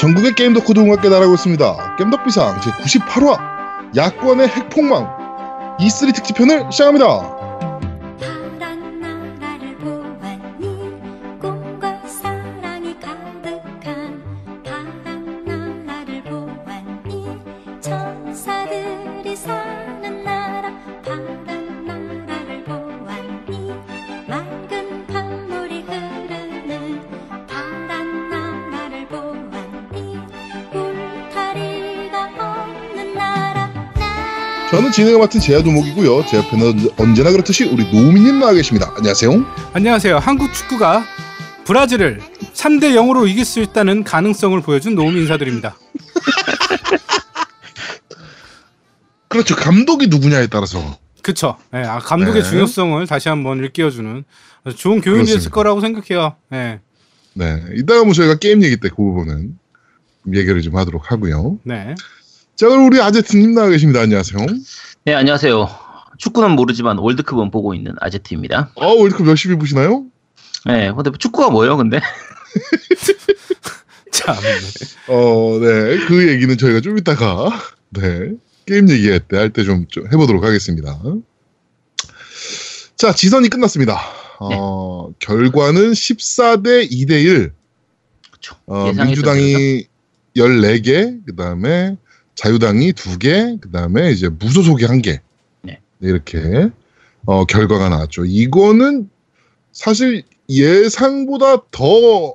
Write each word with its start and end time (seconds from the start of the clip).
전국의 0.00 0.34
게임 0.34 0.54
덕후도 0.54 0.80
음악계 0.80 1.10
나라고 1.10 1.34
있습니다. 1.34 1.96
겜덕비상 1.98 2.62
제 2.62 2.70
98화 2.70 3.38
야권의 3.94 4.48
핵폭망 4.48 5.76
E3 5.78 6.14
특집편을 6.14 6.72
시작합니다. 6.72 7.39
저는 34.90 34.92
진행을 34.92 35.18
맡은 35.20 35.40
제야도목이고요. 35.40 36.26
제 36.26 36.36
옆에는 36.38 36.90
언제나 36.98 37.30
그렇듯이 37.30 37.64
우리 37.64 37.84
노우미님 37.92 38.40
나와 38.40 38.52
계십니다. 38.52 38.92
안녕하세요. 38.96 39.30
안녕하세요. 39.72 40.18
한국 40.18 40.52
축구가 40.52 41.04
브라질을 41.64 42.20
3대 42.54 42.94
0으로 42.94 43.28
이길 43.28 43.44
수 43.44 43.60
있다는 43.60 44.02
가능성을 44.04 44.60
보여준 44.62 44.94
노움 44.96 45.16
인사드립니다. 45.16 45.76
그렇죠. 49.28 49.54
감독이 49.54 50.08
누구냐에 50.08 50.48
따라서 50.48 50.98
그쵸. 51.22 51.56
예, 51.74 51.78
아, 51.78 51.98
감독의 52.00 52.42
네. 52.42 52.48
중요성을 52.48 53.06
다시 53.06 53.28
한번 53.28 53.58
일깨워주는 53.58 54.24
좋은 54.76 55.00
교훈이 55.00 55.18
그렇습니다. 55.18 55.34
됐을 55.38 55.50
거라고 55.50 55.80
생각해요. 55.80 56.34
예. 56.52 56.80
네 57.34 57.62
이따가 57.76 58.02
뭐 58.04 58.12
저희가 58.12 58.38
게임 58.38 58.62
얘기 58.64 58.76
때 58.76 58.88
그 58.88 58.96
부분은 58.96 59.56
얘기를 60.34 60.60
좀 60.62 60.76
하도록 60.76 61.10
하고요. 61.12 61.58
네. 61.62 61.94
자 62.56 62.68
그럼 62.68 62.86
우리 62.86 63.00
아제트님 63.00 63.54
나와 63.54 63.68
계십니다. 63.68 64.00
안녕하세요. 64.00 64.44
네, 65.04 65.14
안녕하세요. 65.14 65.68
축구는 66.18 66.52
모르지만 66.52 66.98
월드컵은 66.98 67.50
보고 67.50 67.74
있는 67.74 67.94
아제트입니다. 68.00 68.72
어 68.74 68.86
월드컵 68.94 69.26
열심히 69.26 69.56
보시나요? 69.56 70.04
네, 70.66 70.92
근데 70.92 71.10
축구가 71.18 71.50
뭐예요, 71.50 71.76
근데? 71.76 72.00
참. 74.12 74.36
네. 74.36 75.12
어, 75.12 75.58
네. 75.58 75.98
그 76.06 76.28
얘기는 76.28 76.56
저희가 76.58 76.80
좀 76.80 76.98
이따가, 76.98 77.48
네. 77.90 78.32
게임 78.66 78.90
얘기할 78.90 79.20
때, 79.20 79.36
할 79.38 79.50
때 79.52 79.64
좀 79.64 79.86
해보도록 80.12 80.44
하겠습니다. 80.44 81.00
자, 82.96 83.14
지선이 83.14 83.48
끝났습니다. 83.48 83.98
어, 84.40 85.10
결과는 85.18 85.92
14대 85.92 86.90
2대1. 86.90 87.50
그쵸. 88.30 88.56
어, 88.66 88.92
민주당이 88.92 89.86
14개, 90.36 91.20
그 91.24 91.34
다음에 91.34 91.96
자유당이 92.40 92.92
2개, 92.92 93.60
그 93.60 93.70
다음에 93.70 94.10
이제 94.10 94.30
무소속이 94.30 94.86
1개. 94.86 95.20
네. 95.60 95.78
이렇게, 96.00 96.70
어, 97.26 97.44
결과가 97.44 97.90
나왔죠. 97.90 98.24
이거는 98.24 99.10
사실 99.72 100.22
예상보다 100.48 101.58
더 101.70 102.32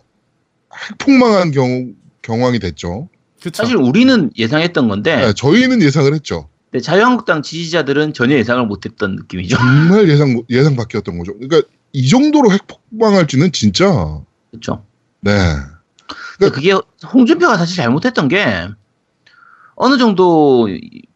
핵폭망한 0.92 1.50
경, 1.50 1.96
경황이 2.22 2.60
됐죠. 2.60 3.10
그쵸. 3.42 3.64
사실 3.64 3.78
우리는 3.78 4.30
예상했던 4.38 4.88
건데, 4.88 5.16
네, 5.16 5.34
저희는 5.34 5.82
예상을 5.82 6.14
했죠. 6.14 6.50
근데 6.70 6.84
자유한국당 6.84 7.42
지지자들은 7.42 8.14
전혀 8.14 8.36
예상을 8.36 8.64
못했던 8.68 9.16
느낌이죠. 9.16 9.58
정말 9.58 10.08
예상 10.08 10.44
예상 10.52 10.76
밖이었던 10.76 11.18
거죠. 11.18 11.34
그러니까 11.40 11.68
이 11.94 12.08
정도로 12.08 12.52
핵폭망할지는 12.52 13.52
진짜 13.54 14.22
그렇죠. 14.52 14.84
네 15.22 15.32
근데 16.38 16.52
그게 16.52 16.74
홍준표가 17.14 17.58
사실 17.58 17.78
잘못했던 17.78 18.28
게 18.28 18.68
어느 19.76 19.98
정도 19.98 20.68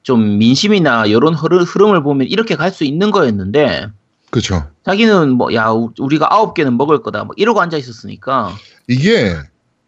좀 0.04 0.38
민심이나 0.38 1.10
여론 1.12 1.34
흐름을 1.34 2.04
보면 2.04 2.28
이렇게 2.28 2.56
갈 2.56 2.72
수 2.72 2.84
있는 2.84 3.12
거였는데 3.12 3.88
그렇죠. 4.32 4.68
자기는 4.86 5.32
뭐 5.32 5.54
야 5.54 5.70
우리가 6.00 6.34
아홉 6.34 6.54
개는 6.54 6.78
먹을 6.78 7.02
거다 7.02 7.24
뭐 7.24 7.34
이러고 7.38 7.62
앉아 7.62 7.78
있었으니까 7.78 8.54
이게 8.88 9.36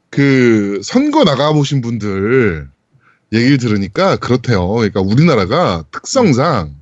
그 0.09 0.81
선거 0.83 1.23
나가 1.23 1.53
보신 1.53 1.81
분들 1.81 2.67
얘기를 3.33 3.57
들으니까 3.57 4.17
그렇대요. 4.17 4.67
그러니까 4.67 5.01
우리나라가 5.01 5.83
특성상 5.91 6.75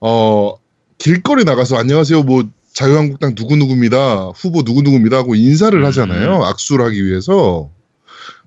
어 0.00 0.54
길거리 0.98 1.44
나가서 1.44 1.76
안녕하세요 1.76 2.22
뭐 2.22 2.44
자유한국당 2.72 3.34
누구 3.34 3.56
누구입니다 3.56 4.28
후보 4.36 4.62
누구 4.62 4.82
누구입니다 4.82 5.16
하고 5.18 5.34
인사를 5.34 5.78
음. 5.78 5.84
하잖아요. 5.86 6.44
악수를 6.44 6.84
하기 6.86 7.04
위해서 7.04 7.70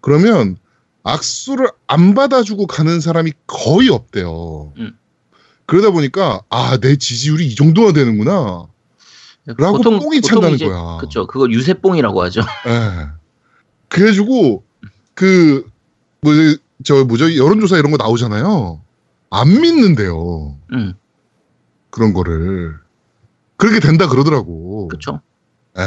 그러면 0.01 0.57
악수를 1.03 1.69
안 1.87 2.13
받아주고 2.13 2.67
가는 2.67 2.99
사람이 2.99 3.33
거의 3.47 3.89
없대요. 3.89 4.73
음. 4.77 4.97
그러다 5.65 5.91
보니까 5.91 6.41
아 6.49 6.77
내 6.77 6.95
지지율이 6.95 7.47
이 7.47 7.55
정도가 7.55 7.93
되는구나. 7.93 8.67
라고 9.57 9.79
뽕이 9.81 10.21
찬다는 10.21 10.55
이제 10.55 10.65
거야. 10.67 10.97
그렇죠. 10.97 11.27
그걸 11.27 11.51
유세뽕이라고 11.51 12.21
하죠. 12.23 12.41
예. 12.67 13.07
그래가지고 13.89 14.63
그 15.13 15.65
뭐 16.21 16.31
저 16.85 17.03
뭐죠 17.05 17.33
여론조사 17.35 17.77
이런 17.77 17.91
거 17.91 17.97
나오잖아요. 17.97 18.81
안 19.29 19.47
믿는데요. 19.61 20.57
음, 20.73 20.93
그런 21.89 22.13
거를 22.13 22.75
그렇게 23.57 23.79
된다 23.79 24.07
그러더라고. 24.07 24.87
그렇죠. 24.89 25.21
예. 25.77 25.81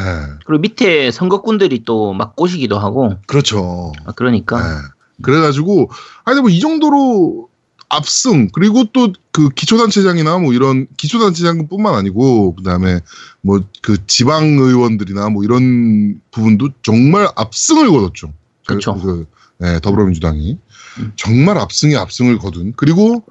그리고 0.47 0.61
밑에 0.61 1.11
선거꾼들이 1.11 1.85
또 1.85 2.13
막 2.15 2.35
꼬시기도 2.37 2.79
하고 2.79 3.17
그렇죠. 3.27 3.93
아, 4.07 4.13
그러니까 4.13 4.59
예. 4.59 4.96
그래가지고 5.23 5.91
아니 6.25 6.41
뭐 6.41 6.51
이 6.51 6.61
정도로 6.61 7.49
압승 7.89 8.49
그리고 8.53 8.85
또 8.93 9.13
그 9.37 9.51
기초단체장이나 9.51 10.39
뭐 10.39 10.55
이런 10.55 10.87
기초단체장뿐만 10.97 11.95
아니고 11.95 12.55
그다음에 12.57 13.01
뭐 13.43 13.61
그 13.83 13.99
지방 14.07 14.45
의원들이나 14.45 15.29
뭐 15.29 15.45
이런 15.45 16.23
부분도 16.31 16.71
정말 16.83 17.29
압승을 17.37 17.91
거뒀죠. 17.91 18.33
그쵸. 18.67 18.95
그, 18.95 19.27
네, 19.59 19.79
더불어민주당이 19.81 20.59
음. 21.01 21.13
정말 21.17 21.59
압승에 21.59 21.97
압승을 21.97 22.39
거둔 22.39 22.73
그리고 22.77 23.25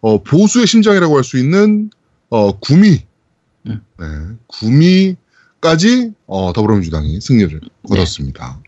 어, 0.00 0.20
보수의 0.24 0.66
심장이라고 0.66 1.16
할 1.16 1.22
수 1.22 1.38
있는 1.38 1.90
어, 2.28 2.58
구미 2.58 3.02
음. 3.68 3.80
네, 4.00 4.06
구미까지 4.48 6.10
어, 6.26 6.52
더불어민주당이 6.52 7.20
승리를 7.20 7.60
거뒀습니다. 7.88 8.58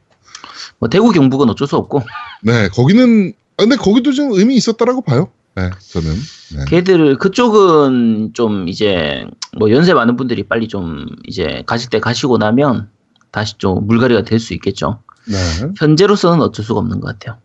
뭐 0.79 0.89
대구 0.89 1.11
경북은 1.13 1.49
어쩔 1.51 1.67
수 1.67 1.77
없고 1.77 2.03
네, 2.43 2.69
거기는 2.69 3.33
아, 3.57 3.63
근데 3.63 3.77
거기도 3.77 4.13
좀 4.13 4.33
의미 4.33 4.57
있었다라고 4.57 5.03
봐요. 5.03 5.29
네, 5.57 5.71
저는. 5.93 6.15
네. 6.57 6.65
걔들 6.69 7.17
그쪽은 7.19 8.33
좀 8.33 8.69
이제 8.69 9.25
뭐 9.57 9.71
연세 9.71 9.95
많은 9.95 10.17
분들이 10.17 10.43
빨리 10.43 10.67
좀 10.67 11.07
이제 11.29 11.63
가실 11.67 11.91
때 11.91 12.01
가시고 12.01 12.39
나면 12.39 12.89
다시 13.31 13.57
좀 13.59 13.87
물갈이가 13.87 14.23
될 14.23 14.41
수 14.41 14.55
있겠죠. 14.55 15.01
네. 15.27 15.37
현재로서는 15.79 16.41
어쩔 16.43 16.65
수가 16.65 16.81
없는 16.81 17.01
것 17.01 17.07
같아요. 17.19 17.39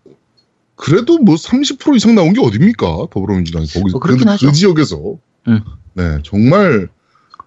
그래도 0.75 1.17
뭐 1.19 1.35
30% 1.35 1.95
이상 1.97 2.15
나온 2.15 2.33
게 2.33 2.41
어딥니까? 2.41 3.07
더불어민주당이 3.11 3.67
거기 3.67 3.91
뭐 3.91 3.99
그렇긴 3.99 4.25
그, 4.25 4.31
하죠. 4.31 4.47
그 4.47 4.53
지역에서. 4.53 5.17
음. 5.47 5.61
네, 5.93 6.17
정말 6.23 6.87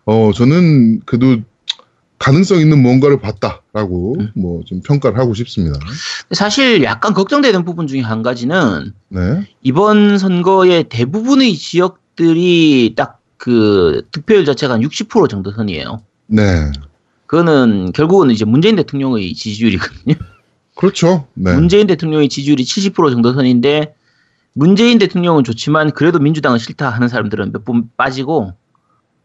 어 0.04 0.30
저는 0.34 1.00
그래도 1.06 1.42
가능성 2.18 2.58
있는 2.60 2.80
뭔가를 2.82 3.20
봤다 3.20 3.61
라고 3.72 4.16
음. 4.18 4.30
뭐좀 4.34 4.82
평가를 4.82 5.18
하고 5.18 5.32
싶습니다. 5.34 5.78
사실 6.32 6.82
약간 6.84 7.14
걱정되는 7.14 7.64
부분 7.64 7.86
중에 7.86 8.00
한 8.00 8.22
가지는 8.22 8.92
네. 9.08 9.48
이번 9.62 10.18
선거의 10.18 10.84
대부분의 10.84 11.56
지역들이 11.56 12.94
딱 12.96 13.22
그 13.42 14.02
득표율 14.12 14.44
자체가 14.44 14.74
한 14.74 14.82
60% 14.82 15.28
정도 15.28 15.50
선이에요. 15.50 16.00
네. 16.28 16.70
그거는 17.26 17.90
결국은 17.90 18.30
이제 18.30 18.44
문재인 18.44 18.76
대통령의 18.76 19.34
지지율이거든요. 19.34 20.14
그렇죠. 20.76 21.26
네. 21.34 21.52
문재인 21.52 21.88
대통령의 21.88 22.28
지지율이 22.28 22.62
70% 22.62 23.10
정도 23.10 23.32
선인데 23.32 23.96
문재인 24.52 24.98
대통령은 25.00 25.42
좋지만 25.42 25.90
그래도 25.90 26.20
민주당은 26.20 26.58
싫다 26.58 26.88
하는 26.90 27.08
사람들은 27.08 27.50
몇 27.50 27.64
분 27.64 27.90
빠지고 27.96 28.52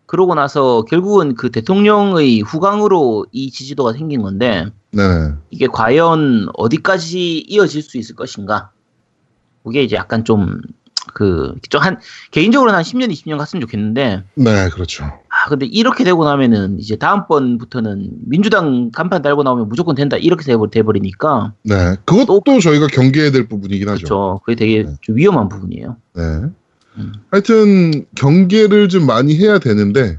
그러고 0.07 0.33
나서 0.35 0.83
결국은 0.83 1.35
그 1.35 1.51
대통령의 1.51 2.41
후광으로 2.41 3.25
이 3.31 3.51
지지도가 3.51 3.93
생긴 3.93 4.21
건데 4.21 4.65
네. 4.91 5.03
이게 5.51 5.67
과연 5.67 6.47
어디까지 6.55 7.39
이어질 7.47 7.81
수 7.83 7.97
있을 7.97 8.15
것인가? 8.15 8.71
그게 9.63 9.83
이제 9.83 9.95
약간 9.97 10.23
좀 10.23 10.61
그, 11.13 11.53
좀 11.69 11.81
한, 11.81 11.99
개인적으로는 12.31 12.75
한 12.77 12.83
10년, 12.83 13.09
20년 13.11 13.37
갔으면 13.37 13.61
좋겠는데, 13.61 14.23
네, 14.35 14.69
그렇죠. 14.69 15.05
아, 15.05 15.49
근데 15.49 15.65
이렇게 15.65 16.03
되고 16.03 16.23
나면은 16.25 16.79
이제 16.79 16.97
다음번부터는 16.97 18.09
민주당 18.25 18.91
간판 18.91 19.21
달고 19.21 19.43
나오면 19.43 19.69
무조건 19.69 19.95
된다. 19.95 20.17
이렇게 20.17 20.43
돼버- 20.43 20.69
돼버리니까, 20.69 21.53
네. 21.63 21.95
그것도 22.05 22.59
저희가 22.59 22.87
경계해야 22.87 23.31
될 23.31 23.47
부분이긴 23.47 23.87
하죠. 23.89 23.97
그렇죠. 24.05 24.41
그게 24.45 24.55
되게 24.55 24.83
네. 24.83 24.95
좀 25.01 25.15
위험한 25.15 25.47
부분이에요. 25.47 25.95
네. 26.15 26.23
음. 26.97 27.13
하여튼 27.31 28.05
경계를 28.15 28.89
좀 28.89 29.05
많이 29.05 29.35
해야 29.37 29.59
되는데 29.59 30.17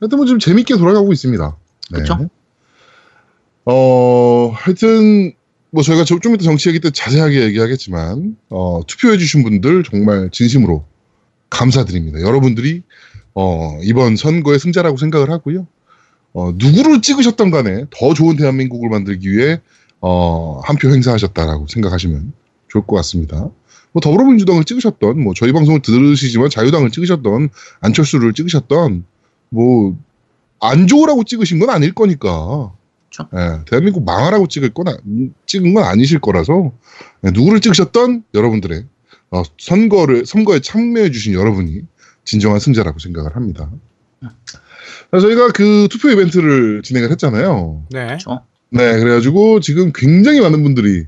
하여튼 0.00 0.18
뭐 0.18 0.26
좀 0.26 0.38
재밌게 0.38 0.76
돌아가고 0.76 1.12
있습니다. 1.12 1.56
네. 1.92 1.98
그쵸? 1.98 2.28
어, 3.64 4.50
하여튼 4.54 5.32
뭐 5.70 5.82
저희가 5.82 6.04
좀 6.04 6.18
이따 6.34 6.44
정치 6.44 6.68
얘기 6.68 6.80
때 6.80 6.90
자세하게 6.90 7.42
얘기하겠지만 7.44 8.36
어, 8.50 8.80
투표해 8.86 9.18
주신 9.18 9.42
분들 9.42 9.84
정말 9.84 10.30
진심으로 10.30 10.84
감사드립니다. 11.50 12.20
여러분들이 12.20 12.82
어, 13.34 13.78
이번 13.82 14.16
선거의 14.16 14.58
승자라고 14.58 14.96
생각을 14.96 15.30
하고요. 15.30 15.66
어, 16.34 16.52
누구를 16.56 17.02
찍으셨던 17.02 17.50
간에 17.50 17.84
더 17.90 18.14
좋은 18.14 18.36
대한민국을 18.36 18.88
만들기 18.88 19.30
위해 19.30 19.60
어, 20.00 20.60
한 20.64 20.76
표 20.76 20.88
행사하셨다라고 20.90 21.66
생각하시면 21.68 22.32
좋을 22.68 22.86
것 22.86 22.96
같습니다. 22.96 23.48
뭐 23.92 24.00
더불어민주당을 24.00 24.64
찍으셨던 24.64 25.20
뭐 25.22 25.34
저희 25.34 25.52
방송을 25.52 25.82
들으시지만 25.82 26.50
자유당을 26.50 26.90
찍으셨던 26.90 27.50
안철수를 27.80 28.32
찍으셨던 28.32 29.04
뭐 29.50 29.96
안 30.64 30.86
좋으라고 30.86 31.24
찍으신 31.24 31.58
건 31.58 31.70
아닐 31.70 31.92
거니까. 31.92 32.72
그쵸. 33.10 33.28
예, 33.34 33.64
대한민국 33.68 34.04
망하라고 34.04 34.46
찍을 34.46 34.70
건 34.72 34.86
아- 34.86 34.96
찍은 35.44 35.74
건 35.74 35.82
아니실 35.82 36.20
거라서 36.20 36.70
예, 37.26 37.30
누구를 37.32 37.60
찍으셨던 37.60 38.22
여러분들의 38.32 38.84
어, 39.32 39.42
선거를 39.58 40.24
선거에 40.24 40.60
참여해 40.60 41.10
주신 41.10 41.34
여러분이 41.34 41.80
진정한 42.24 42.60
승자라고 42.60 43.00
생각을 43.00 43.34
합니다. 43.34 43.68
저희가 45.10 45.48
그 45.48 45.88
투표 45.90 46.10
이벤트를 46.10 46.82
진행을 46.82 47.10
했잖아요. 47.10 47.84
네. 47.90 48.06
그렇죠. 48.06 48.42
네, 48.70 48.98
그래가지고 49.00 49.58
지금 49.60 49.92
굉장히 49.92 50.40
많은 50.40 50.62
분들이 50.62 51.06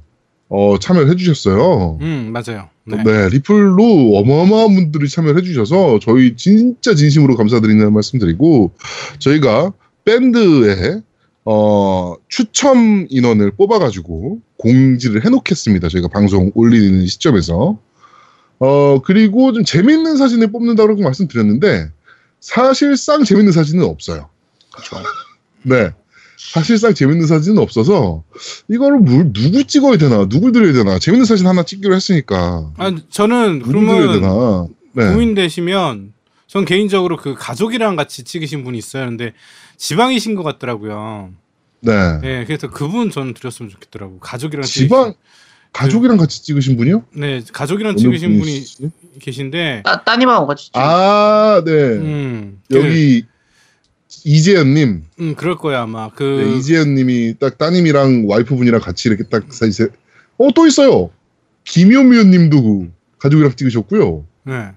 어, 0.56 0.78
참여를 0.78 1.10
해주셨어요. 1.10 1.98
음, 2.00 2.32
맞아요. 2.32 2.68
네. 2.84 3.02
네. 3.02 3.28
리플로 3.30 4.12
어마어마한 4.14 4.74
분들이 4.74 5.08
참여를 5.08 5.40
해주셔서 5.40 5.98
저희 6.00 6.36
진짜 6.36 6.94
진심으로 6.94 7.36
감사드리는 7.36 7.92
말씀드리고 7.92 8.70
저희가 9.18 9.72
밴드에 10.04 11.00
어, 11.44 12.14
추첨 12.28 13.08
인원을 13.10 13.50
뽑아가지고 13.56 14.38
공지를 14.58 15.24
해놓겠습니다. 15.24 15.88
저희가 15.88 16.06
방송 16.06 16.52
올리는 16.54 17.04
시점에서 17.04 17.76
어 18.60 19.02
그리고 19.02 19.52
좀 19.52 19.64
재밌는 19.64 20.16
사진을 20.16 20.52
뽑는다고 20.52 20.94
말씀드렸는데 20.94 21.90
사실상 22.38 23.24
재밌는 23.24 23.50
사진은 23.50 23.84
없어요. 23.84 24.28
그렇죠. 24.72 24.96
네. 25.62 25.90
사실상 26.52 26.92
재밌는 26.94 27.26
사진은 27.26 27.58
없어서 27.58 28.22
이거를 28.68 28.98
뭘 28.98 29.32
누구 29.32 29.64
찍어야 29.64 29.96
되나 29.96 30.28
누굴 30.28 30.52
드려야 30.52 30.72
되나 30.72 30.98
재밌는 30.98 31.24
사진 31.24 31.46
하나 31.46 31.64
찍기로 31.64 31.94
했으니까 31.94 32.70
아, 32.76 32.92
저는 33.10 33.62
그러면 33.62 34.68
네. 34.92 35.10
고민되시면 35.10 36.12
전 36.46 36.64
개인적으로 36.64 37.16
그 37.16 37.34
가족이랑 37.36 37.96
같이 37.96 38.22
찍으신 38.22 38.62
분이 38.62 38.78
있어요. 38.78 39.06
근데 39.06 39.32
지방이신 39.76 40.34
것 40.36 40.42
같더라고요. 40.44 41.30
네. 41.80 42.18
네, 42.20 42.44
그래서 42.46 42.70
그분 42.70 43.10
전 43.10 43.34
드렸으면 43.34 43.70
좋겠더라고. 43.70 44.18
가족이랑 44.20 44.64
지방 44.64 45.10
찍으신- 45.12 45.14
가족이랑 45.72 46.16
같이 46.18 46.44
찍으신 46.44 46.76
분이요? 46.76 47.04
네, 47.14 47.42
가족이랑 47.52 47.96
찍으신 47.96 48.38
분이? 48.38 48.64
계신데 49.20 49.82
따, 49.84 50.04
따님하고 50.04 50.46
같이 50.46 50.66
찍 50.66 50.76
아, 50.76 51.62
네. 51.64 51.72
음, 51.72 52.60
그, 52.70 52.78
여기 52.78 53.24
이재현님, 54.24 55.02
음, 55.20 55.34
그럴 55.36 55.56
거야 55.56 55.82
아마. 55.82 56.08
그 56.10 56.22
네, 56.22 56.56
이재현님이 56.58 57.36
딱 57.38 57.58
따님이랑 57.58 58.24
와이프분이랑 58.28 58.80
같이 58.80 59.08
이렇게 59.08 59.24
딱 59.24 59.52
사진. 59.52 59.88
어, 60.38 60.48
또 60.54 60.66
있어요. 60.66 61.10
김효미연님도 61.64 62.62
그 62.62 62.92
가족이랑 63.18 63.54
찍으셨고요. 63.56 64.24
네. 64.44 64.68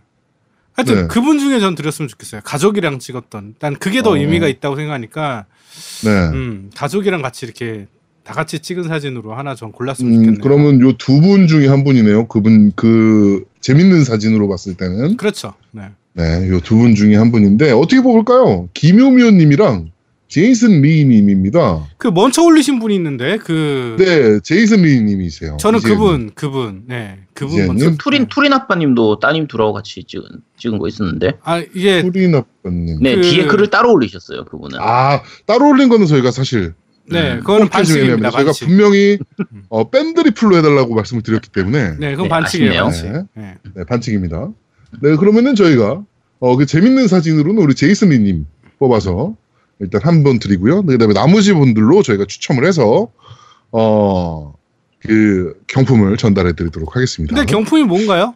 하여튼 0.74 0.96
네. 0.96 1.08
그분 1.08 1.40
중에 1.40 1.60
전 1.60 1.76
드렸으면 1.76 2.08
좋겠어요. 2.08 2.42
가족이랑 2.44 3.00
찍었던. 3.00 3.56
난 3.60 3.76
그게 3.76 4.02
더 4.02 4.12
어. 4.12 4.18
의미가 4.18 4.48
있다고 4.48 4.76
생각하니까 4.76 5.46
네. 6.04 6.10
음, 6.30 6.70
가족이랑 6.76 7.22
같이 7.22 7.46
이렇게 7.46 7.88
다 8.24 8.34
같이 8.34 8.60
찍은 8.60 8.84
사진으로 8.84 9.34
하나 9.36 9.56
전 9.56 9.72
골랐으면 9.72 10.12
음, 10.12 10.16
좋겠네요. 10.18 10.42
그러면 10.44 10.82
요 10.82 10.94
두 10.94 11.20
분 11.22 11.48
중에 11.48 11.68
한 11.68 11.84
분이네요. 11.84 12.28
그분 12.28 12.72
그 12.76 13.44
재밌는 13.62 14.04
사진으로 14.04 14.48
봤을 14.48 14.76
때는 14.76 15.18
그렇죠. 15.18 15.54
네. 15.72 15.90
네, 16.18 16.50
요 16.50 16.60
두 16.60 16.76
분 16.78 16.96
중에 16.96 17.16
한 17.16 17.32
분인데 17.32 17.72
어떻게 17.72 18.02
뽑을까요? 18.02 18.70
김효미연님이랑 18.74 19.92
제이슨 20.30 20.82
리님입니다. 20.82 21.86
그 21.98 22.08
먼저 22.10 22.44
올리신 22.44 22.80
분이 22.80 22.94
있는데 22.96 23.38
그 23.38 23.96
네, 23.98 24.40
제이슨 24.42 24.82
리님이세요. 24.82 25.56
저는. 25.58 25.80
그분 25.80 26.32
그분 26.36 26.84
네 26.88 27.20
그분? 27.34 27.68
먼저 27.68 27.92
그 27.92 27.98
투린 27.98 28.26
투린 28.28 28.52
아빠님도 28.52 29.20
따님 29.20 29.48
둘하고 29.48 29.72
같이 29.74 30.04
찍은 30.04 30.24
찍은 30.58 30.80
거 30.80 30.88
있었는데 30.90 31.34
아 31.44 31.60
이게 31.60 32.02
소린 32.02 32.36
아빠님. 32.36 33.00
네 33.02 33.16
그- 33.16 33.22
뒤에 33.22 33.46
글을 33.46 33.70
따로 33.70 33.94
올리셨어요 33.94 34.44
그분은 34.46 34.80
아 34.82 35.22
따로 35.46 35.70
올린 35.70 35.88
거는 35.88 36.08
저희가 36.08 36.32
사실 36.32 36.74
네 37.10 37.36
음, 37.36 37.40
그거는 37.40 37.70
반칙입니다. 37.70 38.32
저희가 38.32 38.48
반칙. 38.50 38.66
분명히 38.68 39.18
어, 39.70 39.90
밴드 39.90 40.20
리플로 40.20 40.58
해달라고 40.58 40.94
말씀을 40.94 41.24
드렸기 41.24 41.50
때문에 41.52 41.96
네 42.00 42.12
그건 42.12 42.24
네, 42.24 42.30
반칙이에요. 42.30 42.84
반칙. 42.84 43.06
네. 43.36 43.54
네, 43.76 43.84
반칙입니다. 43.88 44.50
네, 45.02 45.16
그러면은 45.16 45.56
저희가 45.56 46.04
어, 46.40 46.56
그 46.58 46.66
재밌는 46.66 47.08
사진으로는 47.08 47.62
우리 47.64 47.74
제이슨 47.76 48.10
리님 48.10 48.46
뽑아서 48.80 49.36
일단 49.80 50.02
한 50.04 50.24
번 50.24 50.40
드리고요. 50.40 50.82
네, 50.84 50.94
그다음에 50.94 51.14
나머지 51.14 51.54
분들로 51.54 52.02
저희가 52.04 52.26
추첨을 52.26 52.66
해서 52.66 53.10
어, 53.72 54.54
그 55.00 55.60
경품을 55.68 56.18
전달해 56.18 56.54
드리도록 56.54 56.96
하겠습니다. 56.96 57.36
근데 57.36 57.52
경품이 57.52 57.84
뭔가요? 57.84 58.34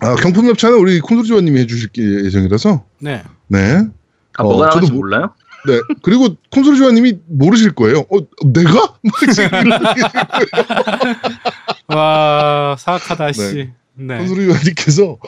아, 0.00 0.14
경품 0.16 0.46
협찬은 0.46 0.78
우리 0.78 1.00
콘솔주원님이 1.00 1.60
해주실 1.60 1.90
예정이라서 2.24 2.84
네. 3.00 3.22
네. 3.48 3.82
아 4.38 4.42
어, 4.42 4.44
뭐가 4.44 4.68
나올지 4.70 4.86
저도 4.86 4.92
모- 4.94 5.00
몰라요? 5.00 5.30
네. 5.66 5.78
그리고 6.02 6.36
콘솔주원님이 6.50 7.18
모르실 7.26 7.74
거예요. 7.74 8.00
어, 8.10 8.18
내가? 8.46 8.94
이렇게 9.22 10.00
와 11.94 12.76
사악하다 12.78 13.32
씨. 13.32 13.70
네. 13.94 14.18
콘솔주원님께서 14.18 15.18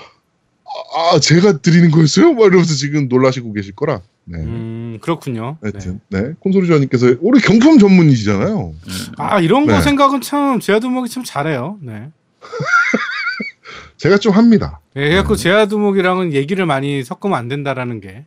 아, 0.95 1.19
제가 1.19 1.59
드리는 1.59 1.91
거였어요? 1.91 2.35
막 2.35 2.45
이러면서 2.47 2.75
지금 2.75 3.09
놀라시고 3.09 3.53
계실 3.53 3.75
거라. 3.75 4.01
네. 4.25 4.39
음 4.39 4.99
그렇군요. 5.01 5.57
네. 5.63 5.71
하여튼, 5.73 6.01
네. 6.09 6.33
콘솔주원님께서 6.41 7.17
우리 7.21 7.41
경품 7.41 7.79
전문이시잖아요. 7.79 8.75
음. 8.87 8.93
아 9.19 9.41
이런 9.41 9.67
거 9.67 9.73
네. 9.73 9.81
생각은 9.81 10.21
참 10.21 10.61
제아두목이 10.61 11.11
참 11.11 11.25
잘해요. 11.25 11.79
네. 11.83 12.11
제가 13.97 14.19
좀 14.19 14.33
합니다. 14.33 14.81
네, 14.95 15.09
그래갖고 15.09 15.37
제아두목이랑은 15.37 16.33
얘기를 16.33 16.67
많이 16.67 17.05
섞으면 17.05 17.39
안 17.39 17.49
된다라는 17.49 18.01
게 18.01 18.25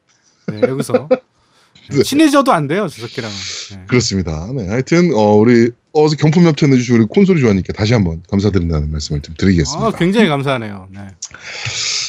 네, 0.48 0.62
여기서 0.62 1.10
네. 1.92 2.04
친해져도 2.04 2.52
안 2.52 2.68
돼요 2.68 2.88
저 2.88 3.02
새끼랑은. 3.06 3.36
네. 3.72 3.84
그렇습니다. 3.88 4.50
네. 4.56 4.68
하여튼, 4.68 5.14
어, 5.14 5.36
우리, 5.36 5.72
어서 5.92 6.16
경품 6.16 6.46
협찬해주신 6.46 6.96
우리 6.96 7.06
콘솔주원님께 7.06 7.74
다시 7.74 7.94
한번 7.94 8.24
감사드린다는 8.30 8.92
말씀을 8.92 9.22
좀 9.22 9.36
드리겠습니다. 9.38 9.88
아, 9.88 9.92
굉장히 9.92 10.28
감사하네요. 10.28 10.88
네. 10.92 11.08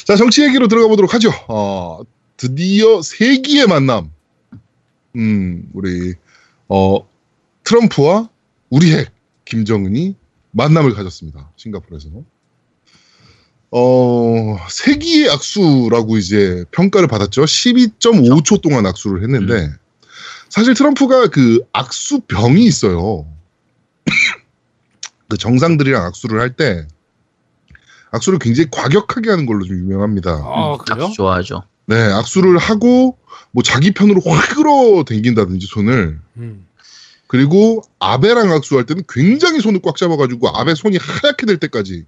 자, 0.07 0.15
정치 0.15 0.45
얘기로 0.45 0.69
들어가 0.69 0.87
보도록 0.87 1.15
하죠. 1.15 1.31
어, 1.49 1.99
드디어 2.37 3.03
세기의 3.03 3.67
만남. 3.67 4.13
음, 5.17 5.69
우리, 5.73 6.15
어, 6.69 7.09
트럼프와 7.65 8.31
우리 8.71 8.95
핵, 8.95 9.11
김정은이 9.47 10.15
만남을 10.53 10.95
가졌습니다. 10.95 11.51
싱가포르에서. 11.57 12.09
어, 13.73 14.57
세기의 14.71 15.29
악수라고 15.29 16.19
이제 16.19 16.65
평가를 16.71 17.09
받았죠. 17.09 17.43
12.5초 17.43 18.63
동안 18.63 18.87
악수를 18.87 19.25
했는데, 19.25 19.73
사실 20.49 20.75
트럼프가 20.75 21.27
그 21.31 21.65
악수병이 21.73 22.65
있어요. 22.65 23.27
그 25.29 25.37
정상들이랑 25.37 26.05
악수를 26.05 26.39
할 26.41 26.55
때, 26.55 26.87
악수를 28.11 28.39
굉장히 28.39 28.69
과격하게 28.71 29.31
하는 29.31 29.47
걸로 29.47 29.65
좀 29.65 29.77
유명합니다. 29.79 30.31
아 30.31 30.77
그래요? 30.79 31.05
악수 31.05 31.17
좋아하죠. 31.17 31.63
네, 31.87 31.97
악수를 32.13 32.59
하고 32.59 33.17
뭐 33.53 33.63
자기 33.63 33.93
편으로 33.93 34.21
확 34.25 34.55
끌어당긴다든지 34.57 35.67
손을 35.67 36.19
음. 36.37 36.67
그리고 37.29 37.83
아베랑 37.99 38.53
악수할 38.53 38.87
때는 38.87 39.03
굉장히 39.09 39.61
손을 39.61 39.81
꽉 39.83 39.97
잡아가지고 39.97 40.49
아베 40.57 40.75
손이 40.75 40.99
하얗게 41.01 41.47
될 41.47 41.57
때까지 41.59 42.05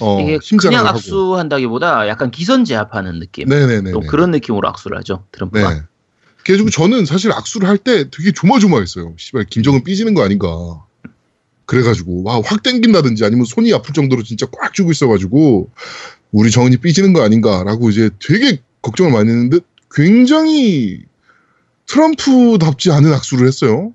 어, 0.00 0.20
이게 0.20 0.38
그냥 0.58 0.86
하고. 0.86 0.96
악수한다기보다 0.98 2.08
약간 2.08 2.30
기선 2.30 2.64
제압하는 2.64 3.20
느낌. 3.20 3.48
네네네. 3.48 3.92
또 3.92 4.00
그런 4.00 4.30
느낌으로 4.32 4.68
악수를 4.68 4.98
하죠 4.98 5.24
트럼프가. 5.32 5.74
네. 5.74 5.82
그래가지고 6.44 6.70
저는 6.70 7.06
사실 7.06 7.30
악수를 7.32 7.68
할 7.68 7.78
때 7.78 8.10
되게 8.10 8.32
조마조마했어요. 8.32 9.14
씨발 9.16 9.44
김정은 9.44 9.84
삐지는 9.84 10.14
거 10.14 10.24
아닌가. 10.24 10.84
그래가지고 11.72 12.22
와 12.24 12.38
확 12.44 12.62
땡긴다든지 12.62 13.24
아니면 13.24 13.46
손이 13.46 13.72
아플 13.72 13.94
정도로 13.94 14.22
진짜 14.22 14.46
꽉 14.52 14.74
쥐고 14.74 14.90
있어가지고 14.90 15.70
우리 16.30 16.50
정은이 16.50 16.76
삐지는 16.76 17.14
거 17.14 17.22
아닌가라고 17.22 17.88
이제 17.88 18.10
되게 18.18 18.60
걱정을 18.82 19.10
많이 19.10 19.30
했는데 19.30 19.60
굉장히 19.90 21.02
트럼프답지 21.86 22.90
않은 22.92 23.14
악수를 23.14 23.46
했어요. 23.46 23.94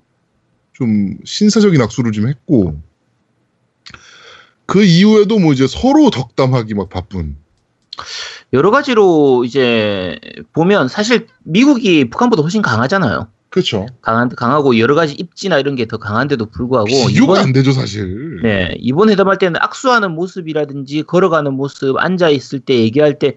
좀 0.72 1.18
신사적인 1.24 1.80
악수를 1.80 2.10
좀 2.10 2.26
했고 2.26 2.80
그 4.66 4.82
이후에도 4.82 5.38
뭐 5.38 5.52
이제 5.52 5.68
서로 5.68 6.10
덕담하기 6.10 6.74
막 6.74 6.88
바쁜 6.88 7.36
여러 8.52 8.72
가지로 8.72 9.44
이제 9.44 10.18
보면 10.52 10.88
사실 10.88 11.28
미국이 11.44 12.10
북한보다 12.10 12.42
훨씬 12.42 12.60
강하잖아요. 12.60 13.28
그렇죠. 13.50 13.86
강한 14.02 14.28
강하고 14.28 14.78
여러 14.78 14.94
가지 14.94 15.14
입지나 15.14 15.58
이런 15.58 15.74
게 15.74 15.86
더 15.86 15.96
강한데도 15.96 16.46
불구하고 16.46 16.88
이번 17.10 17.38
안 17.38 17.52
되죠 17.52 17.72
사실. 17.72 18.40
네 18.42 18.74
이번 18.78 19.08
회담할 19.08 19.38
때는 19.38 19.58
악수하는 19.60 20.12
모습이라든지 20.12 21.02
걸어가는 21.04 21.54
모습, 21.54 21.96
앉아 21.98 22.28
있을 22.28 22.60
때 22.60 22.74
얘기할 22.78 23.18
때 23.18 23.36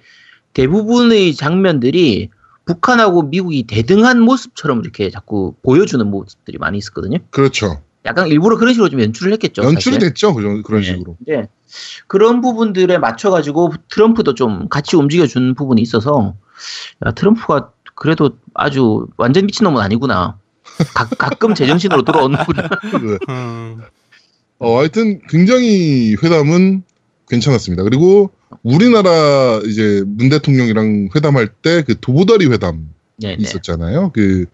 대부분의 0.53 1.33
장면들이 1.35 2.29
북한하고 2.65 3.23
미국이 3.23 3.63
대등한 3.63 4.19
모습처럼 4.21 4.81
이렇게 4.81 5.09
자꾸 5.09 5.55
보여주는 5.63 6.05
모습들이 6.05 6.57
많이 6.57 6.77
있었거든요. 6.77 7.17
그렇죠. 7.29 7.81
약간 8.05 8.27
일부러 8.27 8.57
그런 8.57 8.73
식으로 8.73 8.89
좀 8.89 8.99
연출을 9.01 9.31
했겠죠. 9.33 9.63
연출이 9.63 9.95
사실. 9.95 10.09
됐죠. 10.09 10.33
그런 10.33 10.63
그런 10.63 10.81
네. 10.81 10.87
식으로. 10.87 11.15
근데 11.23 11.47
그런 12.07 12.41
부분들에 12.41 12.97
맞춰가지고 12.97 13.73
트럼프도 13.89 14.33
좀 14.33 14.67
같이 14.69 14.95
움직여준 14.97 15.55
부분이 15.55 15.81
있어서 15.81 16.35
야, 17.05 17.11
트럼프가 17.11 17.71
그래도 18.01 18.31
아주 18.55 19.05
완전 19.15 19.45
미친놈은 19.45 19.79
아니구나. 19.79 20.39
가, 20.95 21.07
가끔 21.19 21.53
제정신으로 21.53 22.01
돌아오는구나. 22.01 22.63
네. 22.63 23.17
음, 23.29 23.81
어, 24.57 24.79
하여튼 24.79 25.21
굉장히 25.29 26.15
회담은 26.23 26.81
괜찮았습니다. 27.29 27.83
그리고 27.83 28.31
우리나라 28.63 29.59
이제 29.67 30.03
문 30.07 30.29
대통령이랑 30.29 31.09
회담할 31.15 31.49
때 31.49 31.83
그 31.83 31.99
도보다리 31.99 32.47
회담 32.47 32.89
네, 33.17 33.35
네. 33.35 33.43
있었잖아요. 33.43 34.11
그 34.15 34.45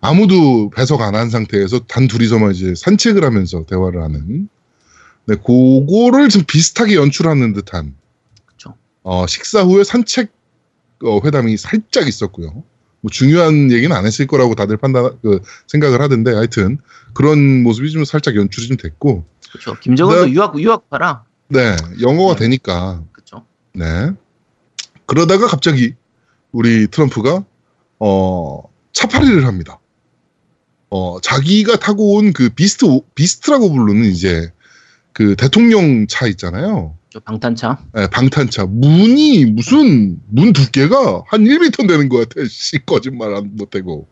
아무도 0.00 0.70
배석 0.70 1.02
안 1.02 1.14
한 1.14 1.28
상태에서 1.28 1.80
단 1.80 2.08
둘이서만 2.08 2.52
이제 2.52 2.74
산책을 2.74 3.22
하면서 3.22 3.66
대화를 3.66 4.02
하는. 4.02 4.48
네, 5.26 5.34
그거를 5.34 6.30
좀 6.30 6.42
비슷하게 6.46 6.94
연출하는 6.94 7.52
듯한. 7.52 7.94
그쵸. 8.46 8.72
어, 9.02 9.26
식사 9.26 9.62
후에 9.62 9.84
산책 9.84 10.30
어, 11.04 11.20
회담이 11.22 11.58
살짝 11.58 12.08
있었고요. 12.08 12.64
뭐 13.00 13.10
중요한 13.10 13.70
얘기는 13.70 13.94
안 13.94 14.06
했을 14.06 14.26
거라고 14.26 14.54
다들 14.54 14.76
판단 14.76 15.16
그 15.22 15.40
생각을 15.68 16.00
하던데 16.00 16.32
하여튼 16.34 16.78
그런 17.14 17.62
모습이 17.62 17.90
좀 17.90 18.04
살짝 18.04 18.36
연출이 18.36 18.66
좀 18.68 18.76
됐고 18.76 19.24
그렇죠. 19.50 19.78
김정은도 19.80 20.26
네. 20.26 20.32
유학 20.32 20.58
유학 20.60 20.90
봐라. 20.90 21.24
네 21.48 21.76
영어가 22.00 22.34
네. 22.34 22.40
되니까 22.40 23.02
그렇죠. 23.12 23.44
네 23.72 24.10
그러다가 25.06 25.46
갑자기 25.46 25.94
우리 26.52 26.88
트럼프가 26.88 27.44
어 28.00 28.62
차파리를 28.92 29.46
합니다. 29.46 29.78
어 30.90 31.20
자기가 31.20 31.76
타고 31.76 32.14
온 32.16 32.32
그 32.32 32.50
비스트 32.50 32.86
비스트라고 33.14 33.70
부르는 33.70 34.04
이제 34.06 34.50
그 35.12 35.36
대통령 35.36 36.06
차 36.08 36.26
있잖아요. 36.26 36.97
저 37.10 37.20
방탄차. 37.20 37.78
네, 37.94 38.06
방탄차 38.10 38.66
문이 38.66 39.46
무슨 39.46 40.20
문 40.28 40.52
두께가 40.52 41.22
한 41.26 41.44
1m 41.44 41.88
되는 41.88 42.08
것 42.08 42.28
같아. 42.28 42.46
씨 42.48 42.84
거짓말 42.84 43.34
안 43.34 43.56
못하고. 43.56 44.06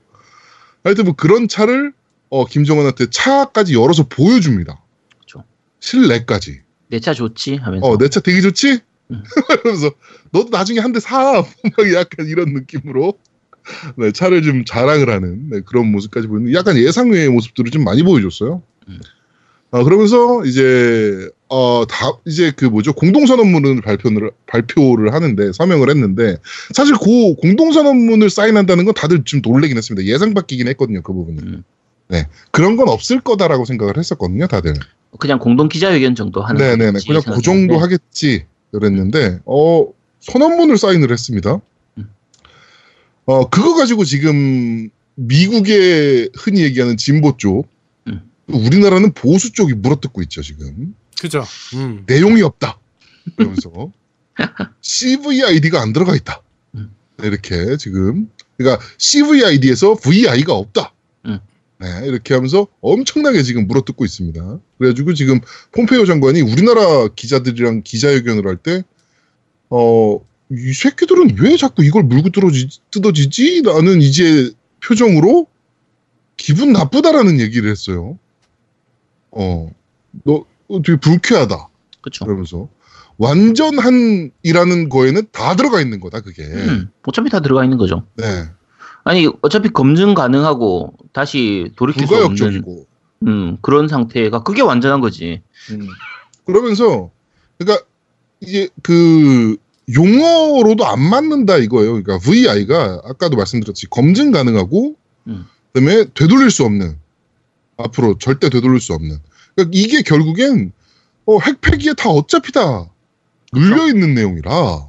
하여튼 0.82 1.04
뭐 1.04 1.14
그런 1.14 1.46
차를 1.48 1.92
어, 2.30 2.44
김정은한테 2.46 3.06
차까지 3.10 3.74
열어서 3.74 4.04
보여줍니다. 4.08 4.80
그쵸. 5.20 5.44
실내까지. 5.80 6.60
내 6.88 7.00
차 7.00 7.12
좋지 7.12 7.56
하면서. 7.56 7.86
어, 7.86 7.98
내 7.98 8.08
차 8.08 8.20
되게 8.20 8.40
좋지? 8.40 8.80
음. 9.10 9.22
그러면서 9.62 9.90
너도 10.32 10.48
나중에 10.50 10.80
한 10.80 10.92
대 10.92 11.00
사. 11.00 11.32
막 11.76 11.92
약간 11.94 12.26
이런 12.26 12.52
느낌으로 12.54 13.14
네, 13.96 14.10
차를 14.12 14.42
좀 14.42 14.64
자랑을 14.64 15.10
하는 15.10 15.50
네, 15.50 15.60
그런 15.66 15.90
모습까지 15.92 16.28
보이는 16.28 16.52
약간 16.54 16.76
예상 16.78 17.10
외의 17.10 17.28
모습들을 17.28 17.70
좀 17.72 17.84
많이 17.84 18.02
보여줬어요. 18.02 18.62
음. 18.88 19.00
어, 19.76 19.84
그러면서 19.84 20.44
이제 20.44 21.28
어, 21.48 21.84
다 21.88 22.12
이제 22.26 22.52
그 22.56 22.64
뭐죠 22.64 22.92
공동선언문을 22.92 23.80
발표를 23.82 24.30
발표를 24.46 25.12
하는데 25.12 25.52
서명을 25.52 25.90
했는데 25.90 26.36
사실 26.74 26.94
그 26.96 27.34
공동선언문을 27.36 28.30
사인한다는 28.30 28.84
건 28.84 28.94
다들 28.94 29.24
좀 29.24 29.40
놀래긴 29.42 29.76
했습니다. 29.76 30.06
예상 30.08 30.34
바뀌긴 30.34 30.68
했거든요 30.68 31.02
그 31.02 31.12
부분은. 31.12 31.42
음. 31.42 31.64
네 32.08 32.26
그런 32.52 32.76
건 32.76 32.88
없을 32.88 33.20
거다라고 33.20 33.64
생각을 33.64 33.98
했었거든요 33.98 34.46
다들. 34.46 34.74
그냥 35.18 35.38
공동 35.38 35.68
기자회견 35.68 36.14
정도 36.14 36.42
하는. 36.42 36.60
네네네. 36.60 36.92
거겠지 36.92 37.06
그냥 37.06 37.22
그 37.24 37.42
정도. 37.42 37.78
하겠지. 37.78 38.44
그랬는데, 38.72 39.40
어, 39.46 39.86
선언문을 40.20 40.76
사인을 40.76 41.10
했습니다. 41.10 41.60
음. 41.98 42.10
어, 43.24 43.48
그거 43.48 43.74
가지고 43.74 44.04
지금 44.04 44.90
미국의 45.14 46.30
흔히 46.36 46.62
얘기하는 46.62 46.96
진보 46.96 47.36
쪽, 47.36 47.60
음. 47.60 47.75
우리나라는 48.48 49.12
보수 49.12 49.52
쪽이 49.52 49.74
물어뜯고 49.74 50.22
있죠, 50.22 50.42
지금. 50.42 50.94
그죠. 51.20 51.44
음. 51.74 52.04
내용이 52.06 52.42
없다. 52.42 52.78
그러면서 53.36 53.92
CVID가 54.80 55.80
안 55.80 55.92
들어가 55.92 56.14
있다. 56.14 56.42
음. 56.74 56.90
네, 57.18 57.28
이렇게 57.28 57.76
지금. 57.76 58.30
그러니까 58.56 58.84
CVID에서 58.98 59.94
VI가 59.94 60.52
없다. 60.54 60.92
음. 61.26 61.38
네, 61.78 61.88
이렇게 62.06 62.34
하면서 62.34 62.66
엄청나게 62.80 63.42
지금 63.42 63.66
물어뜯고 63.66 64.04
있습니다. 64.04 64.58
그래가지고 64.78 65.14
지금 65.14 65.40
폼페이오 65.72 66.06
장관이 66.06 66.40
우리나라 66.40 67.08
기자들이랑 67.08 67.82
기자회견을 67.82 68.46
할 68.46 68.56
때, 68.56 68.82
어, 69.70 70.20
이 70.50 70.72
새끼들은 70.72 71.36
왜 71.40 71.56
자꾸 71.56 71.84
이걸 71.84 72.04
물고 72.04 72.30
뜯어지, 72.30 72.68
뜯어지지? 72.90 73.62
라는 73.62 74.00
이제 74.00 74.52
표정으로 74.80 75.48
기분 76.36 76.72
나쁘다라는 76.72 77.40
얘기를 77.40 77.68
했어요. 77.70 78.18
어, 79.36 79.70
너 80.24 80.44
어, 80.68 80.82
되게 80.82 80.98
불쾌하다. 80.98 81.68
그렇죠. 82.00 82.24
그러면서 82.24 82.68
완전한이라는 83.18 84.88
거에는 84.88 85.26
다 85.32 85.56
들어가 85.56 85.80
있는 85.80 86.00
거다 86.00 86.20
그게. 86.20 86.42
음, 86.42 86.90
어차피 87.06 87.30
다 87.30 87.40
들어가 87.40 87.64
있는 87.64 87.78
거죠. 87.78 88.04
네. 88.16 88.24
아니 89.04 89.28
어차피 89.42 89.68
검증 89.68 90.14
가능하고 90.14 90.94
다시 91.12 91.70
돌이킬 91.76 92.06
수 92.06 92.14
없는 92.14 92.28
불가역적이고. 92.36 92.86
음, 93.26 93.56
그런 93.62 93.88
상태가 93.88 94.42
그게 94.42 94.62
완전한 94.62 95.00
거지. 95.00 95.42
음. 95.70 95.86
그러면서 96.44 97.10
그러니까 97.58 97.84
이게 98.40 98.68
그 98.82 99.56
용어로도 99.94 100.84
안 100.86 101.00
맞는다 101.00 101.58
이거예요. 101.58 102.02
그러니까 102.02 102.18
VI가 102.18 103.02
아까도 103.04 103.36
말씀드렸듯이 103.36 103.88
검증 103.88 104.32
가능하고 104.32 104.96
음. 105.28 105.46
그다음에 105.72 106.06
되돌릴 106.14 106.50
수 106.50 106.64
없는 106.64 106.98
앞으로 107.76 108.18
절대 108.18 108.48
되돌릴 108.48 108.80
수 108.80 108.92
없는. 108.94 109.18
그러니까 109.54 109.70
이게 109.78 110.02
결국엔 110.02 110.72
어, 111.26 111.38
핵폐기에 111.38 111.94
다 111.94 112.08
어차피 112.10 112.52
다 112.52 112.88
눌려 113.52 113.88
있는 113.88 114.14
내용이라. 114.14 114.86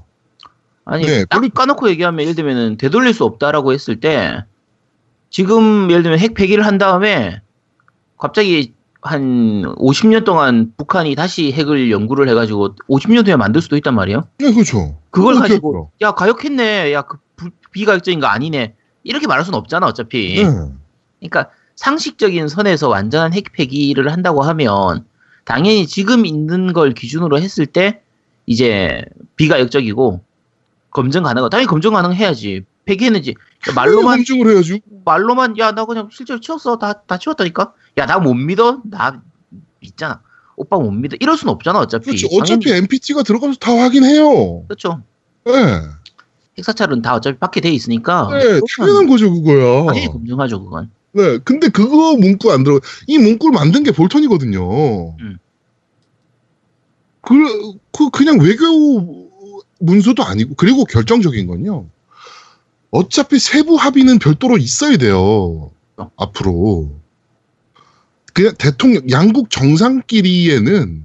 아니 0.85 1.05
네, 1.05 1.25
딱 1.25 1.39
별로- 1.39 1.49
까놓고 1.49 1.89
얘기하면 1.89 2.21
예를 2.21 2.35
들면은 2.35 2.77
되돌릴 2.77 3.13
수 3.13 3.25
없다라고 3.25 3.73
했을 3.73 3.99
때 3.99 4.43
지금 5.29 5.89
예를 5.91 6.03
들면 6.03 6.19
핵 6.19 6.33
폐기를 6.33 6.65
한 6.65 6.77
다음에 6.77 7.41
갑자기 8.17 8.73
한 9.01 9.63
50년 9.77 10.25
동안 10.25 10.73
북한이 10.77 11.15
다시 11.15 11.51
핵을 11.51 11.91
연구를 11.91 12.27
해가지고 12.29 12.75
50년 12.89 13.25
뒤에 13.25 13.35
만들 13.35 13.61
수도 13.61 13.75
있단 13.77 13.93
말이에요. 13.95 14.27
네, 14.39 14.51
그렇죠. 14.53 14.97
그걸 15.11 15.35
가지고. 15.35 15.91
야 16.01 16.11
가역했네, 16.11 16.93
야 16.93 17.01
그 17.03 17.17
비가역적인 17.71 18.19
거 18.19 18.25
아니네 18.27 18.73
이렇게 19.03 19.27
말할 19.27 19.45
수는 19.45 19.59
없잖아 19.59 19.85
어차피. 19.85 20.41
네. 20.43 20.49
그러니까 21.19 21.51
상식적인 21.77 22.47
선에서 22.49 22.89
완전한 22.89 23.33
핵 23.33 23.53
폐기를 23.53 24.11
한다고 24.11 24.41
하면 24.43 25.05
당연히 25.45 25.87
지금 25.87 26.25
있는 26.25 26.73
걸 26.73 26.93
기준으로 26.93 27.39
했을 27.39 27.65
때 27.65 28.01
이제 28.45 29.03
비가역적이고 29.37 30.21
검증 30.89 31.23
가능하고 31.23 31.49
당연히 31.49 31.67
검증 31.67 31.93
가능해야지 31.93 32.63
폐기했는지 32.85 33.35
말로만 33.75 34.17
검증을 34.17 34.51
해야지. 34.53 34.81
말로만 35.05 35.57
야 35.59 35.71
나 35.71 35.85
그냥 35.85 36.09
실제로 36.11 36.39
치웠어 36.39 36.77
다 36.77 36.93
다 37.05 37.17
치웠다니까 37.17 37.73
야 37.97 38.05
나 38.05 38.17
못 38.19 38.33
믿어 38.33 38.81
나 38.85 39.21
믿잖아 39.79 40.21
오빠 40.55 40.77
못 40.77 40.89
믿어 40.91 41.15
이럴 41.19 41.37
순 41.37 41.49
없잖아 41.49 41.79
어차피 41.79 42.05
그렇지. 42.07 42.27
어차피 42.33 42.65
당연히- 42.65 42.77
NPT가 42.83 43.23
들어가면서 43.23 43.59
다 43.59 43.71
확인해요. 43.71 44.63
그렇죠 44.67 45.01
네. 45.45 45.51
핵사찰은 46.57 47.01
다 47.03 47.13
어차피 47.15 47.37
받게 47.37 47.61
돼 47.61 47.69
있으니까 47.71 48.29
네, 48.31 48.59
당연한 48.77 49.07
거죠, 49.07 49.31
그거야. 49.31 49.85
당연히 49.85 50.07
검증하죠 50.07 50.63
그건 50.63 50.89
네, 51.17 51.39
근데 51.39 51.67
그거 51.69 52.15
문구 52.15 52.51
안 52.51 52.63
들어. 52.63 52.79
이 53.07 53.17
문구를 53.17 53.51
만든 53.51 53.81
게 53.81 53.91
볼턴이거든요. 53.91 55.15
음. 55.19 55.37
그, 57.21 57.33
그 57.91 58.11
그냥 58.11 58.39
외교 58.39 59.27
문서도 59.79 60.23
아니고 60.23 60.53
그리고 60.55 60.85
결정적인 60.85 61.47
건요. 61.47 61.87
어차피 62.91 63.39
세부 63.39 63.75
합의는 63.75 64.19
별도로 64.19 64.57
있어야 64.57 64.97
돼요. 64.97 65.71
어. 65.97 66.11
앞으로. 66.17 66.91
그냥 68.33 68.53
대통령 68.59 69.09
양국 69.09 69.49
정상끼리에는 69.49 71.03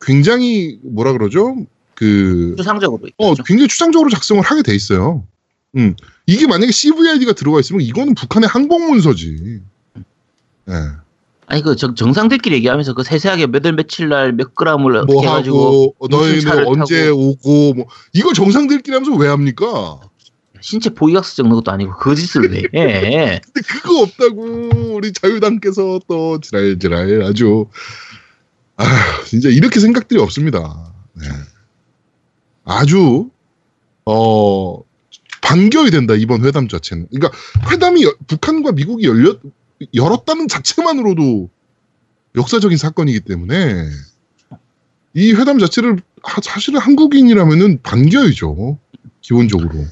굉장히 0.00 0.80
뭐라 0.82 1.12
그러죠? 1.12 1.56
그 1.94 2.54
추상적으로 2.56 3.08
어, 3.18 3.30
있죠 3.30 3.44
굉장히 3.44 3.68
추상적으로 3.68 4.10
작성을 4.10 4.42
하게 4.42 4.62
돼 4.62 4.74
있어요. 4.74 5.24
음. 5.76 5.94
이게 6.28 6.46
만약에 6.46 6.70
CVID가 6.70 7.32
들어가 7.32 7.58
있으면 7.58 7.80
이거는 7.80 8.14
북한의 8.14 8.50
항복 8.50 8.82
문서지. 8.82 9.62
예. 10.68 10.74
아니 11.46 11.62
그 11.62 11.74
정, 11.74 11.94
정상들끼리 11.94 12.54
얘기하면서 12.56 12.92
그 12.92 13.02
세세하게 13.02 13.46
몇월 13.46 13.72
며칠 13.72 14.10
날 14.10 14.34
몇 14.34 14.54
그램을 14.54 14.94
어떻게 14.96 15.12
뭐 15.14 15.22
해가지고 15.22 15.94
너희는 16.10 16.66
언제 16.66 17.06
타고. 17.06 17.30
오고 17.30 17.72
뭐 17.72 17.86
이걸 18.12 18.34
정상들끼리 18.34 18.94
하면서 18.94 19.16
왜 19.16 19.28
합니까? 19.28 20.00
신체 20.60 20.90
포기학습 20.90 21.36
적는 21.36 21.54
것도 21.56 21.70
아니고 21.70 21.94
거짓을 21.96 22.50
왜 22.50 22.58
해? 22.74 23.40
근데 23.46 23.60
그거 23.66 24.02
없다고 24.02 24.96
우리 24.96 25.14
자유당께서 25.14 26.00
또 26.06 26.38
지랄지랄 26.42 27.22
아주 27.22 27.68
아 28.76 28.84
진짜 29.24 29.48
이렇게 29.48 29.80
생각들이 29.80 30.20
없습니다. 30.20 30.92
네. 31.14 31.26
아주 32.66 33.30
어 34.04 34.87
반겨야 35.40 35.90
된다 35.90 36.14
이번 36.14 36.44
회담 36.44 36.68
자체는. 36.68 37.06
그러니까 37.12 37.36
회담이 37.70 38.04
여- 38.04 38.14
북한과 38.26 38.72
미국이 38.72 39.06
열렸 39.06 39.40
열었다는 39.94 40.48
자체만으로도 40.48 41.48
역사적인 42.36 42.76
사건이기 42.76 43.20
때문에 43.20 43.84
이 45.14 45.32
회담 45.32 45.58
자체를 45.58 45.98
하- 46.22 46.40
사실은 46.42 46.80
한국인이라면은 46.80 47.80
반겨야죠 47.82 48.78
기본적으로. 49.20 49.84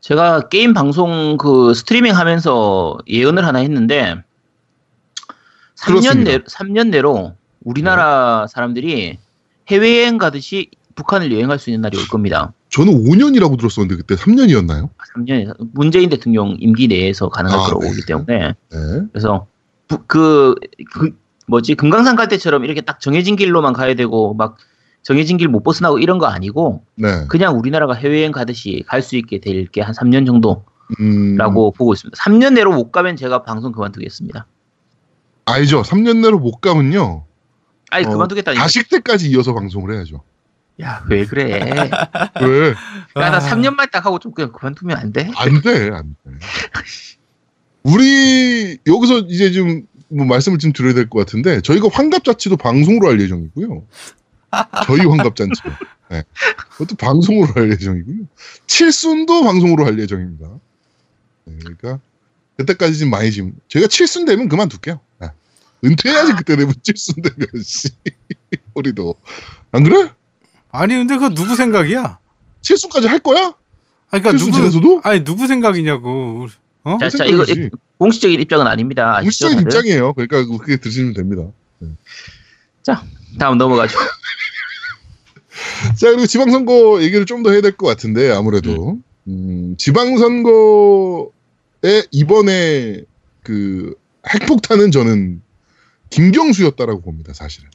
제가 0.00 0.48
게임 0.48 0.72
방송 0.74 1.36
그 1.36 1.74
스트리밍 1.74 2.16
하면서 2.16 2.98
예언을 3.08 3.44
하나 3.46 3.60
했는데 3.60 4.16
3년 5.76 5.84
그렇습니다. 5.86 6.30
내 6.30 6.38
3년 6.44 6.88
내로 6.88 7.34
우리나라 7.62 8.46
사람들이 8.48 9.18
해외여행 9.68 10.18
가듯이 10.18 10.70
북한을 10.96 11.32
여행할 11.32 11.58
수 11.58 11.70
있는 11.70 11.82
날이 11.82 11.96
올 11.98 12.06
겁니다. 12.08 12.52
저는 12.72 13.04
5년이라고 13.04 13.58
들었었는데 13.58 13.96
그때 13.96 14.14
3년이었나요? 14.14 14.88
3년 15.14 15.54
문재인 15.74 16.08
대통령 16.08 16.56
임기 16.58 16.88
내에서 16.88 17.28
가능할 17.28 17.58
아, 17.58 17.62
거라고 17.64 17.82
네. 17.82 17.88
보기 17.90 18.02
때문에 18.06 18.38
네. 18.70 18.78
그래서 19.12 19.46
부- 19.88 20.02
그, 20.06 20.54
그 20.94 21.10
뭐지 21.48 21.74
금강산 21.74 22.16
갈 22.16 22.28
때처럼 22.28 22.64
이렇게 22.64 22.80
딱 22.80 22.98
정해진 23.00 23.36
길로만 23.36 23.74
가야 23.74 23.94
되고 23.94 24.32
막 24.34 24.56
정해진 25.02 25.36
길 25.36 25.48
못 25.48 25.62
벗어나고 25.62 25.98
이런 25.98 26.18
거 26.18 26.26
아니고 26.26 26.84
네. 26.94 27.26
그냥 27.28 27.58
우리나라가 27.58 27.92
해외여행 27.94 28.32
가듯이 28.32 28.84
갈 28.86 29.02
수 29.02 29.16
있게 29.16 29.38
될 29.40 29.66
게 29.66 29.82
한 29.82 29.92
3년 29.94 30.24
정도라고 30.24 30.62
음, 31.00 31.36
보고 31.76 31.92
있습니다. 31.92 32.16
3년 32.22 32.54
내로 32.54 32.72
못 32.72 32.90
가면 32.90 33.16
제가 33.16 33.42
방송 33.42 33.72
그만두겠습니다. 33.72 34.46
알죠. 35.44 35.82
3년 35.82 36.18
내로 36.20 36.38
못 36.38 36.60
가면요. 36.60 37.24
아니 37.90 38.06
어, 38.06 38.10
그만두겠다니까. 38.10 38.62
다식 38.62 38.88
때까지 38.88 39.28
이어서 39.30 39.52
방송을 39.52 39.94
해야죠. 39.94 40.22
야 40.82 41.04
왜 41.08 41.24
그래? 41.26 41.52
왜? 42.40 42.74
야나 43.16 43.36
아. 43.36 43.40
3년만 43.40 43.90
딱 43.90 44.04
하고 44.06 44.18
좀 44.18 44.32
그냥 44.32 44.52
그만두면 44.52 44.96
안 44.96 45.12
돼? 45.12 45.30
안 45.36 45.60
돼, 45.62 45.90
안 45.90 46.16
돼. 46.24 46.30
우리 47.82 48.78
여기서 48.86 49.18
이제 49.28 49.50
좀뭐 49.52 50.26
말씀을 50.26 50.58
좀 50.58 50.72
드려야 50.72 50.94
될 50.94 51.08
것 51.08 51.18
같은데 51.20 51.60
저희가 51.60 51.88
환갑잔치도 51.92 52.56
방송으로 52.56 53.08
할 53.10 53.20
예정이고요. 53.20 53.86
저희 54.86 55.00
환갑잔치. 55.06 55.62
네. 56.10 56.22
그것도 56.72 56.96
방송으로 56.96 57.52
할 57.54 57.70
예정이고요. 57.72 58.16
칠순도 58.66 59.42
방송으로 59.44 59.84
할 59.86 59.98
예정입니다. 59.98 60.48
네, 61.44 61.54
그러니까 61.60 61.98
그때까지 62.56 62.98
좀 62.98 63.10
많이 63.10 63.32
지금 63.32 63.52
저희가 63.68 63.88
칠순 63.88 64.26
되면 64.26 64.48
그만둘게요. 64.48 65.00
네. 65.20 65.28
은퇴해야지 65.84 66.32
그때 66.34 66.54
되면 66.56 66.74
칠순 66.82 67.16
되면 67.22 67.48
씨 67.64 67.88
우리도 68.74 69.14
안 69.72 69.82
그래? 69.82 70.10
아니 70.72 70.94
근데 70.94 71.14
그거 71.14 71.28
누구 71.30 71.54
생각이야? 71.54 72.18
칠순까지 72.62 73.06
할 73.06 73.18
거야? 73.20 73.54
아니 74.10 74.22
그러니까 74.22 74.32
누구 74.44 74.56
지내서도? 74.56 75.00
아니 75.04 75.22
누구 75.24 75.46
생각이냐고. 75.46 76.48
어? 76.84 76.98
자, 76.98 77.08
자 77.10 77.24
이거. 77.24 77.44
공식적인 77.98 78.40
입장은 78.40 78.66
아닙니다. 78.66 79.16
아시죠? 79.18 79.46
공식적인 79.46 79.64
다들? 79.64 79.78
입장이에요. 79.78 80.12
그러니까 80.14 80.44
그렇게 80.44 80.76
드시면 80.78 81.14
됩니다. 81.14 81.44
다음 83.38 83.58
넘어가죠. 83.58 83.96
자 85.96 86.08
그리고 86.10 86.26
지방선거 86.26 87.02
얘기를 87.02 87.26
좀 87.26 87.42
더 87.42 87.50
해야 87.50 87.60
될 87.60 87.72
것 87.76 87.86
같은데 87.86 88.30
아무래도 88.30 88.98
음, 89.28 89.74
지방선거에 89.78 91.30
이번에 92.10 93.02
그 93.42 93.94
핵폭탄은 94.28 94.90
저는 94.90 95.42
김경수였다라고 96.10 97.00
봅니다. 97.02 97.32
사실은. 97.32 97.70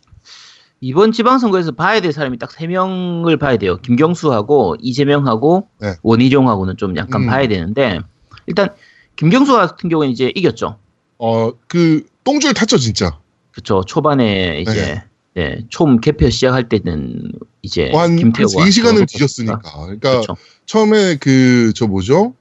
이번 0.82 1.12
지방선거에서 1.12 1.72
봐야 1.72 2.00
될 2.02 2.14
사람이 2.14 2.38
딱 2.38 2.52
세 2.52 2.68
명을 2.68 3.38
봐야 3.38 3.58
돼요. 3.58 3.78
김경수하고 3.78 4.76
이재명하고 4.80 5.68
네. 5.82 5.96
원희룡하고는 6.04 6.78
좀 6.78 6.96
약간 6.98 7.24
음. 7.24 7.28
봐야 7.28 7.48
되는데 7.48 8.00
일단 8.46 8.70
김경수 9.16 9.54
같은 9.54 9.90
경우는 9.90 10.12
이제 10.12 10.32
이겼죠. 10.36 10.78
어 11.18 11.52
그 11.68 12.06
똥줄 12.24 12.54
탔죠 12.54 12.78
진짜. 12.78 13.18
그쵸 13.52 13.84
초반에 13.88 14.62
이제 14.62 15.02
네, 15.34 15.66
총 15.70 16.00
개표 16.00 16.30
시작할 16.30 16.68
때는 16.70 17.32
이제 17.62 17.90
한, 17.92 18.12
한 18.12 18.16
김태호가 18.16 18.62
3 18.62 18.70
시간을 18.72 19.06
뒤졌으니까. 19.08 19.60
그러니까 19.62 20.10
그렇죠. 20.12 20.36
처음에 20.66 21.16
그 21.18 21.72
저 21.76 21.88
뭐죠? 21.88 22.34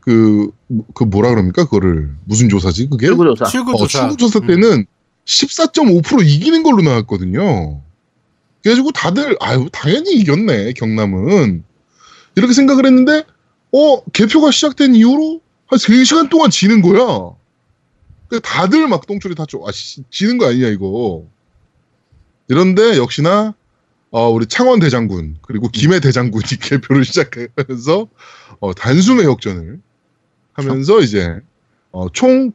그, 0.00 0.50
그 0.94 1.04
뭐라 1.04 1.30
그럽니까? 1.30 1.64
그거를 1.64 2.10
무슨 2.24 2.48
조사지? 2.48 2.88
그게? 2.88 3.06
출구조사. 3.06 3.44
어, 3.44 3.48
출구조사. 3.48 3.98
출구조사 4.00 4.40
때는 4.46 4.86
14.5% 5.24 6.26
이기는 6.26 6.62
걸로 6.62 6.82
나왔거든요. 6.82 7.80
그래가지고 8.62 8.92
다들, 8.92 9.36
아유, 9.40 9.68
당연히 9.72 10.12
이겼네, 10.12 10.72
경남은. 10.74 11.64
이렇게 12.36 12.52
생각을 12.52 12.86
했는데, 12.86 13.24
어, 13.72 14.04
개표가 14.12 14.50
시작된 14.50 14.94
이후로 14.94 15.40
한 15.66 15.78
3시간 15.78 16.28
동안 16.28 16.50
지는 16.50 16.82
거야. 16.82 17.34
그래서 18.28 18.40
다들 18.42 18.86
막 18.88 19.06
똥줄이 19.06 19.34
탔죠. 19.34 19.62
아, 19.66 19.72
씨, 19.72 20.02
지는 20.10 20.38
거 20.38 20.48
아니냐, 20.48 20.68
이거. 20.68 21.24
이런데 22.48 22.96
역시나, 22.98 23.54
어, 24.10 24.28
우리 24.28 24.46
창원 24.46 24.80
대장군, 24.80 25.38
그리고 25.42 25.68
김해 25.68 26.00
대장군이 26.00 26.44
개표를 26.60 27.04
시작하면서, 27.04 28.08
어, 28.60 28.74
단숨에 28.74 29.24
역전을 29.24 29.80
하면서 30.52 31.00
이제, 31.00 31.40
어, 31.92 32.08
총 32.12 32.52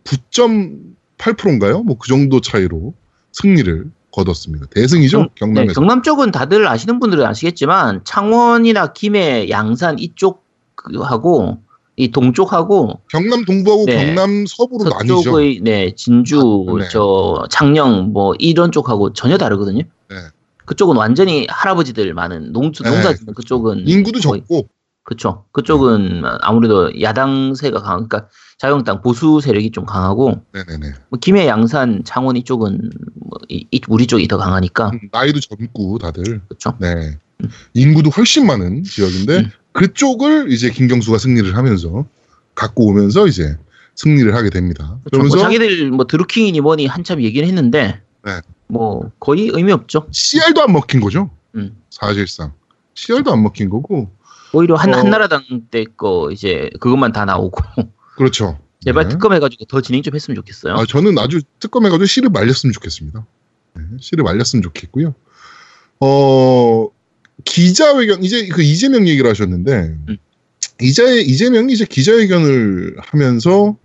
9.8%인가요? 1.18 1.84
뭐 1.84 1.98
그 1.98 2.08
정도 2.08 2.42
차이로 2.42 2.94
승리를 3.32 3.92
거뒀습니다. 4.12 4.68
대승이죠, 4.68 5.18
경- 5.18 5.24
네, 5.28 5.32
경남에서. 5.36 5.74
경남 5.82 6.02
쪽은 6.02 6.32
다들 6.32 6.68
아시는 6.68 7.00
분들은 7.00 7.26
아시겠지만 7.26 8.02
창원이나 8.06 8.94
김해, 8.94 9.50
양산 9.50 9.98
이쪽하고 10.00 11.60
이 11.98 12.12
동쪽하고 12.12 13.02
경남 13.10 13.46
동부하고 13.46 13.86
네. 13.86 14.06
경남 14.06 14.46
서부로 14.48 14.90
나뉘죠. 14.90 15.18
서쪽의 15.18 15.60
네 15.64 15.94
진주, 15.96 16.66
아, 16.70 16.78
네. 16.80 16.88
저 16.92 17.46
창녕 17.50 18.12
뭐 18.14 18.34
이런 18.40 18.72
쪽하고 18.72 19.14
전혀 19.14 19.38
다르거든요. 19.38 19.84
네. 20.10 20.16
그쪽은 20.66 20.96
완전히 20.98 21.46
할아버지들 21.50 22.14
많은 22.14 22.52
농, 22.52 22.72
네, 22.72 22.84
농사 22.90 23.02
그렇죠. 23.04 23.18
짓는 23.20 23.34
그쪽은 23.34 23.84
인구도 23.88 24.20
거의- 24.20 24.42
적고, 24.42 24.68
그쵸. 25.06 25.46
그쪽은 25.52 26.24
아무래도 26.42 27.00
야당세가 27.00 27.80
강한, 27.82 28.08
그러니까 28.10 28.28
자유한국당 28.58 29.02
보수 29.04 29.40
세력이 29.40 29.70
좀 29.72 29.86
강하고, 29.86 30.42
네네네. 30.52 30.94
뭐 31.10 31.20
김해, 31.22 31.48
양산, 31.48 32.04
창원 32.04 32.36
이쪽은 32.38 32.90
뭐 33.14 33.40
이, 33.48 33.68
이- 33.70 33.82
우리 33.88 34.08
쪽이 34.08 34.28
더 34.28 34.38
강하니까, 34.38 34.90
음, 34.90 35.00
나이도 35.12 35.40
젊고 35.42 36.00
다들. 36.00 36.42
그쵸. 36.50 36.74
네. 36.80 37.18
인구도 37.76 38.10
훨씬 38.10 38.48
많은 38.48 38.84
지역인데 38.84 39.38
음. 39.40 39.50
그쪽을 39.74 40.52
이제 40.52 40.72
김경수가 40.72 41.18
승리를 41.20 41.56
하면서 41.56 42.06
갖고 42.56 42.88
오면서 42.88 43.28
이제 43.28 43.58
승리를 43.96 44.34
하게 44.34 44.50
됩니다. 44.50 44.98
그쵸. 45.04 45.18
뭐 45.18 45.28
그러면서 45.30 45.38
자기들 45.38 45.92
뭐 45.92 46.08
드루킹이니 46.08 46.62
뭐니 46.62 46.88
한참 46.88 47.22
얘기는 47.22 47.48
했는데, 47.48 48.02
네. 48.24 48.42
뭐 48.68 49.12
거의 49.20 49.52
의미 49.54 49.72
없죠. 49.72 50.08
CR도 50.10 50.64
안 50.64 50.74
먹힌 50.74 51.00
거죠. 51.00 51.30
음. 51.54 51.76
사실상 51.92 52.54
CR도 52.96 53.32
안 53.32 53.44
먹힌 53.44 53.70
거고. 53.70 54.10
오히려 54.56 54.76
한, 54.76 54.94
어. 54.94 54.98
한나라당 54.98 55.44
때 55.72 55.86
거 55.98 56.30
이제 56.32 56.70
그것만 56.80 57.12
다 57.12 57.26
나오고, 57.26 57.62
그렇죠. 58.18 58.60
제발 58.84 59.04
네. 59.06 59.10
특검해가지고 59.10 59.66
더 59.66 59.82
진행 59.82 60.02
좀 60.04 60.14
했으면 60.16 60.36
좋겠어요. 60.36 60.76
아, 60.76 60.86
저는 60.86 61.18
아주 61.20 61.42
특검해가지고 61.60 62.06
씨를 62.06 62.30
말렸으면 62.30 62.74
좋겠습니다. 62.74 63.26
네, 63.76 63.84
씨를 64.00 64.24
말렸으면 64.24 64.62
좋겠고요. 64.64 65.14
어, 66.00 66.88
기자회견, 67.44 68.24
이제 68.24 68.48
그 68.48 68.62
이재명 68.62 69.08
얘기를 69.08 69.30
하셨는데, 69.30 69.96
음. 70.10 70.18
이제, 70.82 71.22
이재명이 71.22 71.74
이제 71.74 71.86
기자회견을 71.86 72.98
하면서, 73.00 73.76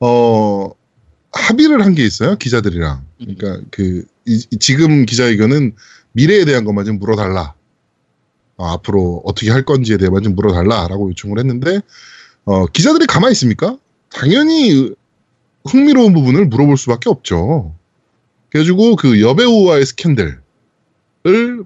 어, 0.00 0.70
합의를 1.32 1.82
한 1.84 1.94
게 1.94 2.04
있어요, 2.04 2.36
기자들이랑. 2.36 3.04
음. 3.20 3.34
그러니까 3.36 3.64
그, 3.70 4.04
이- 4.26 4.44
이- 4.50 4.58
지금 4.58 5.04
기자회견은 5.06 5.74
미래에 6.12 6.44
대한 6.44 6.64
것만 6.64 6.84
좀 6.84 6.98
물어달라. 6.98 7.54
어, 8.56 8.66
앞으로 8.66 9.22
어떻게 9.24 9.50
할 9.50 9.64
건지에 9.64 9.96
대해만 9.96 10.22
좀 10.22 10.34
물어달라라고 10.34 11.10
요청을 11.10 11.38
했는데, 11.38 11.80
어, 12.44 12.66
기자들이 12.66 13.06
가만히 13.06 13.32
있습니까? 13.32 13.78
당연히 14.10 14.90
흥미로운 15.64 16.12
부분을 16.12 16.46
물어볼 16.46 16.76
수밖에 16.76 17.08
없죠. 17.08 17.74
그래가지고 18.50 18.96
그 18.96 19.20
여배우와의 19.22 19.86
스캔들을 19.86 20.40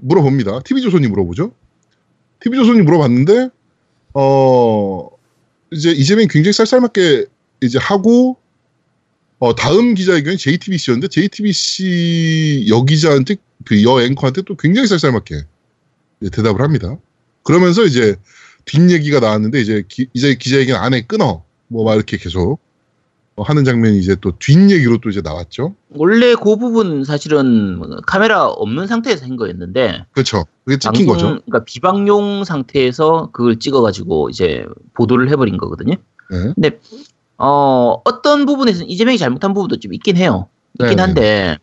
물어봅니다. 0.01 0.61
TV조선이 0.61 1.09
물어보죠. 1.09 1.53
TV조선이 2.41 2.83
물어봤는데, 2.83 3.49
어, 4.15 5.09
이제 5.73 5.91
이재명이 5.91 6.29
굉장히 6.29 6.53
쌀쌀맞게 6.53 7.27
이제 7.63 7.79
하고, 7.79 8.37
어, 9.39 9.55
다음 9.55 9.95
기자회견이 9.95 10.37
JTBC였는데, 10.37 11.09
JTBC 11.09 12.67
여기자한테, 12.69 13.37
그 13.65 13.83
여 13.83 14.01
앵커한테 14.03 14.43
또 14.43 14.55
굉장히 14.57 14.87
쌀쌀맞게 14.87 15.43
대답을 16.21 16.61
합니다. 16.63 16.97
그러면서 17.43 17.85
이제 17.85 18.17
뒷얘기가 18.65 19.21
나왔는데 19.21 19.61
이제 19.61 19.85
기, 19.89 20.09
이제 20.15 20.35
기자회견 20.35 20.77
안에 20.83 21.03
끊어 21.03 21.43
뭐 21.69 21.85
막 21.85 21.95
이렇게 21.95 22.17
계속 22.17 22.59
어, 23.37 23.43
하는 23.43 23.65
장면이 23.65 23.99
이제 23.99 24.17
또 24.21 24.33
뒷얘기로 24.39 24.99
또 24.99 25.11
이제 25.11 25.21
나왔죠. 25.21 25.75
원래 25.91 26.35
그 26.35 26.57
부분 26.57 27.05
사실은 27.05 27.81
카메라 28.07 28.47
없는 28.47 28.87
상태에서 28.87 29.27
한 29.27 29.37
거였는데 29.37 30.07
그렇죠. 30.13 30.45
그게 30.65 30.79
찍힌 30.79 31.07
거죠. 31.07 31.27
그러니까 31.45 31.65
비방용 31.65 32.45
상태에서 32.45 33.31
그걸 33.33 33.59
찍어가지고 33.59 34.31
이제 34.31 34.65
보도를 34.95 35.29
해버린 35.31 35.59
거거든요. 35.59 35.97
네. 36.31 36.53
근데 36.55 36.81
어 37.37 38.01
어떤 38.05 38.47
부분에서는 38.47 38.89
이재명이 38.89 39.19
잘못한 39.19 39.53
부분도 39.53 39.79
좀 39.81 39.93
있긴 39.93 40.17
해요. 40.17 40.49
있긴 40.81 40.97
네네. 40.97 41.03
한데 41.03 41.59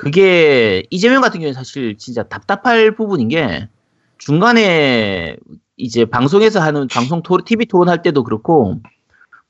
그게 0.00 0.82
이재명 0.90 1.20
같은 1.20 1.40
경우에 1.40 1.52
사실 1.52 1.98
진짜 1.98 2.22
답답할 2.22 2.94
부분인 2.96 3.28
게 3.28 3.68
중간에 4.16 5.36
이제 5.76 6.06
방송에서 6.06 6.60
하는 6.60 6.88
방송 6.88 7.22
토 7.22 7.38
TV 7.44 7.66
토론 7.66 7.90
할 7.90 8.00
때도 8.02 8.24
그렇고 8.24 8.80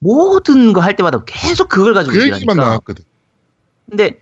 모든 0.00 0.72
거 0.72 0.80
할 0.80 0.96
때마다 0.96 1.22
계속 1.24 1.68
그걸 1.68 1.94
가지고 1.94 2.14
그 2.16 2.32
얘기만 2.32 2.56
나왔거든. 2.56 3.04
근데 3.88 4.20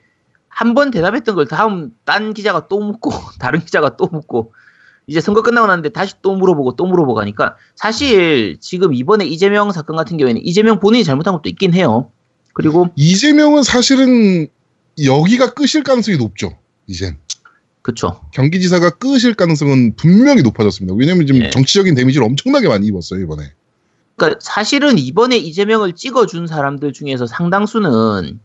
한 0.48 0.74
번 0.74 0.90
대답했던 0.90 1.34
걸 1.34 1.46
다음 1.46 1.92
딴 2.04 2.34
기자가 2.34 2.68
또 2.68 2.80
묻고 2.80 3.10
다른 3.40 3.60
기자가 3.60 3.96
또 3.96 4.06
묻고 4.06 4.52
이제 5.06 5.20
선거 5.22 5.40
끝나고 5.42 5.66
났는데 5.66 5.88
다시 5.90 6.14
또 6.20 6.34
물어보고 6.36 6.76
또 6.76 6.84
물어보고 6.84 7.20
하니까 7.20 7.56
사실 7.74 8.58
지금 8.60 8.92
이번에 8.92 9.24
이재명 9.24 9.72
사건 9.72 9.96
같은 9.96 10.18
경우에는 10.18 10.42
이재명 10.44 10.78
본인이 10.78 11.04
잘못한 11.04 11.32
것도 11.32 11.48
있긴 11.48 11.72
해요. 11.72 12.10
그리고 12.52 12.88
이재명은 12.96 13.62
사실은 13.62 14.48
여기가 15.04 15.54
끝일 15.54 15.82
가능성이 15.82 16.16
높죠. 16.18 16.56
이젠 16.87 17.18
그쵸. 17.82 18.20
경기지사가 18.32 18.90
끝일 18.90 19.34
가능성은 19.34 19.96
분명히 19.96 20.42
높아졌습니다. 20.42 20.94
왜냐면 20.98 21.26
지금 21.26 21.40
네. 21.40 21.50
정치적인 21.50 21.94
데미지를 21.94 22.26
엄청나게 22.26 22.68
많이 22.68 22.87
입었어요 22.87 23.20
이번에. 23.20 23.52
그러니까 24.16 24.40
사실은 24.42 24.98
이번에 24.98 25.37
이재명을 25.37 25.92
찍어준 25.94 26.46
사람들 26.46 26.92
중에서 26.92 27.26
상당수는 27.26 28.40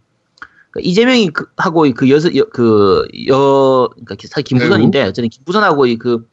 그러니까 0.69 0.89
이재명이 0.89 1.29
그, 1.31 1.47
하고 1.57 1.91
그 1.93 2.09
여서 2.09 2.33
여, 2.35 2.45
그여 2.45 3.89
그러니까 4.05 4.41
김부선인데 4.41 5.01
어쨌든 5.03 5.29
김부선하고 5.29 5.87
이 5.87 5.97
그 5.97 6.27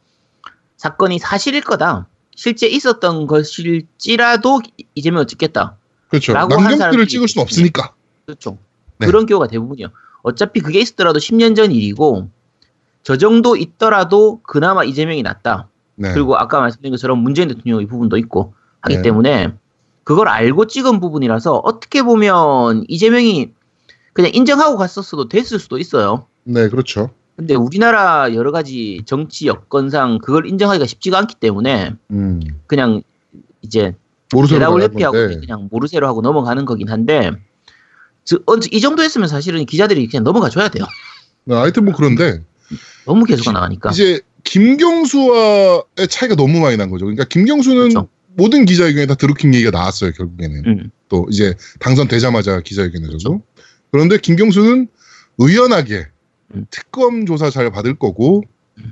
사건이 0.81 1.19
사실일 1.19 1.61
거다. 1.61 2.07
실제 2.35 2.67
있었던 2.67 3.27
것일지라도 3.27 4.63
이재명을 4.95 5.27
찍겠다. 5.27 5.77
그렇죠. 6.09 6.33
남경필을 6.33 7.07
찍을 7.07 7.29
수는 7.29 7.43
없으니까. 7.43 7.93
그렇죠. 8.25 8.57
네. 8.97 9.07
그런 9.07 9.27
경우가 9.27 9.49
대부분이요. 9.49 9.89
어차피 10.23 10.61
그게 10.61 10.81
있었더라도 10.81 11.19
10년 11.19 11.57
전 11.57 11.73
일이고 11.73 12.29
저 13.03 13.17
정도 13.17 13.57
있더라도 13.57 14.41
그나마 14.43 14.85
이재명이 14.85 15.23
낫다. 15.23 15.69
네. 15.97 16.13
그리고 16.13 16.37
아까 16.37 16.61
말씀드린 16.61 16.93
것처럼 16.93 17.19
문재인 17.19 17.49
대통령의 17.49 17.87
부분도 17.87 18.17
있고 18.19 18.55
하기 18.81 18.97
네. 18.97 19.03
때문에 19.03 19.55
그걸 20.05 20.29
알고 20.29 20.67
찍은 20.67 21.01
부분이라서 21.01 21.57
어떻게 21.57 22.03
보면 22.03 22.85
이재명이 22.89 23.53
그냥 24.13 24.31
인정하고 24.35 24.77
갔었어도 24.77 25.29
됐을 25.29 25.59
수도 25.59 25.79
있어요. 25.79 26.27
네, 26.45 26.69
그렇죠. 26.69 27.11
근데 27.37 27.55
우리나라 27.55 28.35
여러 28.35 28.51
가지 28.53 29.03
정치 29.07 29.47
여건상 29.47 30.19
그걸 30.19 30.47
인정하기가 30.47 30.87
쉽지가 30.87 31.19
않기 31.19 31.37
때문에 31.37 31.95
음. 32.11 32.41
그냥 32.67 33.03
이제 33.63 33.95
대답을 34.29 34.83
회피하고. 34.83 35.17
그냥 35.41 35.69
모르쇠로 35.71 36.07
하고 36.07 36.21
넘어가는 36.21 36.65
거긴 36.65 36.89
한데 36.89 37.31
이 38.71 38.81
정도 38.81 39.03
했으면 39.03 39.29
사실은 39.29 39.65
기자들이 39.67 40.07
그냥 40.09 40.25
넘어가 40.25 40.49
줘야 40.49 40.69
돼요. 40.69 40.87
네, 41.45 41.55
하여튼 41.55 41.85
뭐 41.85 41.95
그런데 41.95 42.43
너무 43.07 43.25
계속 43.25 43.51
나가니까. 43.53 43.91
이제 43.91 44.21
김경수와의 44.45 46.09
차이가 46.09 46.35
너무 46.35 46.61
많이 46.61 46.77
난 46.77 46.91
거죠. 46.91 47.07
그러니까 47.07 47.25
김경수는 47.25 47.91
그렇죠. 47.91 48.09
모든 48.37 48.65
기자회견에 48.65 49.07
다 49.07 49.15
드루킹 49.15 49.55
얘기가 49.55 49.71
나왔어요 49.71 50.13
결국에는. 50.13 50.63
음, 50.67 50.91
또 51.09 51.27
이제 51.31 51.55
당선되자마자 51.81 52.61
기자회견에서도. 52.61 53.19
그렇죠. 53.19 53.43
그런데 53.91 54.19
김경수는 54.19 54.89
의연하게 55.39 56.07
음. 56.55 56.67
특검 56.71 57.27
조사 57.27 57.51
잘 57.51 57.71
받을 57.71 57.95
거고 57.95 58.43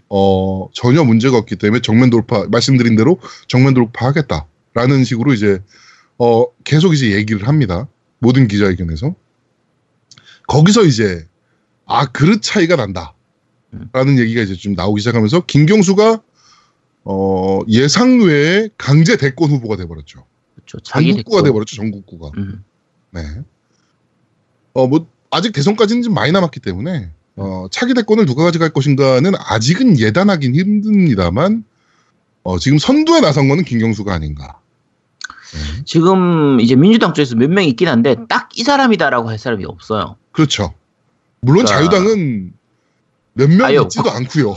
어 0.08 0.68
전혀 0.72 1.02
문제가 1.04 1.38
없기 1.38 1.56
때문에 1.56 1.80
정면 1.80 2.10
돌파 2.10 2.46
말씀드린 2.48 2.96
대로 2.96 3.18
정면 3.46 3.74
돌파하겠다라는 3.74 5.04
식으로 5.04 5.32
이제 5.32 5.60
어 6.18 6.44
계속 6.64 6.94
이제 6.94 7.12
얘기를 7.12 7.46
합니다. 7.48 7.88
모든 8.18 8.48
기자회견에서 8.48 9.14
거기서 10.46 10.84
이제 10.84 11.26
아 11.86 12.06
그릇 12.06 12.42
차이가 12.42 12.76
난다. 12.76 13.14
음. 13.74 13.88
라는 13.92 14.18
얘기가 14.18 14.42
이제 14.42 14.54
좀 14.54 14.74
나오기 14.74 15.00
시작하면서 15.00 15.46
김경수가 15.46 16.22
어 17.04 17.60
예상 17.68 18.20
외에 18.20 18.68
강제 18.76 19.16
대권 19.16 19.50
후보가 19.50 19.76
돼버렸죠. 19.76 20.24
그렇죠. 20.68 20.80
전국구가 20.80 21.38
됐고. 21.38 21.42
돼버렸죠. 21.42 21.76
전국구가. 21.76 22.30
음, 22.36 22.62
네. 23.12 23.22
어, 24.74 24.86
뭐, 24.86 25.06
아직 25.30 25.52
대선까지는 25.52 26.02
좀 26.02 26.14
많이 26.14 26.30
남았기 26.32 26.60
때문에, 26.60 27.10
어, 27.36 27.66
차기 27.70 27.94
대권을 27.94 28.26
누가 28.26 28.44
가져갈 28.44 28.70
것인가는 28.70 29.32
아직은 29.36 29.98
예단하긴 29.98 30.54
힘듭니다만, 30.54 31.64
어, 32.42 32.58
지금 32.58 32.78
선두에 32.78 33.20
나선 33.20 33.48
거는 33.48 33.64
김경수가 33.64 34.12
아닌가. 34.12 34.60
네. 35.52 35.82
지금 35.84 36.60
이제 36.60 36.74
민주당 36.76 37.14
쪽에서 37.14 37.34
몇 37.36 37.48
명 37.50 37.64
있긴 37.64 37.88
한데 37.88 38.16
딱 38.28 38.48
이 38.54 38.62
사람이다라고 38.64 39.28
할 39.28 39.38
사람이 39.38 39.64
없어요. 39.64 40.16
그렇죠. 40.32 40.74
물론 41.40 41.64
그러니까- 41.64 41.90
자유당은 41.90 42.52
몇 43.34 43.48
명 43.50 43.70
있지도 43.84 44.10
않고요 44.10 44.56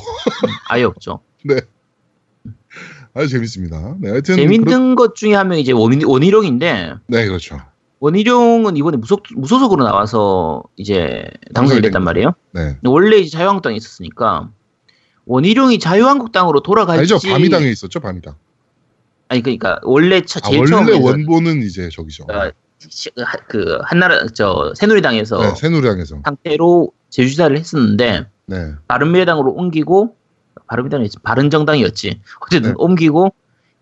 아예 0.69 0.83
없죠. 0.83 1.19
아주 3.13 3.27
재밌습니다. 3.27 3.95
네, 3.99 4.09
하여튼. 4.09 4.35
재밌는 4.37 4.95
것 4.95 5.15
중에 5.15 5.33
한 5.35 5.49
명이 5.49 5.61
이제 5.61 5.71
원희, 5.73 6.05
원희룡인데 6.05 6.93
네, 7.07 7.25
그렇죠. 7.27 7.59
원희룡은 7.99 8.77
이번에 8.77 8.97
무속, 8.97 9.23
무소속으로 9.35 9.83
나와서 9.83 10.63
이제 10.77 11.25
당선이 11.53 11.81
됐단 11.81 12.03
말이에요. 12.03 12.33
네. 12.53 12.77
원래 12.85 13.17
이제 13.17 13.29
자유한국당에 13.29 13.75
있었으니까 13.75 14.49
원희룡이 15.25 15.77
자유한국당으로 15.77 16.61
돌아갈지 16.61 17.13
아니죠. 17.13 17.19
밤이당에 17.29 17.69
있었죠, 17.69 17.99
밤이당. 17.99 18.33
아니 19.31 19.41
그러니까 19.41 19.79
원래 19.83 20.21
차, 20.25 20.41
아, 20.43 20.49
제일 20.49 20.59
원래 20.59 20.69
처음에 20.71 20.99
원본은 20.99 21.61
이제 21.63 21.87
저기죠. 21.87 22.25
어, 22.25 22.51
그 23.47 23.79
한나라 23.83 24.27
저 24.27 24.73
새누리당에서 24.75 25.41
네, 25.41 25.55
새누리당에서. 25.55 26.19
상태로 26.25 26.91
제주지사를 27.09 27.57
했었는데 27.57 28.27
네. 28.47 28.73
바른미래당으로 28.89 29.53
옮기고 29.53 30.17
바른미래당이었지 30.67 31.19
바른정당이었지 31.19 32.19
어쨌든 32.41 32.71
네. 32.71 32.75
옮기고 32.77 33.33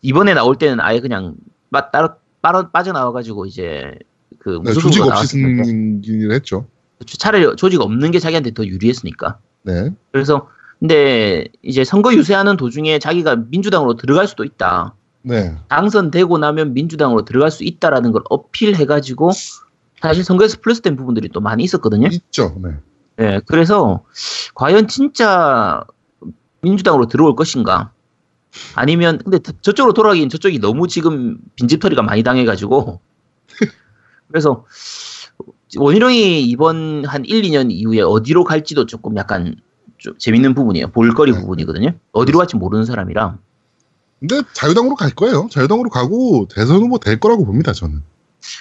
이번에 0.03 0.35
나올 0.35 0.55
때는 0.55 0.79
아예 0.81 0.99
그냥 0.99 1.33
마, 1.69 1.89
따로 1.89 2.09
빠져 2.43 2.69
빠져나와가지고 2.69 3.47
이제 3.47 3.97
그 4.37 4.51
네, 4.63 4.69
무소속으로 4.69 4.91
조직 4.91 5.01
없이 5.01 5.27
승리를 5.29 6.31
했죠. 6.31 6.67
차라리 7.07 7.55
조직 7.55 7.81
없는 7.81 8.11
게 8.11 8.19
자기한테 8.19 8.51
더 8.51 8.63
유리했으니까 8.63 9.39
네. 9.63 9.89
그래서 10.11 10.47
근데 10.77 11.47
이제 11.63 11.83
선거 11.83 12.13
유세하는 12.13 12.55
도중에 12.55 12.99
자기가 12.99 13.45
민주당으로 13.49 13.95
들어갈 13.95 14.27
수도 14.27 14.43
있다 14.43 14.93
네. 15.21 15.55
당선되고 15.67 16.37
나면 16.37 16.73
민주당으로 16.73 17.25
들어갈 17.25 17.51
수 17.51 17.63
있다라는 17.63 18.11
걸 18.11 18.21
어필해가지고 18.29 19.31
사실 20.01 20.23
선거에서 20.23 20.57
플러스된 20.61 20.95
부분들이 20.95 21.29
또 21.29 21.41
많이 21.41 21.63
있었거든요. 21.63 22.07
있죠. 22.11 22.55
네. 22.61 22.69
네, 23.17 23.41
그래서 23.45 24.03
과연 24.55 24.87
진짜 24.87 25.83
민주당으로 26.61 27.07
들어올 27.07 27.35
것인가? 27.35 27.91
아니면 28.75 29.17
근데 29.19 29.39
저- 29.39 29.51
저쪽으로 29.61 29.93
돌아가긴 29.93 30.29
저쪽이 30.29 30.59
너무 30.59 30.87
지금 30.87 31.37
빈집털이가 31.55 32.01
많이 32.01 32.23
당해가지고 32.23 32.99
그래서 34.29 34.65
원희룡이 35.77 36.43
이번 36.43 37.05
한 37.05 37.25
1, 37.25 37.41
2년 37.43 37.71
이후에 37.71 38.01
어디로 38.01 38.43
갈지도 38.45 38.85
조금 38.85 39.15
약간 39.17 39.55
좀 39.97 40.17
재밌는 40.17 40.55
부분이에요. 40.55 40.87
볼거리 40.87 41.31
네. 41.33 41.39
부분이거든요. 41.39 41.91
어디로 42.13 42.37
갈지 42.39 42.55
모르는 42.55 42.85
사람이라. 42.85 43.37
근데 44.19 44.41
자유당으로 44.53 44.95
갈 44.95 45.11
거예요. 45.11 45.47
자유당으로 45.51 45.89
가고 45.89 46.47
대선 46.53 46.81
후보 46.81 46.97
될 46.99 47.19
거라고 47.19 47.45
봅니다, 47.45 47.71
저는. 47.73 47.97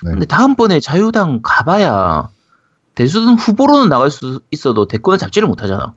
네. 0.04 0.10
근데 0.10 0.26
다음번에 0.26 0.80
자유당 0.80 1.40
가봐야 1.42 2.30
대선 2.94 3.34
후보로는 3.34 3.88
나갈 3.88 4.10
수 4.10 4.40
있어도 4.50 4.86
대권을 4.86 5.18
잡지를 5.18 5.48
못하잖아. 5.48 5.94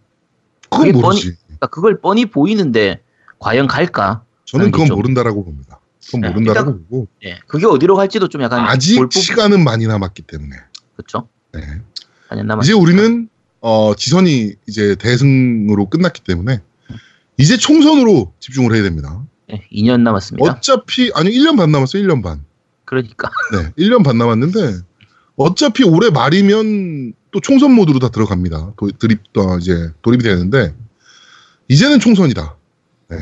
그건 0.69 0.91
모르지. 0.93 1.35
그러니까 1.45 1.67
그걸 1.67 1.99
뻔히 2.01 2.25
보이는데 2.25 3.01
과연 3.39 3.67
갈까? 3.67 4.23
저는 4.45 4.71
그건 4.71 4.87
좀- 4.87 4.97
모른다라고 4.97 5.43
봅니다. 5.43 5.79
그건 6.05 6.21
네, 6.21 6.29
모른다라고 6.29 6.79
보고 6.85 7.07
네, 7.23 7.39
그게 7.47 7.65
어디로 7.67 7.95
갈지도 7.95 8.27
좀 8.29 8.41
약간 8.41 8.61
아직 8.61 8.97
볼 8.97 9.07
부분- 9.09 9.21
시간은 9.21 9.63
많이 9.63 9.85
남았기 9.87 10.23
때문에. 10.23 10.55
그렇죠. 10.95 11.27
네. 11.53 11.61
4년 12.29 12.45
남았. 12.45 12.63
이제 12.65 12.73
우리는 12.73 13.29
어, 13.61 13.93
지선이 13.95 14.53
이제 14.67 14.95
대승으로 14.95 15.89
끝났기 15.89 16.23
때문에 16.23 16.61
이제 17.37 17.57
총선으로 17.57 18.33
집중을 18.39 18.73
해야 18.73 18.81
됩니다. 18.83 19.23
네, 19.51 19.67
2년 19.71 20.01
남았습니다. 20.01 20.49
어차피 20.49 21.11
아니 21.13 21.29
1년 21.31 21.57
반 21.57 21.71
남았어요. 21.71 22.01
1년 22.03 22.23
반. 22.23 22.43
그러니까 22.85 23.29
네. 23.53 23.71
1년 23.83 24.03
반 24.03 24.17
남았는데 24.17 24.79
어차피 25.35 25.83
올해 25.83 26.09
말이면 26.09 27.13
또 27.31 27.39
총선 27.39 27.73
모드로 27.73 27.99
다 27.99 28.09
들어갑니다. 28.09 28.73
도, 28.77 28.91
드립 28.99 29.19
어, 29.37 29.57
이제 29.57 29.91
돌입이 30.01 30.23
되는데 30.23 30.73
이제는 31.67 31.99
총선이다. 31.99 32.55
네. 33.09 33.17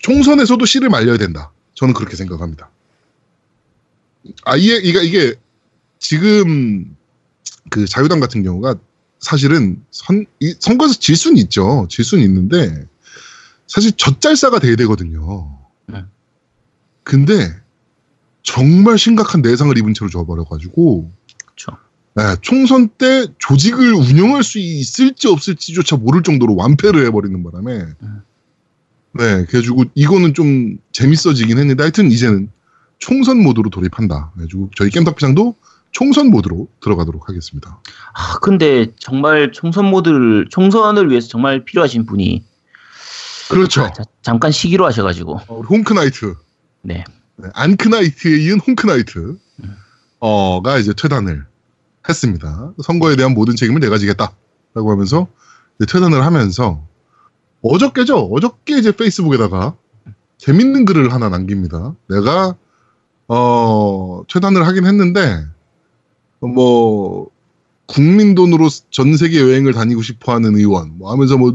총선에서도 0.00 0.64
씨를 0.64 0.88
말려야 0.88 1.18
된다. 1.18 1.52
저는 1.74 1.94
그렇게 1.94 2.16
생각합니다. 2.16 2.70
아, 4.44 4.56
이게, 4.56 4.76
이게, 4.78 5.02
이게 5.04 5.34
지금 5.98 6.96
그 7.70 7.86
자유당 7.86 8.20
같은 8.20 8.42
경우가 8.42 8.76
사실은 9.20 9.82
선, 9.90 10.26
이 10.40 10.54
선거에서 10.58 10.94
질 10.94 11.16
수는 11.16 11.36
있죠. 11.38 11.86
질 11.90 12.04
수는 12.04 12.24
있는데 12.24 12.86
사실 13.68 13.92
젖잘싸가 13.92 14.58
돼야 14.58 14.74
되거든요. 14.76 15.56
네. 15.86 16.04
근데 17.04 17.54
정말 18.42 18.98
심각한 18.98 19.42
내상을 19.42 19.76
입은 19.78 19.94
채로 19.94 20.10
져버려가지고 20.10 21.10
그렇죠. 21.44 21.78
네, 22.14 22.22
총선 22.40 22.88
때 22.88 23.26
조직을 23.38 23.92
운영할 23.94 24.42
수 24.42 24.58
있을지 24.58 25.28
없을지조차 25.28 25.96
모를 25.96 26.22
정도로 26.22 26.56
완패를 26.56 27.06
해버리는 27.06 27.44
바람에 27.44 27.84
음. 28.02 28.22
네, 29.12 29.44
그래가지고 29.44 29.84
이거는 29.94 30.34
좀 30.34 30.78
재밌어지긴 30.92 31.58
했는데 31.58 31.82
하여튼 31.82 32.10
이제는 32.10 32.50
총선 32.98 33.42
모드로 33.42 33.70
돌입한다. 33.70 34.32
그래가지고 34.34 34.70
저희 34.76 34.90
겜덕비상도 34.90 35.54
총선 35.92 36.30
모드로 36.30 36.68
들어가도록 36.80 37.28
하겠습니다. 37.28 37.80
아, 38.14 38.38
근데 38.40 38.92
정말 38.98 39.52
총선 39.52 39.86
모드를, 39.86 40.46
총선을 40.50 41.10
위해서 41.10 41.28
정말 41.28 41.64
필요하신 41.64 42.06
분이 42.06 42.44
그렇죠. 43.48 43.90
자- 43.94 44.04
잠깐 44.22 44.50
시기로 44.52 44.84
하셔가지고. 44.86 45.40
어, 45.48 45.60
홍크나이트, 45.62 46.34
네. 46.82 47.04
네, 47.36 47.48
안크나이트에 47.54 48.38
이은 48.44 48.60
홍크나이트, 48.60 49.38
어가 50.20 50.78
이제 50.78 50.92
퇴단을 50.92 51.44
했습니다. 52.08 52.72
선거에 52.82 53.16
대한 53.16 53.34
모든 53.34 53.54
책임을 53.56 53.80
내가 53.80 53.98
지겠다라고 53.98 54.90
하면서 54.90 55.28
이제 55.80 55.86
퇴단을 55.92 56.24
하면서 56.24 56.82
어저께죠. 57.62 58.16
어저께 58.32 58.78
이제 58.78 58.92
페이스북에다가 58.92 59.74
재밌는 60.38 60.84
글을 60.84 61.12
하나 61.12 61.28
남깁니다. 61.28 61.94
내가 62.08 62.54
어 63.28 64.22
퇴단을 64.28 64.66
하긴 64.66 64.86
했는데 64.86 65.44
뭐 66.40 67.28
국민 67.86 68.34
돈으로 68.34 68.68
전 68.90 69.16
세계 69.16 69.40
여행을 69.40 69.72
다니고 69.72 70.02
싶어하는 70.02 70.56
의원 70.56 70.96
뭐 70.98 71.12
하면서 71.12 71.36
뭐 71.36 71.52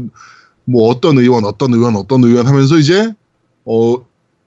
뭐 0.64 0.88
어떤 0.88 1.18
의원 1.18 1.44
어떤 1.44 1.72
의원 1.74 1.96
어떤 1.96 2.24
의원 2.24 2.46
하면서 2.46 2.78
이제 2.78 3.12
어 3.64 3.96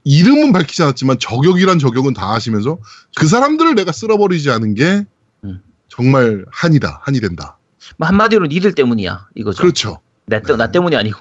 이름은 0.03 0.53
밝히지 0.53 0.83
않았지만 0.83 1.19
저격이란 1.19 1.79
저격은 1.79 2.13
다 2.13 2.31
하시면서 2.33 2.79
그 3.15 3.27
사람들을 3.27 3.75
내가 3.75 3.91
쓸어버리지 3.91 4.49
않은 4.51 4.73
게 4.73 5.05
음. 5.43 5.61
정말 5.89 6.45
한이다 6.51 7.01
한이 7.03 7.19
된다. 7.19 7.57
뭐 7.97 8.07
한마디로 8.07 8.47
니들 8.47 8.73
때문이야. 8.73 9.27
이거죠. 9.35 9.61
그렇죠. 9.61 9.99
나, 10.25 10.41
때- 10.41 10.55
나 10.55 10.71
때문이 10.71 10.95
아니고. 10.95 11.19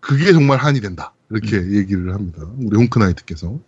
그게 0.00 0.32
정말 0.32 0.58
한이 0.58 0.80
된다. 0.80 1.12
이렇게 1.30 1.56
얘기를 1.56 2.12
합니다. 2.14 2.42
우리 2.58 2.76
홍크나이트께서. 2.76 3.58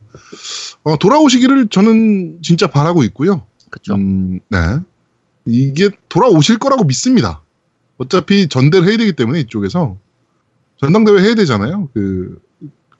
어, 0.84 0.98
돌아오시기를 0.98 1.68
저는 1.68 2.38
진짜 2.42 2.66
바라고 2.66 3.02
있고요. 3.04 3.46
그렇죠. 3.70 3.94
음, 3.94 4.40
네. 4.48 4.58
이게 5.44 5.90
돌아오실 6.08 6.58
거라고 6.58 6.84
믿습니다. 6.84 7.42
어차피 7.98 8.48
전대를 8.48 8.88
해야 8.88 8.96
되기 8.96 9.12
때문에 9.12 9.40
이쪽에서 9.40 9.96
전당대회 10.82 11.22
해야 11.22 11.34
되잖아요. 11.36 11.88
그, 11.94 12.38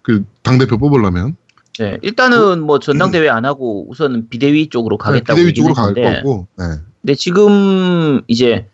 그 0.02 0.24
당대표 0.42 0.78
뽑으려면 0.78 1.36
네. 1.78 1.98
일단은 2.02 2.62
뭐 2.62 2.78
전당대회 2.78 3.28
안 3.28 3.44
하고 3.44 3.86
우선 3.90 4.28
비대위 4.28 4.68
쪽으로 4.68 4.98
가겠다고 4.98 5.36
비대위 5.36 5.48
얘기는 5.48 5.68
쪽으로 5.68 5.74
갈 5.74 5.88
했는데 5.96 6.22
거고. 6.22 6.46
네. 6.58 6.64
근데 7.00 7.14
지금 7.16 8.20
이제 8.28 8.68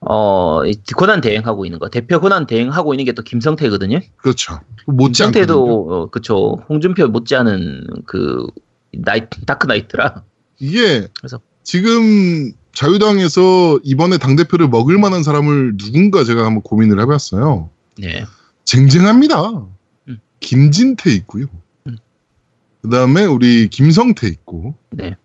어이 0.00 0.74
권한 0.96 1.20
대행하고 1.20 1.64
있는 1.64 1.78
거 1.78 1.88
대표 1.88 2.20
권한 2.20 2.46
대행하고 2.46 2.92
있는 2.94 3.04
게 3.06 3.12
또 3.12 3.22
김성태거든요. 3.22 4.00
그렇죠. 4.16 4.60
못지. 4.86 5.22
김성태도 5.22 5.86
어, 5.90 6.06
그쵸 6.10 6.58
홍준표 6.68 7.08
못지 7.08 7.36
않은 7.36 7.86
그 8.06 8.46
나이 8.92 9.22
Dark 9.46 9.66
Knight라. 9.66 10.22
이게 10.58 11.06
그래서- 11.18 11.40
지금 11.62 12.52
자유당에서 12.74 13.78
이번에 13.84 14.18
당대표를 14.18 14.68
먹을 14.68 14.98
만한 14.98 15.22
사람을 15.22 15.76
누군가 15.76 16.24
제가 16.24 16.44
한번 16.44 16.62
고민을 16.62 17.00
해봤어요. 17.00 17.70
네. 17.98 18.24
쟁쟁합니다. 18.74 19.50
음. 20.08 20.20
김진태 20.38 21.10
있고요. 21.14 21.46
음. 21.88 21.96
그 22.82 22.88
다음에 22.88 23.24
우리 23.24 23.68
김성태 23.68 24.28
있고, 24.28 24.74
네. 24.90 25.16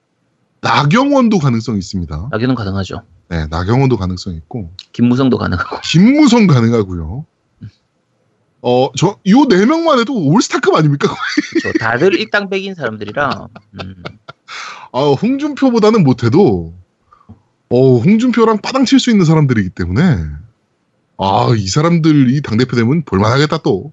나경원도 0.61 1.37
가능성이 1.37 1.77
있습니다. 1.77 2.29
낙연은 2.31 2.55
가능하죠. 2.55 3.01
네, 3.29 3.45
나경원도 3.47 3.97
가능성이 3.97 4.37
있고, 4.37 4.71
김무성도 4.93 5.37
가능하고. 5.37 5.77
김무성 5.85 6.47
가능하고요. 6.47 7.25
어, 8.63 8.91
저, 8.97 9.19
요 9.27 9.45
네 9.47 9.63
명만 9.67 9.99
해도 9.99 10.15
올스타급 10.25 10.73
아닙니까? 10.73 11.07
그쵸. 11.53 11.71
다들 11.79 12.19
일당백인 12.19 12.73
사람들이라. 12.73 13.47
음. 13.83 14.03
아, 14.91 14.99
홍준표보다는 15.21 16.03
못해도, 16.03 16.73
어, 17.69 17.97
홍준표랑 17.99 18.61
빠당 18.63 18.85
칠 18.85 18.99
수 18.99 19.11
있는 19.11 19.23
사람들이기 19.23 19.69
때문에, 19.69 20.17
아, 21.17 21.53
이 21.55 21.67
사람들이 21.67 22.41
당대표 22.41 22.75
되면 22.75 23.03
볼만하겠다 23.03 23.59
또. 23.59 23.91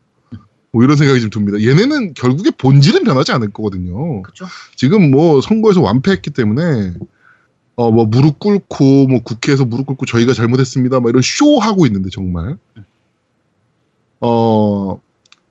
뭐 0.73 0.83
이런 0.83 0.97
생각이 0.97 1.21
좀 1.21 1.29
듭니다. 1.29 1.61
얘네는 1.61 2.15
결국에 2.15 2.51
본질은 2.51 3.05
변하지 3.05 3.33
않을 3.33 3.51
거거든요. 3.51 4.23
그쵸. 4.23 4.47
지금 4.75 5.11
뭐 5.11 5.43
선거에서 5.43 5.83
완패했기 5.83 6.31
때문에, 6.31 6.95
어, 7.77 7.91
뭐 7.91 8.07
무릎 8.07 8.39
꿇고, 8.39 9.07
뭐 9.07 9.23
국회에서 9.23 9.67
무릎 9.67 9.87
꿇고 9.87 10.07
저희가 10.07 10.33
잘못했습니다. 10.33 11.01
막 11.01 11.11
이런 11.11 11.21
쇼 11.23 11.59
하고 11.59 11.85
있는데, 11.87 12.09
정말. 12.11 12.57
어, 14.21 14.99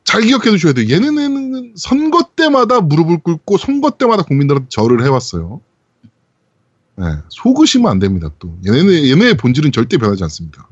잘 0.04 0.22
기억해 0.22 0.50
두셔야 0.50 0.74
돼요. 0.74 0.90
얘네는 0.90 1.74
선거 1.78 2.24
때마다 2.36 2.82
무릎을 2.82 3.20
꿇고 3.20 3.58
선거 3.58 3.92
때마다 3.92 4.24
국민들한테 4.24 4.68
절을 4.70 5.04
해왔어요. 5.04 5.62
네, 6.98 7.06
속으시면 7.30 7.90
안 7.90 8.00
됩니다. 8.00 8.30
또 8.40 8.54
얘네 8.68 9.10
얘네의 9.10 9.38
본질은 9.38 9.72
절대 9.72 9.98
변하지 9.98 10.24
않습니다. 10.24 10.68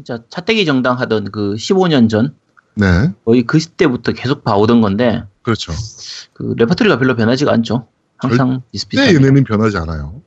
진짜 0.00 0.22
차떼기 0.30 0.64
정당 0.64 0.98
하던 0.98 1.30
그 1.30 1.54
15년 1.54 2.08
전 2.08 2.34
네, 2.74 3.12
거의 3.24 3.42
그 3.42 3.58
시대부터 3.58 4.12
계속 4.12 4.44
봐오던 4.44 4.80
건데 4.80 5.24
그렇죠. 5.42 5.72
그 6.32 6.54
레퍼토리가 6.56 6.98
별로 6.98 7.16
변하지가 7.16 7.52
않죠. 7.52 7.86
항상 8.16 8.60
그때 8.60 8.64
비슷비슷하게. 8.72 9.14
얘네는 9.16 9.44
변하지 9.44 9.76
않아요. 9.76 10.22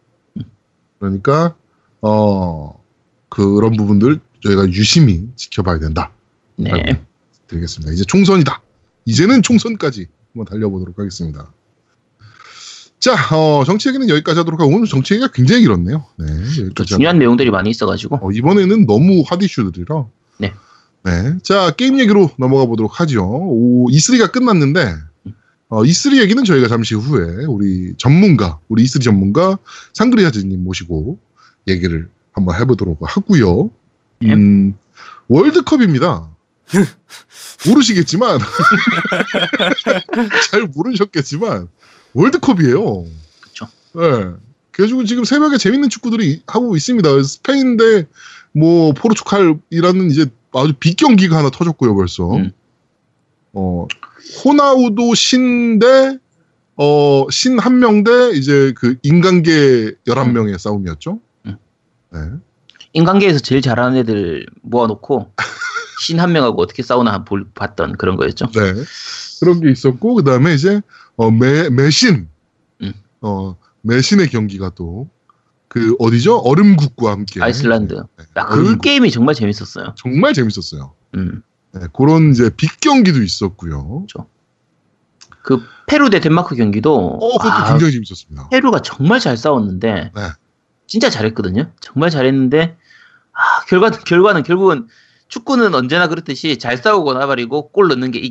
그러니까 0.99 1.55
어 2.01 2.79
그런 3.29 3.75
부분들 3.75 4.19
저희가 4.43 4.67
유심히 4.67 5.27
지켜봐야 5.35 5.79
된다. 5.79 6.11
네. 6.55 7.03
드리겠습니다. 7.47 7.91
이제 7.93 8.03
총선이다. 8.03 8.61
이제는 9.05 9.41
총선까지 9.41 10.07
한번 10.33 10.45
달려보도록 10.45 10.99
하겠습니다. 10.99 11.51
자, 13.03 13.15
어, 13.35 13.65
정치 13.65 13.89
얘기는 13.89 14.07
여기까지 14.07 14.39
하도록 14.39 14.61
하고 14.61 14.73
오늘 14.73 14.87
정치 14.87 15.15
얘기가 15.15 15.29
굉장히 15.33 15.63
길었네요. 15.63 16.05
네, 16.19 16.25
또 16.25 16.63
여기까지 16.63 16.93
중요한 16.93 17.19
내용들이 17.19 17.51
많이 17.51 17.69
있어가지고 17.69 18.19
어, 18.21 18.31
이번에는 18.31 18.85
너무 18.85 19.25
핫 19.27 19.43
이슈들이라. 19.43 20.05
네. 20.37 20.53
네. 21.03 21.37
자, 21.43 21.71
게임 21.71 21.99
얘기로 21.99 22.31
넘어가 22.37 22.65
보도록 22.65 23.01
하죠. 23.01 23.25
오, 23.25 23.89
E3가 23.89 24.31
끝났는데, 24.31 24.95
어, 25.67 25.83
E3 25.83 26.21
얘기는 26.21 26.41
저희가 26.45 26.69
잠시 26.69 26.95
후에 26.95 27.43
우리 27.43 27.93
전문가, 27.97 28.59
우리 28.69 28.85
E3 28.85 29.03
전문가 29.03 29.57
상그리아즈님 29.91 30.63
모시고 30.63 31.19
얘기를 31.67 32.07
한번 32.31 32.57
해보도록 32.61 32.99
하고요. 33.01 33.69
네. 34.21 34.33
음, 34.33 34.75
월드컵입니다. 35.27 36.29
모르시겠지만, 37.67 38.39
잘 40.51 40.61
모르셨겠지만, 40.73 41.67
월드컵이에요. 42.13 43.05
그쵸. 43.41 43.67
네. 43.93 44.31
그래가지고 44.71 45.05
지금 45.05 45.23
새벽에 45.23 45.57
재밌는 45.57 45.89
축구들이 45.89 46.41
하고 46.47 46.75
있습니다. 46.75 47.23
스페인 47.23 47.77
대, 47.77 48.07
뭐, 48.53 48.93
포르투갈이라는 48.93 50.09
이제 50.11 50.25
아주 50.53 50.73
빅 50.79 50.95
경기가 50.97 51.37
하나 51.37 51.49
터졌고요, 51.49 51.95
벌써. 51.95 52.35
음. 52.35 52.51
어, 53.53 53.87
호나우도 54.43 55.13
신 55.15 55.77
대, 55.79 56.17
어, 56.75 57.27
신 57.29 57.59
한 57.59 57.79
명 57.79 58.03
대, 58.03 58.31
이제 58.31 58.73
그 58.75 58.95
인간계 59.03 59.93
11명의 60.07 60.57
싸움이었죠. 60.57 61.19
음. 61.45 61.57
네. 62.11 62.19
인간계에서 62.93 63.39
제일 63.39 63.61
잘하는 63.61 63.97
애들 63.99 64.45
모아놓고 64.61 65.31
신 66.01 66.19
한 66.19 66.31
명하고 66.31 66.61
어떻게 66.61 66.81
싸우나 66.83 67.23
볼, 67.23 67.45
봤던 67.53 67.97
그런 67.97 68.17
거였죠. 68.17 68.47
네. 68.53 68.73
그런 69.39 69.59
게 69.61 69.69
있었고, 69.71 70.15
그 70.15 70.23
다음에 70.23 70.53
이제, 70.55 70.81
어, 71.17 71.31
매, 71.31 71.69
매신. 71.69 72.27
음. 72.81 72.93
어, 73.21 73.55
매신의 73.81 74.29
경기가 74.29 74.69
또, 74.71 75.09
그, 75.67 75.95
어디죠? 75.99 76.37
얼음국과 76.39 77.11
함께. 77.11 77.41
아이슬란드. 77.41 77.93
네, 77.93 78.25
야, 78.37 78.45
그 78.45 78.53
얼음국. 78.53 78.81
게임이 78.81 79.11
정말 79.11 79.35
재밌었어요. 79.35 79.95
정말 79.97 80.33
재밌었어요. 80.33 80.93
음. 81.15 81.43
네, 81.73 81.81
그런 81.93 82.31
이제 82.31 82.49
빅 82.55 82.79
경기도 82.79 83.21
있었고요. 83.23 84.05
그 85.41 85.61
페루 85.87 86.09
대 86.09 86.19
덴마크 86.19 86.55
경기도 86.55 86.95
어, 86.95 87.37
그것도 87.37 87.51
아, 87.51 87.69
굉장히 87.69 87.93
재밌었습니다. 87.93 88.49
페루가 88.49 88.81
정말 88.81 89.19
잘 89.19 89.35
싸웠는데 89.35 90.11
네. 90.15 90.21
진짜 90.87 91.09
잘했거든요. 91.09 91.71
정말 91.81 92.11
잘했는데 92.11 92.77
아, 93.33 93.65
결과는 93.67 93.99
결과는 94.05 94.43
결국은 94.43 94.87
축구는 95.27 95.73
언제나 95.73 96.07
그렇듯이 96.07 96.59
잘 96.59 96.77
싸우고 96.77 97.13
나발이고 97.13 97.69
골 97.71 97.87
넣는 97.89 98.11
게거 98.11 98.25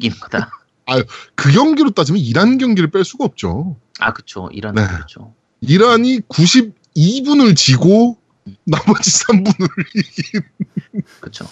다. 0.86 0.96
그 1.34 1.52
경기로 1.52 1.90
따지면 1.90 2.20
이란 2.20 2.58
경기를 2.58 2.90
뺄 2.90 3.04
수가 3.04 3.24
없죠. 3.24 3.76
아 4.00 4.12
그쵸 4.12 4.48
이란 4.52 4.74
네. 4.74 4.86
그렇죠. 4.86 5.34
이란이 5.60 6.20
92분을 6.28 7.56
지고 7.56 8.18
나머지 8.64 9.10
3분을 9.10 9.68
이긴 9.94 10.40
그쵸. 11.20 11.46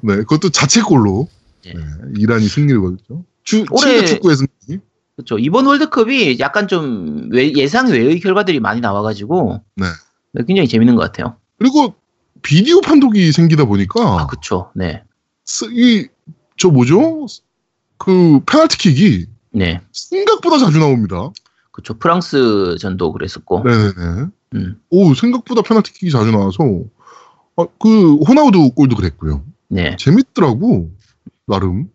네, 0.00 0.16
그것도 0.16 0.50
자책골로 0.50 1.28
예. 1.66 1.72
네, 1.72 1.80
이란이 2.18 2.46
승리를 2.48 2.80
거뒀죠. 2.80 3.24
주, 3.44 3.64
올해- 3.70 4.04
축구의 4.06 4.36
승리. 4.36 4.80
그렇죠. 5.16 5.38
이번 5.38 5.66
월드컵이 5.66 6.38
약간 6.40 6.68
좀 6.68 7.28
외- 7.32 7.52
예상 7.54 7.88
외의 7.88 8.20
결과들이 8.20 8.60
많이 8.60 8.80
나와가지고 8.80 9.62
네. 9.76 9.86
네, 10.32 10.44
굉장히 10.46 10.68
재밌는 10.68 10.94
것 10.94 11.02
같아요. 11.02 11.36
그리고 11.58 11.94
비디오 12.42 12.80
판독이 12.82 13.32
생기다 13.32 13.64
보니까 13.64 14.20
아 14.22 14.26
그쵸. 14.26 14.70
네. 14.74 15.02
이 15.72 16.08
저 16.58 16.68
뭐죠? 16.70 17.26
그 17.98 18.40
페널티킥이 18.46 19.26
네. 19.52 19.80
생각보다 19.92 20.58
자주 20.58 20.78
나옵니다. 20.78 21.30
그쵸. 21.72 21.94
프랑스 21.94 22.76
전도 22.80 23.12
그랬었고. 23.12 23.62
네네네. 23.64 24.26
음. 24.54 24.80
오 24.90 25.14
생각보다 25.14 25.62
페널티킥이 25.62 26.10
자주 26.10 26.30
나와서 26.30 26.64
어, 27.56 27.66
그 27.78 28.16
호나우두 28.16 28.70
골도 28.72 28.96
그랬고요. 28.96 29.42
네. 29.68 29.96
재밌더라고 29.98 30.90
나름 31.46 31.88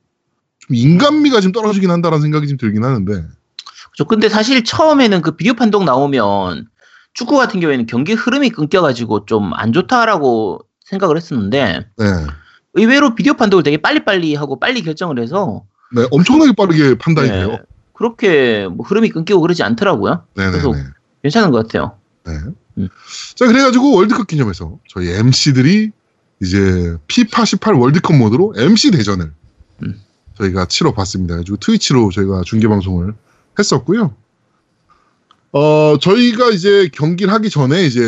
좀 0.59 0.75
인간미가 0.75 1.41
좀 1.41 1.51
떨어지긴 1.51 1.89
한다라는 1.91 2.21
생각이 2.21 2.47
좀 2.47 2.57
들긴 2.57 2.83
하는데 2.83 3.25
그쵸. 3.91 4.05
근데 4.05 4.29
사실 4.29 4.63
처음에는 4.63 5.21
그 5.21 5.31
비디오 5.35 5.53
판독 5.53 5.83
나오면 5.83 6.67
축구 7.13 7.37
같은 7.37 7.59
경우에는 7.59 7.85
경기 7.87 8.13
흐름이 8.13 8.51
끊겨가지고 8.51 9.25
좀 9.25 9.51
안 9.53 9.73
좋다라고 9.73 10.61
생각을 10.85 11.17
했었는데 11.17 11.87
네, 11.97 12.05
의외로 12.73 13.15
비디오 13.15 13.33
판독을 13.33 13.63
되게 13.63 13.77
빨리빨리 13.77 14.35
하고 14.35 14.59
빨리 14.59 14.81
결정을 14.81 15.19
해서 15.19 15.63
네 15.93 16.07
엄청나게 16.11 16.53
빠르게 16.53 16.95
판단이 16.97 17.29
네, 17.29 17.33
돼요. 17.35 17.57
그렇게 17.93 18.67
뭐 18.67 18.85
흐름이 18.85 19.09
끊기고 19.09 19.41
그러지 19.41 19.63
않더라고요. 19.63 20.23
네네네. 20.35 20.61
그래서- 20.61 20.73
괜찮은 21.23 21.51
것 21.51 21.67
같아요. 21.67 21.97
네. 22.25 22.33
음. 22.77 22.89
자 23.35 23.45
그래가지고 23.45 23.95
월드컵 23.95 24.27
기념해서 24.27 24.79
저희 24.89 25.09
MC들이 25.09 25.91
이제 26.41 26.97
피파 27.07 27.45
18 27.45 27.75
월드컵 27.75 28.15
모드로 28.15 28.53
MC 28.57 28.91
대전을 28.91 29.31
음. 29.83 30.01
저희가 30.37 30.65
치러 30.65 30.93
봤습니다. 30.93 31.35
그래가지고 31.35 31.57
트위치로 31.57 32.09
저희가 32.11 32.41
중계 32.45 32.67
방송을 32.67 33.13
했었고요. 33.59 34.15
어 35.51 35.97
저희가 35.99 36.49
이제 36.51 36.89
경기를 36.93 37.33
하기 37.33 37.49
전에 37.49 37.83
이제 37.85 38.01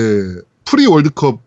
pre 0.65 0.85
월드컵 0.87 1.41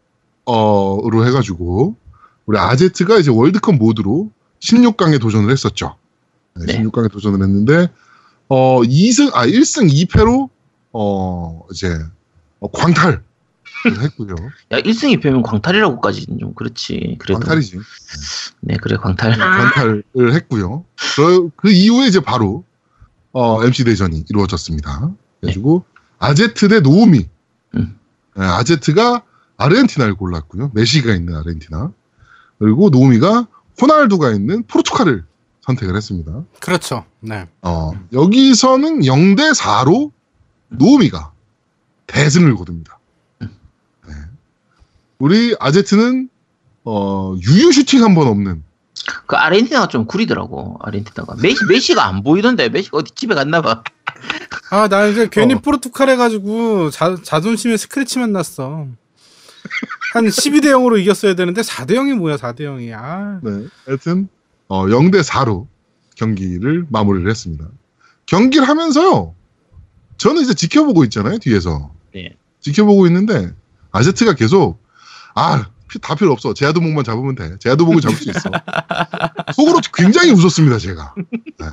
어로 0.45 1.27
해가지고 1.27 1.97
우리 2.45 2.59
아제트가 2.59 3.19
이제 3.19 3.31
월드컵 3.31 3.75
모드로 3.77 4.31
16강에 4.61 5.21
도전을 5.21 5.51
했었죠. 5.51 5.97
네, 6.59 6.67
네. 6.67 6.83
16강에 6.83 7.11
도전을 7.11 7.43
했는데 7.43 7.89
어 8.49 8.81
2승 8.83 9.35
아 9.35 9.47
1승 9.47 9.91
2패로 9.91 10.49
어 10.93 11.61
이제 11.73 11.99
어, 12.61 12.71
광탈을 12.71 13.21
했고요. 14.03 14.35
야 14.73 14.81
1승 14.81 15.19
2패면 15.19 15.43
광탈이라고까지 15.43 16.27
좀 16.41 16.55
그렇지. 16.55 17.17
그래도 17.19 17.41
광탈이지. 17.41 17.79
네 18.61 18.77
그래 18.79 18.97
광탈. 18.97 19.37
광탈을 19.37 20.35
했고요. 20.35 20.85
그, 21.17 21.51
그 21.57 21.71
이후에 21.71 22.07
이제 22.07 22.21
바로 22.21 22.65
어, 23.33 23.63
MC 23.63 23.85
대전이 23.85 24.25
이루어졌습니다. 24.31 25.11
그래가지고 25.41 25.85
아제트 26.19 26.69
대 26.69 26.81
노우미. 26.81 27.29
음. 27.77 27.99
네, 28.35 28.45
아제트가 28.45 29.23
아르헨티나를 29.59 30.15
골랐고요. 30.15 30.71
메시가 30.75 31.15
있는 31.15 31.35
아르헨티나. 31.35 31.93
그리고 32.59 32.89
노우미가 32.89 33.47
호날두가 33.81 34.33
있는 34.33 34.63
포르투갈을 34.63 35.25
선택을 35.67 35.97
했습니다. 35.97 36.45
그렇죠. 36.61 37.05
네. 37.21 37.47
어, 37.63 37.93
여기서는 38.13 39.01
0대 39.01 39.55
4로 39.55 40.13
노우미가 40.69 41.33
대승을 42.07 42.55
거둡니다. 42.55 42.99
네. 43.41 44.15
우리 45.19 45.57
아제트는 45.59 46.29
어, 46.85 47.35
유효 47.43 47.73
슈팅 47.73 48.05
한 48.05 48.15
번 48.15 48.29
없는 48.29 48.63
그 49.27 49.37
아르헨티나가 49.37 49.89
좀 49.89 50.07
구리더라고. 50.07 50.79
아르헨티나가 50.83 51.35
메시 51.43 51.65
메시가 51.69 52.05
안 52.07 52.23
보이던데 52.23 52.69
메시가 52.69 52.99
어디 52.99 53.13
집에 53.15 53.35
갔나 53.35 53.61
봐. 53.61 53.83
아, 54.71 54.89
나 54.89 55.07
이제 55.07 55.29
괜히 55.31 55.55
어. 55.55 55.59
포르투갈 55.59 56.09
해가지고 56.11 56.91
자, 56.91 57.17
자존심에 57.23 57.77
스크래치만 57.77 58.33
났어. 58.33 58.87
한 60.15 60.25
12대 60.27 60.67
0으로 60.67 60.99
이겼어야 61.01 61.35
되는데 61.35 61.61
4대 61.63 61.93
0이 61.93 62.15
뭐야, 62.15 62.37
4대 62.37 62.61
0이. 62.61 62.93
아, 62.97 63.41
네. 63.43 63.67
하여튼 63.85 64.29
어, 64.69 64.87
0대 64.87 65.23
4로 65.23 65.67
경기를 66.17 66.87
마무리를 66.91 67.29
했습니다. 67.29 67.67
경기를 68.27 68.69
하면서요. 68.69 69.35
저는 70.17 70.43
이제 70.43 70.55
지켜보고 70.55 71.05
있잖아요, 71.05 71.39
뒤에서. 71.39 71.91
네. 72.15 72.35
지켜보고 72.61 73.07
있는데 73.07 73.53
아제트가 73.93 74.35
계속 74.35 74.83
아, 75.35 75.69
피- 75.89 75.99
다 76.01 76.15
필요 76.15 76.33
없어. 76.33 76.55
제아도목만 76.55 77.05
잡으면 77.05 77.35
돼. 77.35 77.57
제아도목을 77.61 78.01
잡을 78.01 78.17
수 78.17 78.31
있어. 78.31 78.51
속으로 79.55 79.81
굉장히 79.95 80.31
웃었습니다, 80.33 80.79
제가. 80.79 81.15
네. 81.31 81.67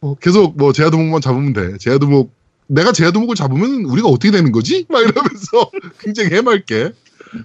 어, 0.00 0.14
계속 0.16 0.56
뭐 0.56 0.72
제아도목만 0.72 1.20
잡으면 1.20 1.52
돼. 1.52 1.76
제아도목 1.78 2.32
내가 2.66 2.92
제아도목을 2.92 3.34
잡으면 3.34 3.84
우리가 3.84 4.08
어떻게 4.08 4.30
되는 4.30 4.50
거지? 4.52 4.86
막 4.88 5.00
이러면서 5.00 5.70
굉장히 6.00 6.30
해맑게 6.30 6.92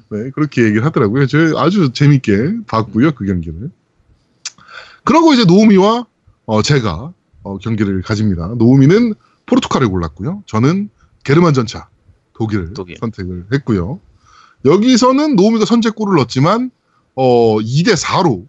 네, 0.10 0.30
그렇게 0.32 0.64
얘기를 0.64 0.86
하더라고요. 0.86 1.28
저 1.28 1.58
아주 1.58 1.92
재밌게 1.94 2.66
봤고요, 2.68 3.12
그 3.14 3.26
경기를. 3.26 3.72
그러고 5.04 5.34
이제 5.34 5.46
노우미와 5.46 6.06
어, 6.46 6.62
제가 6.62 7.14
어, 7.44 7.58
경기를 7.60 8.02
가집니다. 8.02 8.48
노우미는 8.58 9.14
포르투갈을 9.46 9.90
골랐고요. 9.90 10.44
저는 10.48 10.90
게르만 11.24 11.54
전차 11.54 11.88
독일을 12.34 12.74
독일. 12.74 12.98
선택을 13.00 13.46
했고요. 13.54 14.00
여기서는 14.66 15.36
노우미가 15.36 15.66
선제골을 15.66 16.16
넣었지만 16.16 16.72
어, 17.16 17.58
2대 17.58 17.96
4로 17.96 18.48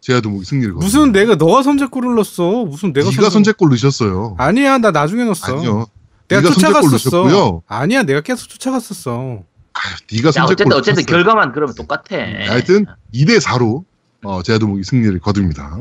제아도목이 0.00 0.44
승리를 0.44 0.72
거뒀어요. 0.74 0.86
무슨 0.86 1.12
내가 1.12 1.34
너가 1.34 1.62
선제골을 1.64 2.14
넣었어. 2.14 2.64
무슨 2.64 2.92
내가 2.92 3.10
네가 3.10 3.30
선제골 3.30 3.68
넣으셨어요. 3.70 4.36
아니야, 4.38 4.78
나 4.78 4.92
나중에 4.92 5.24
넣었어. 5.24 5.56
아니요. 5.56 5.86
내가 6.28 6.42
쫓아갔었어. 6.48 7.62
아니야, 7.66 8.04
내가 8.04 8.20
계속 8.20 8.48
쫓아갔었어. 8.48 9.42
아유, 9.84 9.94
네가 10.12 10.30
자 10.32 10.46
선제골 10.46 10.72
어쨌든 10.74 10.92
어쨌든. 11.02 11.04
결과만 11.06 11.52
그러면 11.52 11.74
똑같아. 11.74 12.16
네, 12.16 12.46
하여튼 12.46 12.86
2대 13.14 13.40
4로 13.40 13.84
어, 14.24 14.42
제아도목이 14.42 14.82
승리를 14.84 15.18
거둡니다. 15.20 15.78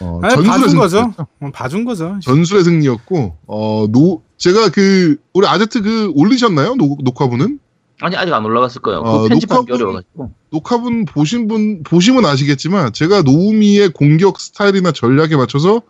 어, 0.00 0.20
아니, 0.22 0.34
전술의 0.34 0.60
봐준 0.60 0.78
거죠. 0.78 1.14
어, 1.40 1.50
봐준 1.52 1.84
거죠. 1.84 2.18
전술의 2.22 2.64
승리였고 2.64 3.36
어, 3.46 3.86
노 3.90 4.22
제가 4.36 4.68
그 4.70 5.16
우리 5.32 5.46
아제트 5.46 5.82
그 5.82 6.12
올리셨나요? 6.14 6.76
녹, 6.76 7.02
녹화분은? 7.02 7.58
아니 8.00 8.16
아직 8.16 8.32
안 8.32 8.44
올라갔을 8.44 8.80
거예요. 8.80 9.00
어, 9.00 9.22
그 9.22 9.28
편집하기 9.28 9.72
어려워가지고. 9.72 10.30
녹화분 10.50 11.04
보신 11.04 11.48
분 11.48 11.82
보시면 11.82 12.24
아시겠지만 12.26 12.92
제가 12.92 13.22
노우미의 13.22 13.88
공격 13.90 14.38
스타일이나 14.40 14.92
전략에 14.92 15.34
맞춰서 15.36 15.82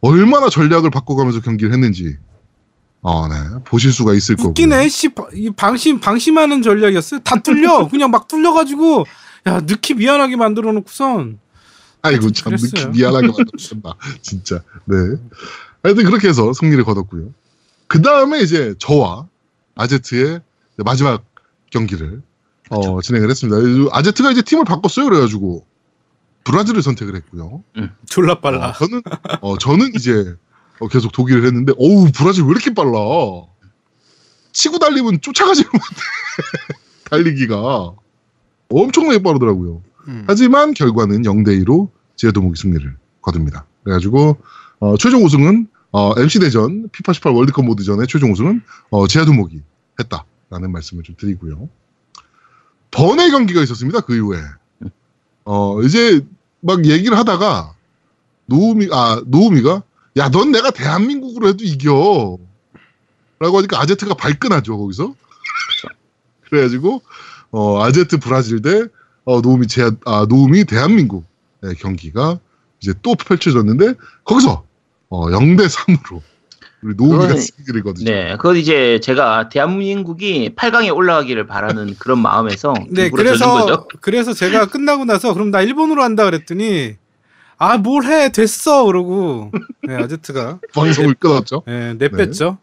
얼마나 0.00 0.48
전략을 0.48 0.90
바꿔가면서 0.90 1.40
경기를 1.42 1.72
했는지 1.72 2.16
어, 3.02 3.26
네. 3.28 3.34
보실 3.64 3.92
수가 3.92 4.14
있을 4.14 4.36
거고. 4.36 4.50
웃기네. 4.50 4.88
씨, 4.88 5.10
방심 5.56 6.00
방심하는 6.00 6.62
전략이었어요. 6.62 7.20
다 7.20 7.40
뚫려. 7.40 7.88
그냥 7.90 8.10
막 8.10 8.28
뚫려가지고 8.28 9.04
야 9.48 9.60
느키 9.60 9.94
미안하게 9.94 10.36
만들어 10.36 10.70
놓고선 10.72 11.40
아이고 12.02 12.30
참 12.30 12.50
그랬어요. 12.54 12.70
느끼 12.70 12.98
미안하게 12.98 13.26
만들었다. 13.26 13.94
진짜. 14.22 14.62
네. 14.84 14.96
하여튼 15.82 16.04
그렇게 16.04 16.28
해서 16.28 16.52
승리를 16.52 16.82
거뒀고요. 16.84 17.30
그 17.88 18.00
다음에 18.00 18.40
이제 18.40 18.74
저와 18.78 19.26
아제트의 19.74 20.40
마지막 20.78 21.24
경기를 21.70 22.22
어, 22.70 23.00
진행을 23.02 23.28
했습니다. 23.28 23.90
아제트가 23.96 24.30
이제 24.30 24.42
팀을 24.42 24.64
바꿨어요. 24.64 25.06
그래가지고 25.06 25.66
브라질을 26.44 26.82
선택을 26.82 27.16
했고요. 27.16 27.64
졸라 28.06 28.34
어, 28.34 28.40
빨라. 28.40 28.72
저는 28.74 29.02
어, 29.40 29.58
저는 29.58 29.92
이제 29.96 30.36
어, 30.82 30.88
계속 30.88 31.12
독일을 31.12 31.46
했는데 31.46 31.72
어우 31.78 32.10
브라질 32.12 32.42
왜 32.44 32.50
이렇게 32.50 32.74
빨라? 32.74 32.98
치고 34.50 34.78
달리면 34.78 35.20
쫓아가지 35.20 35.62
못해. 35.64 35.78
달리기가 37.08 37.94
엄청나게 38.68 39.22
빠르더라고요. 39.22 39.82
음. 40.08 40.24
하지만 40.26 40.74
결과는 40.74 41.22
0대 41.22 41.64
2로 41.64 41.88
제도목이 42.16 42.60
승리를 42.60 42.96
거둡니다. 43.22 43.64
그래가지고 43.84 44.38
어, 44.80 44.96
최종 44.96 45.24
우승은 45.24 45.68
어, 45.92 46.14
MC 46.18 46.40
대전 46.40 46.88
피파 46.90 47.12
18 47.12 47.32
월드컵 47.32 47.64
모드전의 47.64 48.08
최종 48.08 48.32
우승은 48.32 48.62
어, 48.90 49.06
제아두목이 49.06 49.62
했다라는 50.00 50.72
말씀을 50.72 51.04
좀 51.04 51.14
드리고요. 51.16 51.68
번외 52.90 53.30
경기가 53.30 53.62
있었습니다. 53.62 54.00
그 54.00 54.16
이후에 54.16 54.38
어, 55.44 55.80
이제 55.82 56.26
막 56.60 56.84
얘기를 56.86 57.16
하다가 57.16 57.74
노우미 58.46 58.88
아 58.90 59.22
노우미가 59.26 59.82
야 60.16 60.28
넌 60.28 60.52
내가 60.52 60.70
대한민국으로 60.70 61.48
해도 61.48 61.64
이겨 61.64 62.38
라고 63.38 63.58
하니까 63.58 63.80
아제트가 63.80 64.14
발끈하죠 64.14 64.78
거기서 64.78 65.14
그래가지고 66.48 67.02
어, 67.50 67.82
아제트 67.82 68.18
브라질 68.18 68.62
대 68.62 68.84
어, 69.24 69.40
노움이 69.40 69.68
제, 69.68 69.90
아, 70.04 70.26
노움이 70.28 70.64
대한민국 70.64 71.24
의 71.62 71.76
경기가 71.76 72.40
이제 72.80 72.92
또 73.02 73.14
펼쳐졌는데 73.14 73.94
거기서 74.24 74.64
어, 75.08 75.26
0대 75.28 75.68
3으로 75.68 76.20
우리 76.82 77.40
승리를 77.40 77.82
거두죠. 77.84 78.10
네, 78.10 78.32
그건 78.32 78.56
이제 78.56 78.98
제가 79.00 79.48
대한민국이 79.48 80.52
8강에 80.56 80.92
올라가기를 80.94 81.46
바라는 81.46 81.94
그런 82.00 82.18
마음에서 82.20 82.74
네, 82.90 83.08
그래서 83.08 83.52
거죠. 83.52 83.88
그래서 84.00 84.32
제가 84.34 84.66
끝나고 84.66 85.04
나서 85.04 85.32
그럼 85.32 85.52
나 85.52 85.62
일본으로 85.62 86.02
한다 86.02 86.24
그랬더니 86.24 86.96
아 87.62 87.78
뭘 87.82 88.04
해 88.10 88.32
됐어 88.32 88.84
그러고 88.84 89.50
네, 89.86 89.94
아제트가 89.96 90.58
방송을 90.74 91.14
끊었죠. 91.14 91.62
네, 91.66 91.94
내뺐죠. 91.94 92.58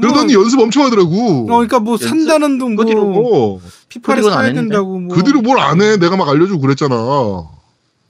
그러더니 0.00 0.34
뭐, 0.34 0.42
연습 0.44 0.60
엄청 0.60 0.84
하더라고. 0.84 1.10
어, 1.42 1.44
그러니까 1.46 1.80
뭐 1.80 1.92
연습? 1.94 2.08
산다는 2.08 2.56
둥그 2.58 2.84
뒤로 2.86 3.04
뭐 3.04 3.56
어, 3.56 3.60
피파를 3.88 4.22
사야 4.22 4.40
했는데? 4.46 4.60
된다고 4.70 4.98
뭐 5.00 5.14
그 5.16 5.22
뒤로 5.24 5.42
뭘 5.42 5.58
안 5.58 5.82
해? 5.82 5.96
내가 5.96 6.16
막 6.16 6.28
알려주고 6.28 6.60
그랬잖아. 6.60 6.94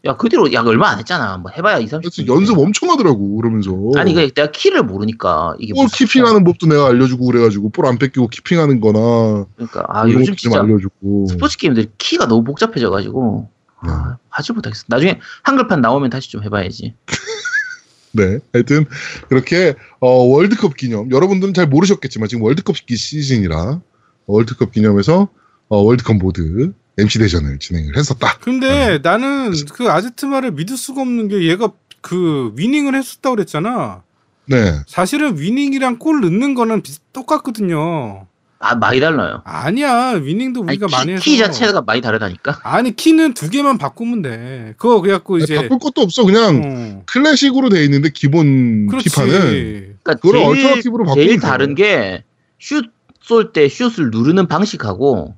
야, 0.05 0.17
그 0.17 0.29
뒤로 0.29 0.53
야 0.53 0.63
얼마 0.63 0.91
안 0.91 0.99
했잖아. 1.01 1.39
뭐 1.39 1.51
해봐야 1.51 1.79
2, 1.79 1.87
30분. 1.87 2.03
그래서 2.15 2.27
연습 2.33 2.57
엄청 2.59 2.89
하더라고 2.91 3.37
그러면서. 3.39 3.73
아니 3.97 4.15
그 4.15 4.31
내가 4.33 4.51
키를 4.53 4.85
모르니까 4.85 5.57
이게 5.59 5.73
볼 5.75 5.85
무슨- 5.85 6.07
키핑하는 6.07 6.45
법도 6.45 6.67
내가 6.69 6.87
알려주고 6.87 7.27
그래가지고 7.27 7.71
볼 7.71 7.87
안 7.87 7.99
뺏기고 7.99 8.29
키핑하는 8.29 8.81
거나 8.81 9.47
그러니까 9.57 9.85
아 9.89 10.09
요즘 10.09 10.37
진짜 10.37 10.61
알려주고. 10.61 11.27
스포츠 11.31 11.57
게임들이 11.59 11.89
키가 11.99 12.27
너무 12.29 12.45
복잡해져가지고 12.45 13.49
네. 13.51 13.58
아, 13.81 14.17
하지 14.29 14.53
못하겠어. 14.53 14.85
나중에 14.89 15.21
한글판 15.43 15.81
나오면 15.81 16.11
다시 16.11 16.31
좀 16.31 16.43
해봐야지. 16.43 16.95
네, 18.13 18.39
하여튼 18.53 18.87
그렇게 19.29 19.75
어, 20.01 20.09
월드컵 20.09 20.77
기념 20.77 21.11
여러분들은 21.11 21.55
잘 21.55 21.67
모르셨겠지만 21.67 22.29
지금 22.29 22.43
월드컵 22.43 22.75
기 22.87 22.97
시즌이라 22.97 23.81
월드컵 24.27 24.73
기념해서 24.73 25.29
어, 25.69 25.77
월드컵 25.77 26.17
모드 26.17 26.73
MC 26.97 27.19
대전을 27.21 27.59
진행을 27.59 27.97
했었다. 27.97 28.39
근데 28.41 28.99
나는 29.03 29.53
그 29.73 29.91
아제트 29.91 30.27
말을 30.27 30.53
믿을 30.53 30.77
수가 30.77 31.03
없는 31.03 31.29
게 31.29 31.49
얘가 31.49 31.71
그 32.01 32.53
위닝을 32.57 32.95
했었다고 32.95 33.37
그랬잖아. 33.37 34.03
네, 34.47 34.81
사실은 34.87 35.39
위닝이랑 35.39 35.99
골 35.99 36.21
넣는 36.23 36.55
거는 36.55 36.83
비슷, 36.83 37.03
똑같거든요. 37.13 38.27
아 38.61 38.75
많이 38.75 38.99
달라요. 38.99 39.41
아니야 39.45 40.13
Winning도 40.21 40.63
아니, 40.63 40.71
우리가 40.71 40.87
키, 40.89 40.93
많이 40.93 41.13
해서 41.13 41.23
키 41.23 41.39
자체가 41.39 41.83
많이 41.83 42.01
다르다니까. 42.01 42.61
아니 42.65 42.95
키는 42.97 43.35
두 43.35 43.51
개만 43.51 43.79
바꾸면 43.79 44.23
돼. 44.23 44.75
그거 44.79 45.01
그래갖고 45.01 45.39
이제 45.39 45.55
바꿀 45.55 45.79
것도 45.79 46.01
없어 46.01 46.25
그냥 46.25 46.63
어, 46.65 47.03
클래식으로 47.07 47.69
돼 47.69 47.85
있는데 47.85 48.11
기본 48.13 48.89
그렇지. 48.89 49.11
FIFA는 49.11 49.31
그러니까 50.03 50.15
그걸 50.15 50.33
제일, 50.41 50.47
alternative로 50.49 51.05
바꾸면 51.05 51.27
제일. 51.29 51.41
다른 51.41 51.75
게 51.75 52.25
슛 52.61 52.87
쏠 53.23 53.53
때 53.53 53.69
슛을 53.69 54.11
누르는 54.11 54.49
방식하고 54.49 55.35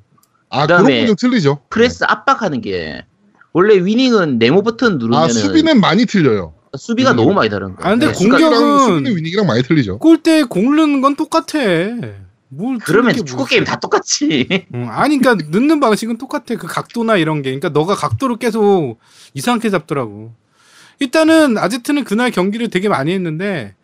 아 0.49 0.63
그다음에 0.63 1.03
그런 1.03 1.17
틀리죠. 1.17 1.59
프레스 1.71 2.05
압박하는 2.07 2.61
게 2.63 3.05
원래 3.53 3.75
Winning은 3.85 4.39
네모 4.39 4.63
버튼 4.63 4.97
누르면 4.99 5.21
아은 5.23 5.29
수비는 5.31 5.81
많이 5.81 6.07
틀려요. 6.07 6.55
수비가 6.79 7.11
음. 7.11 7.17
너무 7.17 7.35
많이 7.35 7.51
다른 7.51 7.75
거야. 7.75 7.87
아, 7.89 7.91
근데 7.91 8.07
네, 8.07 8.13
공격- 8.13 8.41
공격은- 8.41 8.87
수비는 8.87 9.17
위닝이랑 9.17 9.45
많이 9.47 9.63
틀리죠. 9.65 9.99
골대에 9.99 10.45
공 10.45 10.77
넣는 10.77 11.01
건 11.01 11.17
똑같아. 11.17 11.59
뭘 12.53 12.79
그러면 12.79 13.15
축구 13.15 13.37
뭐 13.37 13.45
게임. 13.47 13.65
다 13.65 13.79
똑같이. 13.79 14.67
응, 14.75 14.89
아니 14.91 15.19
그러니까 15.19 15.47
넣는 15.51 15.79
방식은 15.81 16.19
똑같아. 16.19 16.57
그 16.57 16.67
각도나 16.67 17.17
이런 17.17 17.43
게. 17.43 17.51
그러니까 17.51 17.69
너가 17.69 17.95
각도를 17.95 18.37
계속 18.37 18.99
이상하게 19.35 19.71
잡더라고. 19.71 20.33
일단은 20.99 21.57
아제트는 21.59 22.05
그날 22.05 22.31
경기를 22.31 22.69
되게 22.69 22.89
많이 22.89 23.13
했는데 23.13 23.75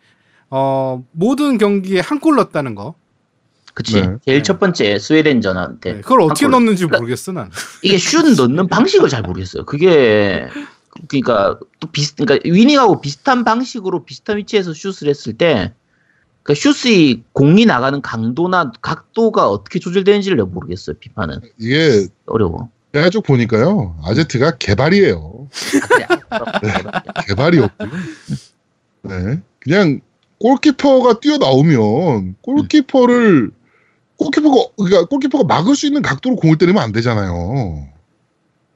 어 0.49 1.03
모든 1.11 1.57
경기에 1.57 1.99
한 2.01 2.19
골 2.19 2.35
넣었다는 2.35 2.75
거. 2.75 2.95
그치. 3.73 4.01
네. 4.01 4.07
제일 4.25 4.37
네. 4.39 4.43
첫 4.43 4.59
번째 4.59 4.99
스웨덴전한테 4.99 5.93
네, 5.93 6.01
그걸 6.01 6.21
어떻게. 6.21 6.47
넣는지 6.47 6.83
그러니까 6.83 6.97
모르겠어 6.99 7.31
난. 7.31 7.49
이게 7.83 7.97
슛 7.97 8.25
넣는 8.35 8.67
방식을 8.69 9.07
잘 9.07 9.21
모르겠어요. 9.21 9.65
그게 9.65 10.47
그러니까 11.07 11.59
또 11.79 11.87
비슷 11.91 12.15
그러니까 12.17 12.47
위닝하고 12.49 12.99
비슷한 13.01 13.43
방식으로 13.43 14.03
비슷한 14.03 14.37
위치에서 14.37 14.73
슛을 14.73 15.07
했을 15.09 15.33
때 15.37 15.73
그러니까 16.47 16.53
슛이 16.55 17.23
공이 17.33 17.65
나가는 17.65 18.01
강도나 18.01 18.71
각도가 18.81 19.49
어떻게 19.49 19.79
조절되는지를 19.79 20.37
내가 20.37 20.47
모르겠어요. 20.47 20.95
비판은 20.97 21.41
이게 21.59 22.07
어려워. 22.25 22.69
제가 22.93 23.09
쭉 23.09 23.21
보니까요 23.21 23.97
아제트가 24.05 24.57
개발이에요. 24.57 25.49
개발이었고요. 27.27 27.89
네. 29.01 29.41
그냥 29.59 29.99
골키퍼가 30.39 31.19
뛰어 31.19 31.37
나오면 31.37 32.37
골키퍼를 32.41 33.51
골키퍼가 34.15 34.71
그러니까 34.77 35.05
골키퍼가 35.05 35.43
막을 35.43 35.75
수 35.75 35.85
있는 35.85 36.01
각도로 36.01 36.37
공을 36.37 36.57
때리면 36.57 36.81
안 36.81 36.93
되잖아요. 36.93 37.89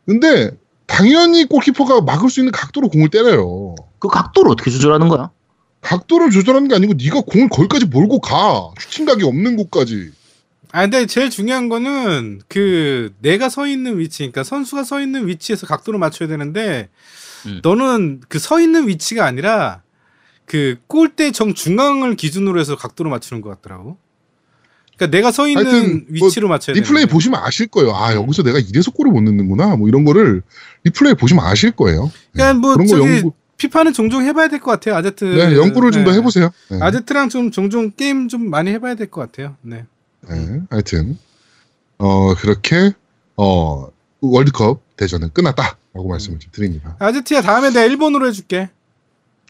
근데 0.05 0.51
당연히 0.88 1.45
골키퍼가 1.45 2.01
막을 2.01 2.30
수 2.30 2.41
있는 2.41 2.51
각도로 2.51 2.89
공을 2.89 3.09
때려요. 3.09 3.76
그 3.99 4.09
각도를 4.09 4.51
어떻게 4.51 4.69
조절하는 4.72 5.07
거야? 5.07 5.32
각도를 5.82 6.29
조절하는 6.32 6.67
게 6.67 6.75
아니고 6.75 6.93
네가 6.93 7.21
공을 7.21 7.49
거기까지 7.49 7.86
몰고 7.86 8.19
가. 8.21 8.71
슈팅각이 8.79 9.23
없는 9.23 9.55
곳까지. 9.57 10.11
아 10.71 10.82
근데 10.84 11.05
제일 11.05 11.29
중요한 11.29 11.67
거는 11.69 12.41
그 12.47 13.13
내가 13.21 13.49
서 13.49 13.67
있는 13.67 13.99
위치, 13.99 14.19
그러니까 14.19 14.43
선수가 14.43 14.84
서 14.84 15.01
있는 15.01 15.27
위치에서 15.27 15.67
각도를 15.67 15.99
맞춰야 15.99 16.29
되는데 16.29 16.89
음. 17.45 17.59
너는 17.63 18.21
그 18.29 18.38
서 18.39 18.61
있는 18.61 18.88
위치가 18.88 19.25
아니라 19.25 19.82
그 20.45 20.77
골대 20.88 21.32
정 21.32 21.53
중앙을 21.53 22.15
기준으로 22.15 22.59
해서 22.59 22.75
각도를 22.77 23.09
맞추는 23.11 23.41
것 23.41 23.49
같더라고. 23.49 23.97
그러니까 24.95 25.17
내가 25.17 25.32
서 25.32 25.47
있는 25.47 26.05
뭐 26.17 26.27
위치로 26.27 26.47
맞춰야 26.47 26.73
돼. 26.75 26.79
리플레이 26.79 27.05
보시면 27.07 27.41
아실 27.43 27.67
거예요. 27.67 27.93
아 27.95 28.13
여기서 28.13 28.43
내가 28.43 28.59
이래서 28.59 28.91
골을 28.91 29.11
못 29.11 29.21
넣는구나. 29.23 29.75
뭐 29.75 29.88
이런 29.89 30.05
거를 30.05 30.41
리플레이 30.84 31.15
보시면 31.15 31.43
아실 31.43 31.71
거예요. 31.71 32.05
네. 32.05 32.11
그러니까 32.34 32.53
뭐 32.59 32.73
그런 32.75 32.88
거 32.88 32.97
저기 32.97 33.09
연구, 33.15 33.34
FIFA는 33.62 33.93
종종 33.93 34.24
해봐야 34.24 34.47
될 34.47 34.59
것 34.59 34.72
같아요. 34.72 34.95
아제트. 34.95 35.24
네, 35.24 35.55
연구를 35.55 35.91
좀더 35.91 36.09
네. 36.12 36.18
해보세요. 36.18 36.49
네. 36.70 36.80
아제트랑 36.82 37.30
좀 37.30 37.51
종종 37.51 37.91
게임 37.91 38.28
좀 38.28 38.49
많이 38.49 38.72
해봐야 38.72 38.95
될 38.95 39.07
것 39.12 39.22
같아요. 39.22 39.55
네. 39.62 39.86
네, 40.28 40.62
하여튼 40.72 41.20
어 41.99 42.34
그렇게 42.34 42.93
어 43.38 43.88
월드컵 44.22 44.82
대전은 44.97 45.30
끝났다라고 45.34 46.07
말씀을 46.09 46.39
좀 46.39 46.51
드립니다. 46.51 46.95
아제트야 46.97 47.41
다음에 47.41 47.70
내가 47.70 47.84
일본으로 47.86 48.28
해줄게. 48.28 48.72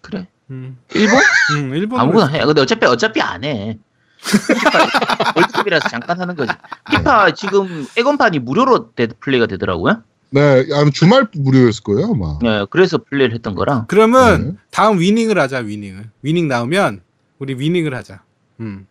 그래. 0.01 0.27
음, 0.49 0.77
일본? 0.93 1.21
음 1.55 1.73
일본. 1.73 1.97
아무거나 2.01 2.27
해. 2.27 2.43
근데 2.43 2.59
어차피 2.61 2.85
어차피 2.87 3.21
안 3.21 3.45
해. 3.45 3.77
월드컵이라서 5.37 5.87
잠깐 5.87 6.19
하는 6.19 6.35
거지. 6.35 6.51
피파 6.91 7.33
지금 7.33 7.87
엑원판이 7.97 8.39
무료로 8.39 8.91
데, 8.93 9.07
플레이가 9.07 9.47
되더라고요. 9.47 10.03
네, 10.31 10.65
아마 10.73 10.89
주말 10.91 11.27
무료였을 11.33 11.83
거예요 11.83 12.13
아마. 12.13 12.39
네, 12.41 12.65
그래서 12.69 12.97
플레이를 12.97 13.35
했던 13.35 13.53
거라. 13.53 13.85
그러면 13.87 14.47
네. 14.47 14.53
다음 14.71 14.99
Winning을 14.99 15.37
하자 15.37 15.59
Winning을. 15.59 16.09
Winning 16.21 16.47
나오면 16.47 17.01
우리 17.39 17.55
Winning을 17.55 17.93
하자. 17.93 18.23
음. 18.61 18.87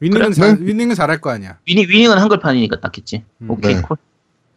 Winning은 0.00 0.20
그래? 0.20 0.34
잘, 0.34 0.58
네. 0.58 0.66
Winning은 0.66 0.94
잘할 0.94 1.20
거 1.20 1.30
아니야. 1.30 1.58
Winning 1.66 1.88
Winning은 1.88 2.18
한글판이니까 2.18 2.78
낫겠지. 2.82 3.24
음, 3.42 3.50
오케이 3.50 3.74
네. 3.74 3.82
call. 3.82 3.96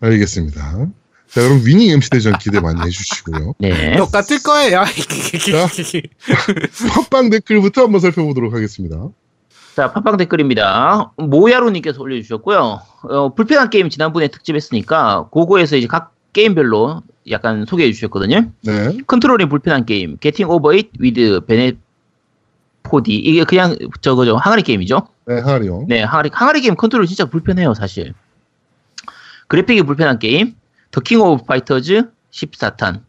알겠습니다. 0.01 0.87
자 1.29 1.41
그럼 1.41 1.61
Winning 1.63 1.91
MC 1.91 2.09
대전 2.09 2.37
기대 2.37 2.59
많이 2.59 2.81
해주시고요. 2.81 3.53
네. 3.59 3.95
똑같을 3.95 4.41
거예요. 4.43 4.83
팟빵 7.09 7.29
댓글부터 7.29 7.83
한번 7.83 8.01
살펴보도록 8.01 8.53
하겠습니다. 8.53 9.09
자, 9.79 9.93
팟빵 9.93 10.17
댓글입니다. 10.17 11.13
모야로님께서 11.15 12.01
올려주셨고요. 12.01 12.81
어, 13.03 13.33
불편한 13.33 13.69
게임 13.69 13.87
지난번에 13.89 14.27
특집했으니까 14.27 15.29
그거에서 15.31 15.77
이제 15.77 15.87
각 15.87 16.13
게임별로 16.33 17.01
약간 17.29 17.63
소개해 17.65 17.89
주셨거든요. 17.93 18.51
네, 18.65 18.97
컨트롤이 19.07 19.45
불편한 19.45 19.85
게임, 19.85 20.17
Getting 20.19 20.51
Over 20.51 20.75
It 20.75 20.89
with 20.99 21.45
Bennett 21.47 22.45
Foddy 22.45 23.15
이게 23.15 23.45
그냥 23.45 23.77
저거죠 24.01 24.35
항아리 24.35 24.63
게임이죠. 24.63 25.07
네 25.27 25.39
하리요. 25.39 25.85
네, 25.87 26.03
항아리 26.03 26.29
항아리 26.33 26.59
게임 26.59 26.75
컨트롤 26.75 27.05
진짜 27.05 27.23
불편해요 27.23 27.73
사실. 27.73 28.13
그래픽이 29.47 29.83
불편한 29.83 30.19
게임, 30.19 30.55
The 30.91 31.04
King 31.04 31.21
of 31.21 31.45
Fighters 31.45 32.03
14탄. 32.31 32.99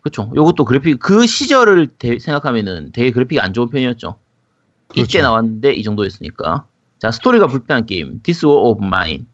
그렇죠. 0.00 0.28
요것도 0.34 0.64
그래픽 0.64 0.98
그 0.98 1.24
시절을 1.24 1.86
대- 1.98 2.18
생각하면은 2.18 2.90
되게 2.90 3.12
그래픽이 3.12 3.40
안 3.40 3.52
좋은 3.52 3.70
편이었죠. 3.70 4.16
그렇죠. 5.02 5.22
나왔는데 5.22 5.72
이 5.74 5.82
정도였으니까. 5.82 6.66
자, 6.98 7.10
스토리가 7.10 7.46
불편한 7.46 7.86
게임, 7.86 8.20
This 8.22 8.44
War 8.46 8.58
of 8.70 8.84
Mine. 8.84 9.26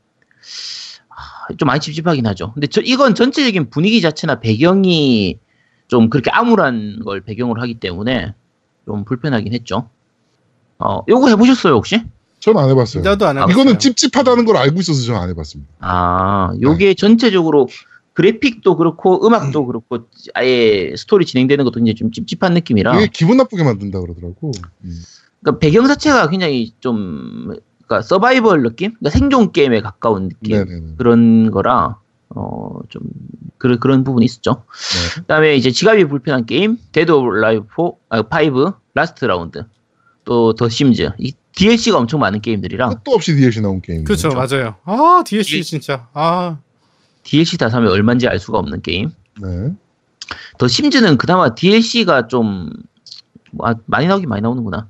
아, 1.08 1.54
좀 1.56 1.66
많이 1.66 1.80
찝찝하긴 1.80 2.26
하죠. 2.26 2.52
근데 2.54 2.66
저, 2.66 2.80
이건 2.80 3.14
전체적인 3.14 3.70
분위기 3.70 4.00
자체나 4.00 4.40
배경이 4.40 5.38
좀 5.88 6.10
그렇게 6.10 6.30
암울한 6.30 7.00
걸 7.04 7.20
배경으로 7.20 7.60
하기 7.62 7.74
때문에 7.74 8.34
좀 8.86 9.04
불편하긴 9.04 9.52
했죠. 9.52 9.88
어, 10.78 11.02
요거 11.08 11.28
해보셨어요, 11.28 11.74
혹시? 11.74 12.02
전 12.40 12.56
안 12.56 12.68
해봤어요. 12.70 13.04
나도 13.04 13.26
안 13.26 13.36
해봤어요. 13.36 13.52
이거는 13.52 13.78
찝찝하다는 13.78 14.44
걸 14.46 14.56
알고 14.56 14.80
있어서 14.80 15.00
전안 15.02 15.28
해봤습니다. 15.28 15.70
아, 15.78 16.52
요게 16.60 16.94
전체적으로 16.94 17.68
그래픽도 18.14 18.76
그렇고 18.76 19.24
음악도 19.26 19.64
그렇고 19.64 20.08
아예 20.34 20.92
스토리 20.96 21.24
진행되는 21.24 21.64
것도 21.64 21.76
굉장히 21.78 21.94
좀 21.94 22.10
찝찝한 22.10 22.52
느낌이라 22.54 22.96
이게 23.00 23.08
기분 23.12 23.36
나쁘게 23.36 23.62
만든다 23.62 24.00
그러더라고. 24.00 24.50
음. 24.84 25.02
그러니까 25.42 25.58
배경 25.60 25.86
자체가 25.86 26.28
굉장히 26.28 26.72
좀 26.80 27.54
그러니까 27.86 28.02
서바이벌 28.02 28.62
느낌? 28.62 28.92
그러니까 28.94 29.10
생존 29.10 29.52
게임에 29.52 29.80
가까운 29.80 30.28
느낌 30.28 30.56
네네네. 30.56 30.94
그런 30.98 31.50
거라 31.50 31.98
어, 32.34 32.78
좀, 32.88 33.02
그런, 33.58 33.78
그런 33.78 34.04
부분이 34.04 34.24
있었죠. 34.24 34.64
네. 34.64 35.20
그 35.20 35.26
다음에 35.26 35.54
이제 35.54 35.70
지갑이 35.70 36.06
불편한 36.06 36.46
게임, 36.46 36.78
Dead 36.92 37.10
or 37.12 37.28
Alive 37.36 37.66
4, 37.76 37.82
아, 38.08 38.20
5, 38.20 38.72
Last 38.94 39.24
Round, 39.26 39.64
또 40.24 40.54
The 40.54 40.68
Sims. 40.70 41.10
이 41.18 41.32
DLC가 41.54 41.98
엄청 41.98 42.20
많은 42.20 42.40
게임들이랑 42.40 42.88
끝도 42.88 43.10
없이 43.12 43.34
DLC 43.36 43.60
나온 43.60 43.82
게임. 43.82 44.04
그렇죠, 44.04 44.30
맞아요. 44.30 44.76
아 44.84 45.22
DLC 45.26 45.58
이- 45.58 45.62
진짜. 45.64 46.08
아 46.14 46.56
DLC 47.24 47.58
다 47.58 47.68
사면 47.68 47.90
얼마인지 47.92 48.26
알 48.28 48.38
수가 48.38 48.58
없는 48.58 48.80
게임. 48.80 49.10
네. 49.42 49.74
The 50.56 50.66
Sims는 50.68 51.18
그나마 51.18 51.54
DLC가 51.54 52.28
좀 52.28 52.70
뭐, 53.50 53.68
아, 53.68 53.74
많이 53.84 54.06
나오긴 54.06 54.30
많이 54.30 54.40
나오는구나. 54.40 54.88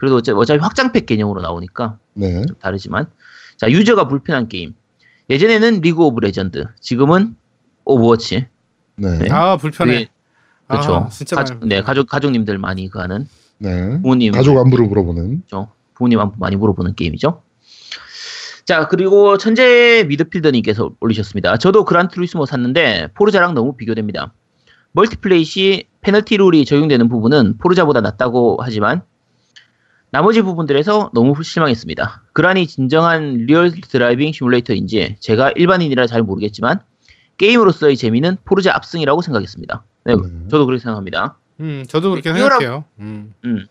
그래도 0.00 0.16
어차피, 0.16 0.38
어차피 0.38 0.60
확장팩 0.60 1.04
개념으로 1.04 1.42
나오니까 1.42 1.98
네. 2.14 2.46
좀 2.46 2.56
다르지만 2.58 3.06
자 3.58 3.70
유저가 3.70 4.08
불편한 4.08 4.48
게임. 4.48 4.72
예전에는 5.28 5.82
League 5.82 6.02
of 6.02 6.20
Legends, 6.20 6.64
지금은 6.80 7.36
Overwatch. 7.84 8.46
네. 8.96 9.18
네. 9.18 9.30
아 9.30 9.58
불편해. 9.58 10.08
그렇죠. 10.66 10.94
아, 10.94 11.08
진짜 11.10 11.36
가, 11.36 11.44
많이 11.44 11.66
네 11.66 11.82
가족 11.82 12.08
가족님들 12.08 12.56
많이 12.56 12.88
그 12.88 12.98
하는 12.98 13.28
네. 13.58 14.00
부모님 14.00 14.32
가족 14.32 14.56
안부를 14.56 14.86
물어보는. 14.86 15.42
죠 15.46 15.68
부모님 15.92 16.18
안부 16.18 16.36
많이 16.38 16.56
물어보는 16.56 16.94
게임이죠. 16.94 17.42
자 18.64 18.88
그리고 18.88 19.36
천재 19.36 20.06
미드필더님께서 20.08 20.92
올리셨습니다. 20.98 21.58
저도 21.58 21.84
Gran 21.84 22.07
Turismo 22.07 22.46
샀는데 22.46 23.08
Forza랑 23.12 23.52
너무 23.52 23.76
비교됩니다. 23.76 24.32
multiplay 24.92 25.44
시 25.44 25.84
페널티 26.00 26.38
룰이 26.38 26.64
적용되는 26.64 27.08
부분은 27.10 27.58
Forza보다 27.58 28.00
낫다고 28.00 28.58
하지만 28.62 29.02
나머지 30.12 30.42
부분들에서 30.42 31.10
너무 31.14 31.40
실망했습니다. 31.42 32.22
그란이 32.32 32.66
진정한 32.66 33.34
real 33.46 33.70
driving 33.70 34.32
simulator인지 34.32 35.16
제가 35.20 35.52
일반인이라 35.52 36.06
잘 36.06 36.22
모르겠지만 36.22 36.80
게임으로서의 37.36 37.96
재미는 37.96 38.36
Forza 38.44 38.74
압승이라고 38.74 39.22
생각했습니다. 39.22 39.84
네, 40.04 40.14
네. 40.16 40.22
저도 40.50 40.66
그렇게 40.66 40.82
생각합니다. 40.82 41.36
음 41.60 41.84
저도 41.88 42.10
그렇게 42.10 42.30
리얼하- 42.32 42.58
생각해요. 42.58 42.84
음. 42.98 43.34
음. 43.44 43.66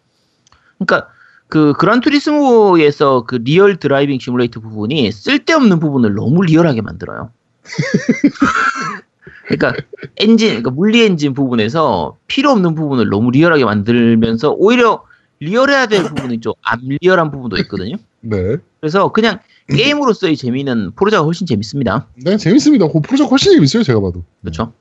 그러니까 0.78 1.10
그 1.48 1.74
Gran 1.74 2.00
Turismo에서 2.00 3.24
그 3.26 3.36
real 3.36 3.78
driving 3.78 4.20
simulator 4.20 4.60
부분이 4.62 5.12
쓸데없는 5.12 5.80
부분을 5.80 6.14
너무 6.14 6.44
리얼하게 6.44 6.82
만들어요. 6.82 7.32
그러니까 9.48 9.74
엔진, 10.18 10.50
그러니까 10.50 10.70
물리 10.72 11.02
엔진 11.04 11.34
부분에서 11.34 12.18
필요 12.28 12.52
없는 12.52 12.76
부분을 12.76 13.10
너무 13.10 13.32
리얼하게 13.32 13.66
만들면서 13.66 14.52
오히려 14.52 15.04
리얼해야 15.40 15.88
될 15.88 16.04
부분이 16.04 16.40
좀 16.42 16.66
안 16.66 16.82
리얼한 17.02 17.32
부분도 17.32 17.58
있거든요. 17.60 17.98
네. 18.22 18.58
그래서 18.80 19.12
그냥 19.12 19.40
게임으로서의 19.70 20.36
재미는 20.36 20.92
Forza가 20.96 21.24
훨씬 21.24 21.46
재밌습니다. 21.48 22.08
네, 22.16 22.38
재밌습니다. 22.38 22.88
그 22.88 23.02
프로젝트 23.02 23.30
훨씬 23.30 23.54
재밌어요, 23.54 23.84
제가 23.84 24.00
봐도. 24.00 24.24
그렇죠. 24.42 24.74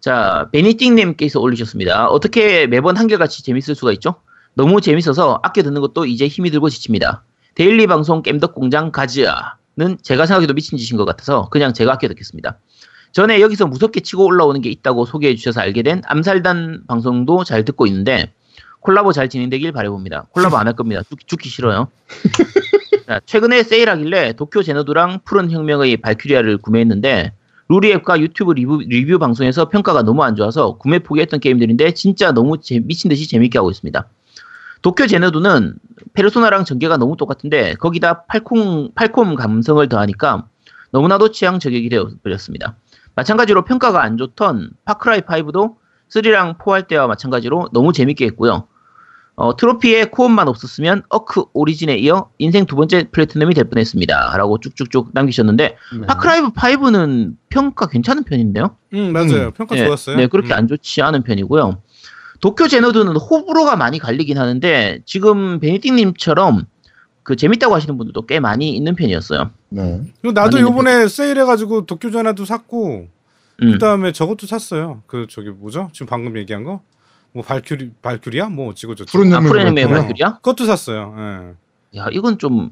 자, 0.00 0.48
베니띵님께서 0.52 1.40
올리셨습니다. 1.40 2.08
어떻게 2.08 2.66
매번 2.66 2.96
한결같이 2.96 3.42
재밌을 3.42 3.74
수가 3.74 3.92
있죠? 3.92 4.16
너무 4.54 4.80
재밌어서 4.80 5.40
아껴 5.42 5.62
듣는 5.62 5.80
것도 5.80 6.06
이제 6.06 6.26
힘이 6.26 6.50
들고 6.50 6.70
지칩니다. 6.70 7.22
daily 7.54 7.86
방송 7.86 8.22
겜덕 8.22 8.54
공장 8.54 8.90
가즈아는 8.90 9.98
제가 10.02 10.26
생각해도 10.26 10.54
미친 10.54 10.78
짓인 10.78 10.96
것 10.96 11.04
같아서 11.04 11.48
그냥 11.50 11.74
제가 11.74 11.92
아껴 11.92 12.08
듣겠습니다. 12.08 12.58
전에 13.12 13.40
여기서 13.40 13.66
무섭게 13.66 14.00
치고 14.00 14.24
올라오는 14.24 14.60
게 14.60 14.70
있다고 14.70 15.04
소개해 15.04 15.34
주셔서 15.34 15.60
알게 15.60 15.82
된 15.82 16.02
암살단 16.06 16.84
방송도 16.86 17.44
잘 17.44 17.64
듣고 17.64 17.86
있는데 17.86 18.32
콜라보 18.80 19.12
잘 19.12 19.28
진행되길 19.28 19.72
바라봅니다. 19.72 20.26
콜라보 20.32 20.56
안 20.56 20.66
할 20.66 20.74
겁니다. 20.74 21.02
죽, 21.08 21.26
죽기 21.26 21.48
싫어요. 21.48 21.88
자, 23.06 23.20
최근에 23.26 23.62
세일하길래 23.62 24.34
도쿄 24.34 24.62
Xanadu랑 24.62 25.20
푸른 25.24 25.50
혁명의 25.50 25.96
발큐리아를 25.98 26.58
구매했는데 26.58 27.32
루리웹과 27.68 28.20
유튜브 28.20 28.52
리뷰, 28.52 28.78
리뷰 28.84 29.18
방송에서 29.18 29.68
평가가 29.68 30.02
너무 30.02 30.22
안 30.24 30.34
좋아서 30.34 30.76
구매 30.76 30.98
포기했던 30.98 31.40
게임들인데 31.40 31.92
진짜 31.94 32.32
너무 32.32 32.58
재- 32.60 32.80
미친 32.80 33.08
듯이 33.08 33.28
재밌게 33.28 33.58
하고 33.58 33.70
있습니다. 33.70 34.06
도쿄 34.82 35.06
Xanadu는 35.06 35.74
페르소나랑 36.14 36.64
전개가 36.64 36.96
너무 36.96 37.16
똑같은데 37.16 37.74
거기다 37.74 38.22
팔콤, 38.24 38.92
팔콤 38.94 39.34
감성을 39.34 39.86
더하니까 39.88 40.46
너무나도 40.90 41.30
취향 41.32 41.58
저격이 41.60 41.88
되어버렸습니다. 41.90 42.76
마찬가지로 43.14 43.64
평가가 43.64 44.02
안 44.02 44.16
좋던 44.16 44.70
Far 44.84 45.02
Cry 45.02 45.20
5도 45.20 45.74
3랑 46.12 46.58
4할 46.58 46.88
때와 46.88 47.06
마찬가지로 47.06 47.68
너무 47.72 47.92
재밌게 47.92 48.26
했고요. 48.26 48.66
어, 49.36 49.56
트로피에 49.56 50.04
co-op만 50.06 50.48
없었으면 50.48 51.02
어크 51.08 51.44
Origin에 51.54 51.96
이어 51.96 52.28
인생 52.36 52.66
두 52.66 52.76
번째 52.76 53.08
platinum이 53.10 53.54
될 53.54 53.64
뻔했습니다. 53.70 54.36
라고 54.36 54.58
쭉쭉쭉 54.58 55.10
남기셨는데 55.14 55.76
네. 55.98 56.06
Far 56.06 56.28
Cry 56.28 56.50
5는 56.50 57.36
평가 57.48 57.86
괜찮은 57.88 58.24
편인데요. 58.24 58.76
음 58.92 59.12
맞아요. 59.14 59.46
음. 59.46 59.52
평가 59.52 59.76
네, 59.76 59.86
좋았어요. 59.86 60.16
네, 60.16 60.26
그렇게 60.26 60.52
음. 60.52 60.58
안 60.58 60.68
좋지 60.68 61.00
않은 61.00 61.22
편이고요. 61.22 61.80
도쿄 62.40 62.68
제너드는 62.68 63.16
호불호가 63.16 63.76
많이 63.76 63.98
갈리긴 63.98 64.36
하는데 64.36 65.00
지금 65.06 65.58
베니띵님처럼 65.60 66.66
그 67.22 67.36
재밌다고 67.36 67.74
하시는 67.74 67.96
분들도 67.96 68.26
꽤 68.26 68.40
많이 68.40 68.76
있는 68.76 68.94
편이었어요. 68.94 69.50
네. 69.70 70.02
그리고 70.20 70.32
나도 70.32 70.60
요번에 70.60 71.08
세일해가지고 71.08 71.86
도쿄 71.86 72.10
전화도 72.10 72.44
샀고 72.44 73.08
음. 73.62 73.72
그다음에 73.72 74.12
저것도 74.12 74.46
샀어요. 74.46 75.02
그 75.06 75.26
저기 75.28 75.50
뭐죠? 75.50 75.90
지금 75.92 76.06
방금 76.06 76.36
얘기한 76.36 76.64
거? 76.64 76.82
뭐 77.32 77.42
발큐리 77.44 77.92
발큐리야? 78.02 78.48
뭐 78.48 78.68
어찌고 78.70 78.94
저찌고. 78.94 79.18
푸른 79.18 79.32
아. 79.34 79.40
프레임의 79.40 79.84
발표요. 79.84 80.00
발큐리야? 80.02 80.32
그것도 80.36 80.64
샀어요. 80.66 81.14
예. 81.18 81.98
야, 82.00 82.06
이건 82.12 82.38
좀 82.38 82.70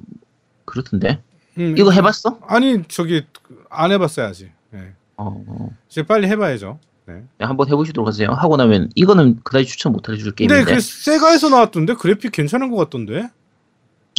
그렇던데. 0.64 1.22
음, 1.58 1.74
이거 1.78 1.90
해 1.90 2.00
봤어? 2.00 2.38
아니 2.46 2.82
저기 2.88 3.24
안 3.70 3.90
해 3.92 3.98
봤어요 3.98 4.26
아직. 4.26 4.50
예. 4.74 4.92
어, 5.16 5.44
어. 5.46 5.70
이제 5.90 6.02
빨리 6.04 6.28
해 6.28 6.36
봐야죠. 6.36 6.78
네. 7.06 7.22
네, 7.38 7.46
한번 7.46 7.68
해보시도록 7.68 8.06
하세요. 8.06 8.30
하고 8.30 8.56
나면 8.56 8.90
이거는 8.94 9.40
그다지 9.42 9.64
추천 9.66 9.92
못 9.92 10.08
해줄 10.08 10.34
게임인데 10.34 10.64
그 10.64 10.78
세가에서 10.80 11.48
나왔던데 11.48 11.94
그래픽 11.94 12.32
괜찮은 12.32 12.70
것 12.70 12.76
같던데. 12.76 13.28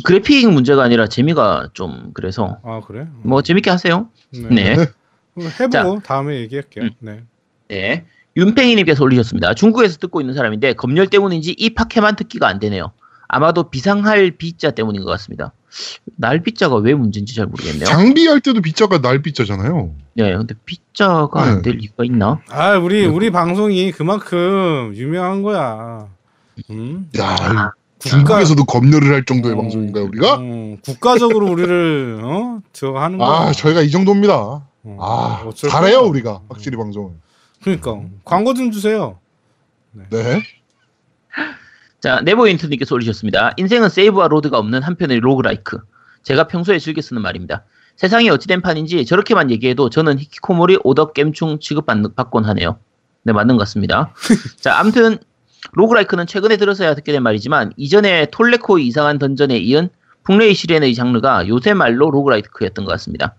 그래픽 0.03 0.49
문제가 0.49 0.83
아니라 0.83 1.07
재미가 1.07 1.69
좀 1.73 2.11
그래서 2.13 2.57
아 2.63 2.81
그래? 2.85 3.07
뭐 3.21 3.41
재밌게 3.41 3.69
하세요. 3.69 4.09
네. 4.31 4.75
그럼 4.75 4.87
해보고 5.47 6.01
다음에 6.01 6.39
얘기할게요. 6.41 6.85
음. 6.85 6.91
네. 6.99 7.23
네. 7.69 8.05
윤팽이님께서 8.37 9.03
올리셨습니다. 9.03 9.53
중국에서 9.53 9.97
듣고 9.97 10.21
있는 10.21 10.33
사람인데 10.33 10.73
검열 10.73 11.07
때문인지 11.07 11.55
이 11.57 11.73
팟캐만 11.73 12.15
듣기가 12.15 12.47
안 12.47 12.59
되네요. 12.59 12.91
아마도 13.27 13.69
비상할 13.69 14.31
비자 14.31 14.71
때문인 14.71 15.03
것 15.03 15.11
같습니다. 15.11 15.53
날 16.15 16.41
비자가 16.41 16.77
왜 16.77 16.93
문제인지 16.95 17.35
잘 17.35 17.45
모르겠네요. 17.45 17.85
장비할 17.85 18.41
때도 18.41 18.61
빗자가 18.61 19.01
날 19.01 19.21
빗자잖아요. 19.21 19.93
네, 20.15 20.35
근데 20.35 20.55
비자가 20.65 21.43
안될 21.43 21.79
이유가 21.79 22.03
있나? 22.05 22.41
아 22.49 22.77
우리 22.77 23.01
네. 23.01 23.07
우리 23.07 23.29
방송이 23.29 23.91
그만큼 23.91 24.93
유명한 24.95 25.43
거야. 25.43 26.07
음? 26.71 27.09
야, 27.19 27.35
아, 27.39 27.71
중국에서도 27.99 28.65
검열을 28.65 29.13
할 29.13 29.25
정도의 29.25 29.53
어, 29.53 29.61
방송인가요, 29.61 30.05
우리가? 30.05 30.37
어, 30.39 30.75
국가적으로 30.83 31.51
우리를 31.51 32.21
어 32.23 32.61
저거 32.73 32.99
하는 32.99 33.17
거야. 33.19 33.29
아, 33.29 33.51
저희가 33.51 33.81
이 33.81 33.91
정도입니다. 33.91 34.65
어, 34.83 34.97
아, 34.99 35.51
잘해요, 35.53 35.99
거야. 35.99 36.09
우리가. 36.09 36.41
확실히 36.49 36.77
방송을. 36.77 37.11
그러니까 37.61 37.99
광고 38.23 38.53
좀 38.53 38.71
주세요. 38.71 39.19
네. 39.91 40.43
자, 41.99 42.21
네버 42.23 42.47
인트님께서 42.47 42.95
올리셨습니다. 42.95 43.53
인생은 43.57 43.89
save와 43.89 44.29
load가 44.29 44.57
없는 44.57 44.81
한편의 44.83 45.19
roguelike. 45.19 45.79
제가 46.23 46.47
평소에 46.47 46.79
즐겨 46.79 47.01
쓰는 47.01 47.21
말입니다. 47.21 47.65
세상이 47.97 48.29
어찌된 48.29 48.61
판인지 48.61 49.05
저렇게만 49.05 49.51
얘기해도 49.51 49.89
저는 49.89 50.19
히키코모리 50.19 50.79
오덕 50.83 51.13
겜충 51.13 51.59
취급받곤 51.59 52.45
하네요. 52.45 52.79
네, 53.23 53.33
맞는 53.33 53.57
것 53.57 53.63
같습니다. 53.63 54.13
자, 54.61 54.79
암튼 54.79 55.17
roguelike는 55.73 56.25
최근에 56.25 56.55
들어서야 56.55 56.95
듣게 56.95 57.11
된 57.11 57.21
말이지만 57.23 57.73
이전에 57.75 58.27
톨네코의 58.31 58.87
이상한 58.87 59.19
던전에 59.19 59.57
이은 59.57 59.89
풍래의 60.23 60.53
시렌의 60.53 60.95
장르가 60.95 61.47
요새 61.49 61.73
말로 61.73 62.09
roguelike였던 62.11 62.85
것 62.85 62.91
같습니다. 62.91 63.35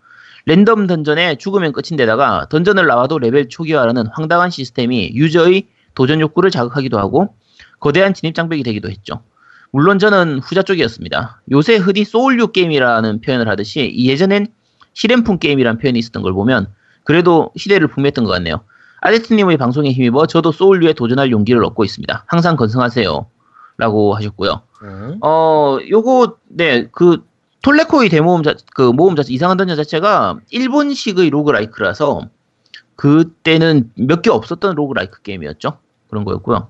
랜덤 0.47 0.87
던전에 0.87 1.37
죽으면 1.37 1.73
끝인데다가 1.73 2.47
던전을 2.51 2.87
나와도 2.87 3.19
레벨 3.19 3.49
초기화라는 3.49 4.07
황당한 4.13 4.51
시스템이 4.51 5.13
유저의 5.15 5.69
도전 5.95 6.21
욕구를 6.21 6.51
자극하기도 6.51 6.99
하고 6.99 7.35
거대한 7.79 8.15
진입 8.15 8.35
장벽이 8.35 8.63
되기도 8.63 8.89
했죠. 8.91 9.23
물론 9.73 9.99
저는 9.99 10.41
후자 10.41 10.63
쪽이었습니다. 10.63 11.43
요새 11.53 11.77
흔히 11.77 12.05
Souls류 12.05 12.49
게임이라는 12.49 13.21
표현을 13.21 13.49
하듯이 13.49 13.95
예전엔 13.97 14.49
시렌풍 14.93 15.39
게임이라는 15.39 15.79
표현이 15.79 15.99
있었던 15.99 16.23
걸 16.23 16.33
보면 16.33 16.69
그래도 17.05 17.51
시대를 17.57 17.89
풍미했던 17.89 18.25
것 18.25 18.31
같네요. 18.33 18.61
아제트님의 19.01 19.57
방송에 19.57 19.93
힘입어 19.93 20.27
저도 20.27 20.53
소울류에 20.53 20.93
도전할 20.93 21.31
용기를 21.31 21.65
얻고 21.65 21.85
있습니다. 21.85 22.25
항상 22.27 22.57
건승하세요. 22.57 23.27
라고 23.79 24.15
하셨고요. 24.15 24.63
네. 24.83 25.17
어, 25.23 25.79
요거, 25.89 26.37
네, 26.49 26.87
그, 26.93 27.23
톨네코의 27.63 28.09
대모험 28.09 28.43
자, 28.43 28.55
그 28.75 28.83
모험 28.83 29.17
자체, 29.17 29.33
이상한 29.33 29.57
던전 29.57 29.77
자체가 29.77 30.41
일본식의 30.51 31.31
roguelike라서 31.31 32.29
그때는 32.97 33.91
몇 33.97 34.23
개 34.23 34.31
없었던 34.31 34.75
roguelike 34.77 35.23
게임이었죠. 35.23 35.79
그런 36.09 36.25
거였고요. 36.25 36.69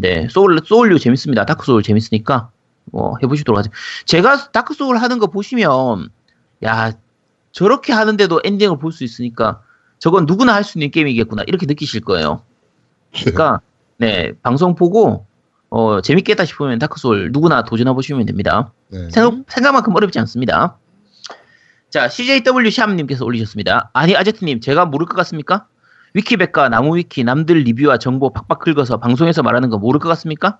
네. 0.00 0.22
네, 0.22 0.28
Souls, 0.28 0.58
Souls류 0.64 0.98
재밌습니다. 0.98 1.46
Dark 1.46 1.64
Souls 1.64 1.82
재밌으니까, 1.82 2.50
뭐, 2.86 3.16
해보시도록 3.22 3.58
하죠. 3.58 3.70
제가 4.06 4.50
Dark 4.52 4.74
Souls 4.74 4.96
하는 4.98 5.18
거 5.18 5.28
보시면, 5.28 6.08
야, 6.64 6.92
저렇게 7.52 7.92
하는데도 7.92 8.40
엔딩을 8.44 8.78
볼 8.78 8.92
수 8.92 9.04
있으니까 9.04 9.60
저건 9.98 10.24
누구나 10.26 10.54
할 10.54 10.64
수 10.64 10.78
있는 10.78 10.90
게임이겠구나 10.90 11.44
이렇게 11.46 11.66
느끼실 11.66 12.00
거예요. 12.00 12.42
그러니까 13.12 13.60
네 13.98 14.32
방송 14.42 14.74
보고 14.74 15.26
어, 15.68 16.00
재밌겠다 16.00 16.44
싶으면 16.46 16.78
Dark 16.78 17.01
Souls 17.01 17.30
누구나 17.32 17.62
도전해 17.64 17.92
보시면 17.92 18.24
됩니다. 18.26 18.72
네. 18.92 19.08
생각, 19.10 19.34
생각 19.48 19.72
만큼 19.72 19.94
어렵지 19.96 20.18
않습니다. 20.20 20.76
자, 21.90 22.08
CJW 22.08 22.70
샴님께서 22.70 23.24
올리셨습니다. 23.24 23.90
아니, 23.92 24.16
아제트님, 24.16 24.60
제가 24.60 24.84
모를 24.86 25.06
것 25.06 25.16
같습니까? 25.16 25.66
위키백과 26.14 26.68
나무위키, 26.68 27.24
남들 27.24 27.56
리뷰와 27.60 27.98
정보 27.98 28.32
박박 28.32 28.58
긁어서 28.60 28.98
방송에서 28.98 29.42
말하는 29.42 29.70
거 29.70 29.78
모를 29.78 29.98
것 29.98 30.08
같습니까? 30.10 30.58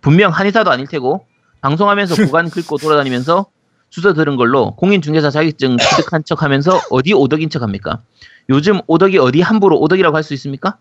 분명 0.00 0.32
한의사도 0.32 0.70
아닐 0.70 0.86
테고, 0.88 1.26
방송하면서 1.60 2.14
구간 2.26 2.50
긁고 2.50 2.78
돌아다니면서 2.78 3.46
주워 3.90 4.14
들은 4.14 4.36
걸로 4.36 4.74
공인중개사 4.76 5.30
자격증 5.30 5.76
취득한 5.76 6.24
척 6.24 6.42
하면서 6.42 6.80
어디 6.90 7.12
오덕인 7.12 7.50
척 7.50 7.62
합니까? 7.62 8.00
요즘 8.48 8.80
오덕이 8.86 9.18
어디 9.18 9.40
함부로 9.42 9.78
오덕이라고 9.80 10.16
할 10.16 10.24
수 10.24 10.34
있습니까? 10.34 10.78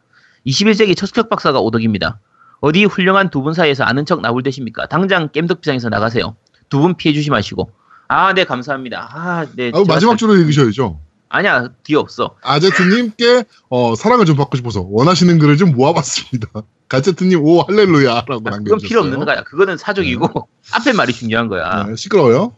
21세기 0.47 0.97
첫척 0.97 1.29
박사가 1.29 1.59
오덕입니다. 1.59 2.19
어디 2.61 2.85
훌륭한 2.85 3.29
두 3.29 3.43
분 3.43 3.53
사이에서 3.53 3.83
아는 3.83 4.05
척 4.05 4.21
나올 4.21 4.41
대십니까? 4.43 4.87
당장 4.87 5.29
겜덕비상에서 5.31 5.89
나가세요. 5.89 6.35
두 6.71 6.79
분 6.79 6.95
피해 6.95 7.13
주시마시고. 7.13 7.71
아, 8.07 8.33
네, 8.33 8.43
감사합니다. 8.45 9.09
아, 9.13 9.45
네. 9.55 9.71
아, 9.73 9.83
마지막 9.87 10.13
잘- 10.13 10.17
줄을 10.17 10.39
읽으셔야죠. 10.39 10.99
아니야, 11.29 11.69
뒤에 11.83 11.95
없어. 11.95 12.35
아제트님께 12.41 13.45
어, 13.69 13.95
사랑을 13.95 14.25
좀 14.25 14.35
받고 14.35 14.57
싶어서 14.57 14.81
원하시는 14.89 15.37
글을 15.39 15.55
좀 15.57 15.71
모아봤습니다. 15.71 16.47
가제트님 16.89 17.41
오 17.41 17.61
할렐루야라고 17.61 18.19
아, 18.33 18.37
그건 18.37 18.43
남겨주셨어요. 18.51 18.87
필요 18.89 18.99
없는 19.01 19.23
거야. 19.25 19.43
그거는 19.43 19.77
사족이고, 19.77 20.47
앞에 20.73 20.91
말이 20.91 21.13
중요한 21.13 21.47
거야. 21.47 21.85
네, 21.85 21.95
시끄러워요. 21.95 22.53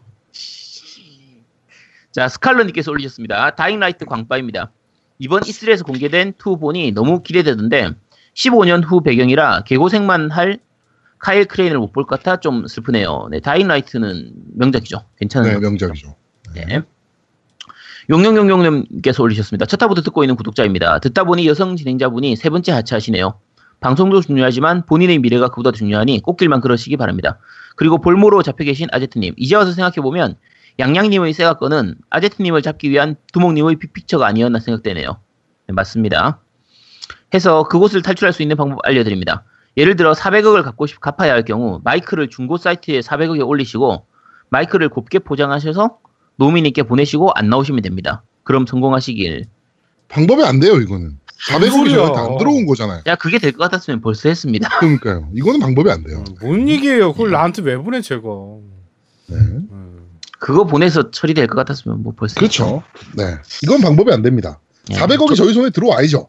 자, 2.12 2.28
스칼러님께서 2.28 2.92
올리셨습니다. 2.92 3.52
다잉라이트 3.56 4.06
광빠입니다. 4.06 4.72
이번 5.20 5.42
E3에서 5.42 5.86
공개된 5.86 6.34
투본이 6.38 6.92
너무 6.94 7.22
기대되던데 7.22 7.92
15년 8.36 8.84
후 8.86 9.02
배경이라 9.02 9.64
개고생만 9.64 10.32
할 10.32 10.60
카일 11.24 11.46
크레인을 11.46 11.78
못 11.80 11.94
볼 11.94 12.04
것 12.04 12.20
같아 12.20 12.40
좀 12.42 12.68
슬프네요. 12.68 13.30
네, 13.32 13.40
다잉라이트는 13.40 14.34
명작이죠. 14.56 15.06
괜찮은 15.20 15.48
네, 15.50 15.56
거. 15.56 15.62
명작이죠. 15.62 16.16
네. 16.54 16.82
용용용용님께서 18.10 19.24
올리셨습니다. 19.24 19.66
첫 19.66 19.78
타부터 19.78 20.02
듣고 20.02 20.24
있는 20.24 20.36
구독자입니다. 20.36 21.00
듣다 21.00 21.24
보니 21.24 21.48
여성 21.48 21.78
진행자분이 21.78 22.36
세 22.36 22.50
번째 22.50 22.74
하차하시네요. 22.74 23.40
방송도 23.80 24.20
중요하지만 24.22 24.86
본인의 24.86 25.20
미래가 25.20 25.48
그보다 25.50 25.72
중요하니 25.72 26.22
꽃길만 26.22 26.60
걸으시기 26.60 26.98
바랍니다. 26.98 27.40
그리고 27.78 28.00
볼모로 28.00 28.44
잡혀 28.44 28.66
계신 28.66 28.88
아제트님. 28.92 29.34
이제 29.38 29.56
와서 29.56 29.72
생각해보면 29.72 30.36
양양님의 30.80 31.34
세가건은 31.34 31.96
아제트님을 32.10 32.62
잡기 32.62 32.90
위한 32.90 33.16
두목님의 33.32 33.78
빅픽처가 33.78 34.26
아니었나 34.28 34.60
생각되네요. 34.60 35.20
네, 35.68 35.74
맞습니다. 35.74 36.42
해서 37.34 37.64
그곳을 37.64 38.02
탈출할 38.02 38.34
수 38.34 38.42
있는 38.42 38.58
방법 38.58 38.80
알려드립니다. 38.84 39.46
예를 39.78 39.96
들어 39.96 40.14
400억을 40.14 40.64
갚고 40.64 40.86
싶, 40.88 41.00
갚아야 41.00 41.34
할 41.34 41.44
경우 41.46 41.82
마이크를 41.84 42.30
중고 42.30 42.58
사이트에 42.58 43.00
400억에 43.00 43.48
올리시고 43.48 44.06
마이크를 44.50 44.90
곱게 44.90 45.20
포장하셔서 45.20 45.98
노미님께 46.36 46.84
보내시고 46.84 47.32
안 47.36 47.50
나오시면 47.50 47.82
됩니다. 47.82 48.24
그럼 48.44 48.66
성공하시길. 48.68 49.46
방법이 50.10 50.44
안 50.44 50.60
돼요 50.60 50.76
이거는. 50.80 51.18
400억이 51.50 51.70
소리야. 51.72 51.96
저한테 51.98 52.20
안 52.20 52.38
들어온 52.38 52.66
거잖아요. 52.66 53.02
야 53.08 53.16
그게 53.16 53.40
될 53.40 53.52
것 53.52 53.58
같았으면 53.60 54.02
벌써 54.02 54.30
했습니다. 54.30 54.70
그러니까요. 54.80 55.30
이거는 55.34 55.60
방법이 55.60 55.90
안 55.90 56.04
돼요. 56.04 56.24
뭔 56.42 56.70
얘기예요? 56.70 57.12
그걸 57.14 57.32
나한테 57.32 57.62
왜 57.64 57.78
보내 57.78 58.02
제가? 58.02 58.22
네. 59.28 59.36
음. 59.38 60.20
그거 60.40 60.66
보내서 60.66 61.10
처리될 61.10 61.48
것 61.48 61.56
같았으면 61.56 62.04
뭐 62.04 62.14
벌써. 62.16 62.36
그렇죠. 62.36 62.84
네. 63.16 63.24
이건 63.64 63.82
방법이 63.82 64.12
안 64.12 64.22
됩니다. 64.22 64.60
네. 64.88 64.98
400억이 64.98 65.36
저희 65.36 65.54
손에 65.54 65.70
들어와야죠. 65.72 66.28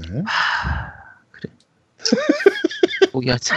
네. 0.00 0.22
포기하자. 3.18 3.54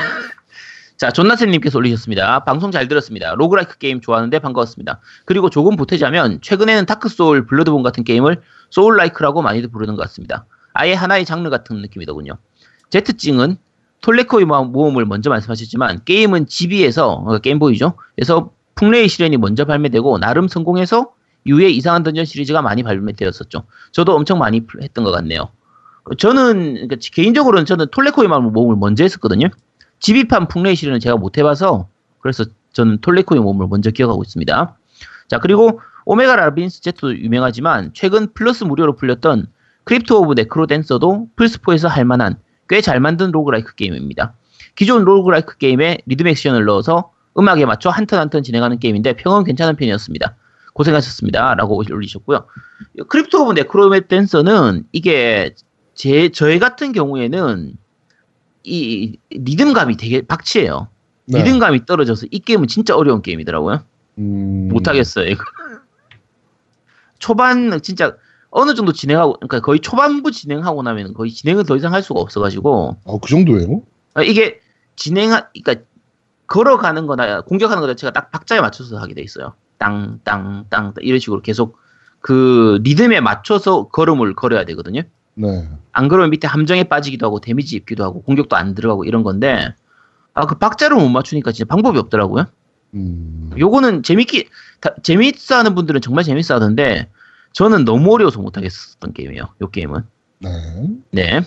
자, 0.98 1.12
존나쌤님께서 1.12 1.78
올리셨습니다. 1.78 2.44
방송 2.44 2.72
잘 2.72 2.88
들었습니다. 2.88 3.36
roguelike 3.36 3.78
게임 3.78 4.02
좋아하는데 4.02 4.40
반가웠습니다. 4.40 5.00
그리고 5.26 5.50
조금 5.50 5.76
보태자면 5.76 6.40
최근에는 6.42 6.86
Dark 6.86 7.10
Souls, 7.10 7.46
Bloodborne 7.46 7.84
같은 7.84 8.04
게임을 8.04 8.42
soulslike라고 8.72 9.42
많이들 9.42 9.70
부르는 9.70 9.96
것 9.96 10.02
같습니다. 10.04 10.46
아예 10.74 10.94
하나의 10.94 11.26
장르 11.26 11.50
같은 11.50 11.82
느낌이더군요. 11.82 12.34
제트찡은 12.90 13.58
톨네코의 14.02 14.46
모- 14.46 14.64
모험을 14.66 15.06
먼저 15.06 15.30
말씀하셨지만 15.30 16.02
게임은 16.06 16.48
GB에서 16.48 17.10
어, 17.12 17.38
Game 17.40 17.59
Boy죠. 17.59 17.94
그래서 18.16 18.52
풍래의 18.76 19.08
시렌이 19.08 19.38
먼저 19.38 19.66
발매되고 19.66 20.20
나름 20.20 20.48
성공해서 20.48 21.12
이후에 21.46 21.70
이상한 21.70 22.04
던전 22.04 22.26
시리즈가 22.26 22.62
많이 22.62 22.84
발매되었었죠. 22.84 23.64
저도 23.92 24.16
엄청 24.16 24.38
많이 24.40 24.66
플- 24.66 24.82
했던 24.84 25.04
것 25.04 25.12
같네요. 25.12 25.50
저는 26.18 26.74
그러니까 26.74 26.96
개인적으로는 27.14 27.66
저는 27.66 27.88
톨네코의 27.92 28.28
모험을 28.30 28.76
먼저 28.78 29.04
했었거든요. 29.04 29.48
GB판 30.00 30.48
풍래의 30.48 30.76
시렌은 30.76 31.00
제가 31.00 31.18
못 31.18 31.38
해봐서 31.38 31.88
그래서 32.20 32.46
저는 32.74 33.00
톨네코의 33.02 33.42
모험을 33.42 33.68
먼저 33.68 33.92
기억하고 33.92 34.24
있습니다. 34.24 34.78
자 35.28 35.40
그리고 35.40 35.82
Omega 36.06 36.36
Labyrinth 36.38 36.82
Z도 36.82 37.18
유명하지만 37.18 37.92
최근 37.94 38.32
플러스 38.34 38.64
무료로 38.64 38.96
풀렸던 38.96 39.48
Crypt 39.84 40.22
of 40.22 40.34
the 40.36 40.68
NecroDancer도 40.68 41.28
플스포에서 41.36 41.88
할만한 41.88 42.38
꽤 42.70 42.82
잘 42.82 43.00
만든 43.00 43.32
roguelike 43.32 43.76
게임입니다. 43.76 44.34
기존 44.76 45.04
roguelike 45.06 45.58
게임에 45.58 45.98
리듬 46.06 46.28
액션을 46.28 46.66
넣어서 46.66 47.12
음악에 47.38 47.66
맞춰 47.66 47.90
한 47.90 48.06
턴 48.06 48.20
한 48.20 48.30
턴 48.30 48.44
진행하는 48.44 48.80
게임인데 48.80 49.14
평은 49.14 49.44
괜찮은 49.44 49.76
편이었습니다. 49.76 50.36
고생하셨습니다. 50.74 51.56
라고 51.56 51.78
올리셨고요. 51.92 52.46
Crypt 53.10 53.44
of 53.44 53.54
the 53.54 54.00
NecroDancer는 54.02 54.84
이게 54.92 55.56
제, 55.98 56.30
저희 56.30 56.60
같은 56.60 56.94
경우에는 56.94 57.76
이 58.64 59.18
리듬감이 59.32 59.98
되게 59.98 60.22
박치예요. 60.22 60.90
네. 61.26 61.40
리듬감이 61.40 61.86
떨어져서 61.86 62.28
이 62.30 62.40
게임은 62.40 62.68
진짜 62.68 62.96
어려운 62.96 63.22
게임이더라고요. 63.24 63.82
음, 64.20 64.70
못하겠어요, 64.72 65.26
이거. 65.26 65.44
초반, 67.18 67.82
진짜, 67.82 68.16
어느 68.52 68.76
정도 68.76 68.94
진행하고, 68.94 69.34
그러니까 69.34 69.60
거의 69.62 69.80
초반부 69.80 70.32
진행하고 70.32 70.84
나면 70.84 71.16
거의 71.16 71.32
진행을 71.32 71.66
더 71.66 71.76
이상 71.76 71.94
할 71.94 72.04
수가 72.04 72.22
없어가지고, 72.22 72.98
어, 73.04 73.20
그 73.20 73.30
정도예요? 73.30 73.82
아, 74.14 74.22
이게 74.22 74.60
진행하, 74.96 75.50
그러니까 75.50 75.84
걸어가는 76.46 77.08
거나 77.08 77.42
공격하는 77.42 77.82
거 77.82 77.88
자체가 77.88 78.14
딱 78.14 78.30
박자에 78.30 78.62
맞춰서 78.62 79.00
하게 79.00 79.16
돼 79.16 79.24
있어요. 79.24 79.56
땅, 79.80 80.20
땅, 80.24 80.66
땅, 80.70 80.94
땅, 80.94 81.04
이런 81.04 81.20
식으로 81.20 81.42
계속 81.42 81.80
그 82.20 82.80
리듬에 82.84 83.20
맞춰서 83.20 83.88
걸음을 83.88 84.36
걸어야 84.36 84.64
되거든요. 84.66 85.02
네. 85.40 85.70
안 85.92 86.08
그러면 86.08 86.32
밑에 86.32 86.48
함정에 86.48 86.84
빠지기도 86.84 87.26
하고 87.28 87.40
데미지 87.40 87.76
입기도 87.76 88.04
하고 88.04 88.22
공격도 88.24 88.56
안 88.56 88.74
들어가고 88.74 89.06
이런 89.06 89.22
건데, 89.24 89.74
아, 90.34 90.46
그 90.46 90.56
박자를 90.56 90.98
못 90.98 91.10
맞추니까 91.10 91.52
진짜 91.52 91.68
방법이 91.68 91.98
없더라고요. 92.00 92.46
음, 92.96 93.52
요거는 93.58 94.02
재밌기 94.04 94.50
다- 94.80 94.96
재밌어 95.04 95.56
하는 95.58 95.76
분들은 95.76 96.02
정말 96.02 96.24
재밌어 96.24 96.56
하던데 96.56 97.10
저는 97.54 97.86
너무 97.86 98.14
어려워서 98.14 98.40
못 98.42 98.58
하겠었던 98.58 99.14
게임이에요. 99.14 99.44
요 99.62 99.70
게임은. 99.70 100.04
네. 100.40 100.50
네. 101.12 101.42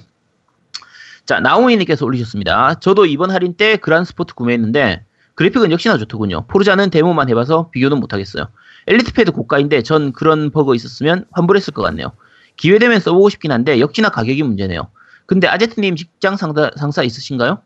자, 1.25 1.41
나오미님께서 1.41 2.05
올리셨습니다. 2.05 2.75
저도 2.81 3.07
이번 3.07 3.31
할인 3.31 3.55
때 3.55 3.77
Gran 3.77 4.05
스포트 4.05 4.35
구매했는데 4.35 5.05
그래픽은 5.35 5.71
역시나 5.71 5.97
좋더군요. 5.99 6.47
Forza는 6.49 6.91
데모만 6.91 7.29
해봐서 7.31 7.71
비교는 7.71 7.99
못하겠어요. 8.01 8.49
엘리트 8.87 9.13
패드 9.13 9.33
고가인데 9.33 9.83
전 9.83 10.13
그런 10.13 10.51
버그 10.51 10.75
있었으면 10.75 11.25
환불했을 11.31 11.73
것 11.73 11.83
같네요. 11.83 12.13
기회되면 12.61 13.01
써보고 13.01 13.31
싶긴 13.31 13.53
한데 13.53 13.81
역시나 13.81 14.11
가격이 14.11 14.43
문제네요. 14.43 14.91
근데 15.25 15.49
아제트님 15.49 15.97
직장 15.97 16.37
상사, 16.37 16.71
상사 16.77 17.03
있으신가요? 17.03 17.63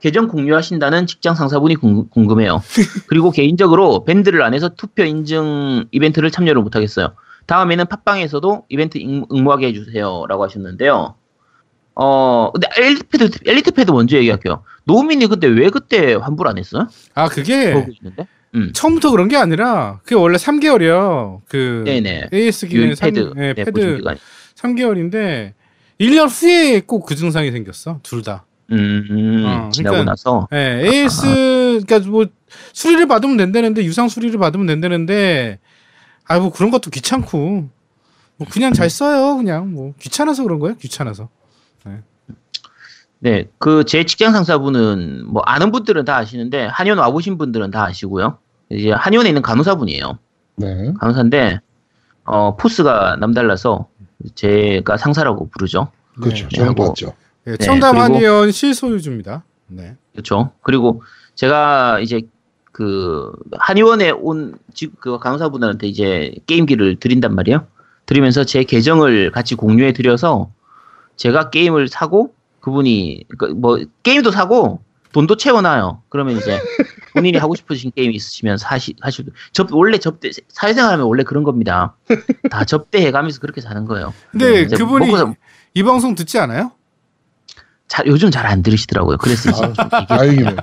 계정 0.00 0.28
공유하신다는 0.28 1.06
직장 1.06 1.34
상사분이 1.34 1.76
궁, 1.76 2.08
금 2.08 2.40
해요 2.40 2.62
그리고 3.06 3.30
개인적으로 3.30 4.04
밴드를 4.04 4.42
안 4.42 4.54
해서 4.54 4.70
투표 4.70 5.04
인증 5.04 5.84
이벤트를 5.90 6.30
참여를 6.30 6.62
못하겠어요. 6.62 7.12
다음에는 7.46 7.84
팟빵에서도 7.86 8.64
이벤트 8.70 8.96
응- 8.98 9.26
응모하게 9.30 9.66
해주세요 9.68 10.24
라고 10.26 10.44
하셨는데요. 10.44 11.14
어, 11.96 12.50
근데 12.52 12.68
엘리트 12.78 13.08
패드, 13.08 13.38
엘리트 13.46 13.70
패드 13.72 13.90
먼저 13.90 14.16
얘기할게요. 14.16 14.62
나오미님 14.84 15.26
근데 15.26 15.48
왜 15.48 15.68
그때 15.68 16.14
환불 16.14 16.48
안 16.48 16.56
했어요? 16.56 16.88
아 17.14 17.28
그게? 17.28 17.74
음. 18.54 18.72
처음부터 18.74 19.10
그런 19.10 19.28
게 19.28 19.36
아니라 19.36 20.00
그게 20.02 20.14
원래 20.16 20.36
3개월이요. 20.36 21.40
그 21.48 21.82
네네. 21.86 22.30
AS 22.32 22.66
유 22.66 22.68
기능 22.68 22.94
3, 22.94 23.10
패드, 23.12 23.32
네, 23.36 23.40
네, 23.40 23.54
패드 23.54 23.70
보증 23.72 23.96
기간. 23.98 24.18
3개월인데 24.56 25.52
1년 26.00 26.28
후에 26.28 26.80
꼭 26.80 27.04
그 27.06 27.14
증상이 27.14 27.50
생겼어. 27.52 28.00
둘 28.02 28.22
다. 28.22 28.44
음, 28.72 29.06
음, 29.10 29.44
어, 29.46 29.70
그러니까- 29.76 30.04
나서. 30.04 30.48
네, 30.50 30.82
AS 30.84 31.82
그러니까 31.86 31.98
뭐 32.10 32.26
수리를 32.72 33.06
받으면 33.06 33.36
된다는데 33.36 33.84
유상 33.84 34.08
수리를 34.08 34.38
받으면 34.38 34.66
된다는데 34.66 35.58
아 36.26 36.38
뭐 36.38 36.50
그런 36.52 36.70
것도 36.70 36.90
귀찮고 36.90 37.68
뭐 38.36 38.48
그냥 38.50 38.72
잘 38.72 38.88
써요. 38.90 39.36
그냥 39.36 39.72
뭐 39.72 39.94
귀찮아서 40.00 40.42
그런 40.42 40.58
거예요. 40.60 40.76
귀찮아서. 40.76 41.28
네, 41.84 41.98
그 43.58 43.84
제 43.84 44.04
직장 44.04 44.32
상사분은 44.32 45.24
뭐 45.26 45.42
아는 45.44 45.70
분들은 45.72 46.04
다 46.04 46.16
아시는데 46.16 46.66
한의원 46.66 46.98
와보신 46.98 47.36
분들은 47.38 47.70
다 47.70 47.84
아시고요. 47.84 48.38
이제 48.70 48.90
한의원에 48.92 49.28
있는 49.28 49.42
간호사분이에요. 49.42 50.18
네. 50.56 50.92
강사인데 50.98 51.60
어 52.24 52.56
포스가 52.56 53.16
남달라서 53.20 53.88
제가 54.34 54.96
상사라고 54.96 55.48
부르죠. 55.50 55.88
그렇죠. 56.20 56.48
네. 56.48 56.56
저는 56.56 56.74
봤죠. 56.74 57.12
네, 57.44 57.56
청담 57.56 57.96
그리고- 57.96 58.14
한의원 58.14 58.52
실소유주입니다. 58.52 59.44
네. 59.68 59.96
그렇죠. 60.12 60.52
그리고 60.62 61.02
제가 61.34 62.00
이제 62.00 62.22
그 62.72 63.32
한의원에 63.58 64.10
온 64.10 64.54
지- 64.72 64.90
그 65.00 65.18
강사분한테 65.18 65.86
이제 65.88 66.32
게임기를 66.46 66.96
드린단 67.00 67.34
말이에요. 67.34 67.66
드리면서 68.06 68.44
제 68.44 68.64
계정을 68.64 69.30
같이 69.30 69.54
공유해 69.54 69.92
드려서 69.92 70.50
제가 71.16 71.50
게임을 71.50 71.88
사고 71.88 72.34
그분이 72.60 73.24
그뭐 73.38 73.78
게임도 74.02 74.30
사고 74.30 74.82
돈도 75.12 75.36
채워놔요. 75.36 76.02
그러면 76.08 76.36
이제 76.36 76.58
본인이 77.14 77.36
하고 77.38 77.54
싶으신 77.56 77.90
게임 77.96 78.12
있으시면 78.12 78.58
사시 78.58 78.94
하시 79.00 79.24
접 79.52 79.72
원래 79.72 79.98
접대 79.98 80.30
사회생활 80.48 80.92
하면 80.92 81.06
원래 81.06 81.24
그런 81.24 81.42
겁니다. 81.42 81.96
다 82.50 82.64
접대해가면서 82.66 83.40
그렇게 83.40 83.60
사는 83.60 83.84
거예요. 83.86 84.14
근데 84.30 84.62
이제 84.62 84.76
그분이 84.76 85.06
먹고 85.06 85.18
사- 85.18 85.34
이 85.74 85.82
방송 85.82 86.14
듣지 86.14 86.38
않아요? 86.38 86.72
자, 87.88 88.04
요즘 88.06 88.30
잘 88.30 88.46
안 88.46 88.62
들으시더라고요. 88.62 89.16
그래서 89.16 89.50
이제 89.50 89.62
아, 89.90 90.06
다행이네. 90.06 90.56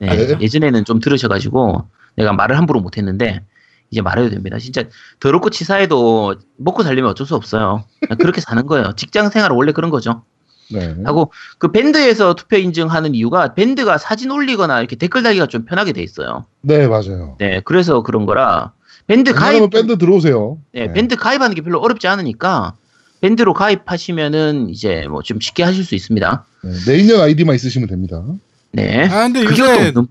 네, 0.00 0.16
네. 0.26 0.36
예전에는 0.40 0.84
좀 0.84 1.00
들으셔가지고 1.00 1.88
내가 2.16 2.32
말을 2.34 2.58
함부로 2.58 2.80
못했는데 2.80 3.42
이제 3.90 4.02
말해도 4.02 4.28
됩니다. 4.28 4.58
진짜 4.58 4.84
더럽고 5.18 5.48
치사해도 5.48 6.34
먹고 6.58 6.82
살려면 6.82 7.10
어쩔 7.10 7.26
수 7.26 7.34
없어요. 7.34 7.84
그렇게 8.18 8.42
사는 8.42 8.66
거예요. 8.66 8.92
직장 8.96 9.30
생활 9.30 9.52
원래 9.52 9.72
그런 9.72 9.90
거죠. 9.90 10.24
네. 10.70 10.94
하고 11.04 11.32
그 11.58 11.70
밴드에서 11.72 12.34
투표 12.34 12.56
인증하는 12.56 13.14
이유가 13.14 13.54
밴드가 13.54 13.98
사진 13.98 14.30
올리거나 14.30 14.78
이렇게 14.80 14.96
댓글 14.96 15.22
달기가 15.22 15.46
좀 15.46 15.64
편하게 15.64 15.92
돼 15.92 16.02
있어요. 16.02 16.44
네, 16.60 16.86
맞아요. 16.86 17.36
네, 17.38 17.60
그래서 17.64 18.02
그런 18.02 18.26
거라 18.26 18.72
밴드 19.06 19.32
가입 19.32 19.70
밴드 19.70 19.96
들어오세요. 19.96 20.58
네, 20.72 20.92
밴드 20.92 21.16
가입하는 21.16 21.54
게 21.54 21.62
별로 21.62 21.80
어렵지 21.80 22.06
않으니까 22.06 22.74
밴드로 23.20 23.54
가입하시면은 23.54 24.68
이제 24.70 25.06
뭐 25.08 25.22
좀 25.22 25.40
쉽게 25.40 25.62
하실 25.62 25.84
수 25.84 25.94
있습니다. 25.94 26.44
네, 26.62 26.72
내 26.86 26.98
인연 26.98 27.20
아이디만 27.20 27.54
있으시면 27.56 27.88
됩니다. 27.88 28.22
네. 28.70 29.08
아 29.10 29.22
근데 29.22 29.44
요새 29.44 29.88
있죠. 29.88 30.06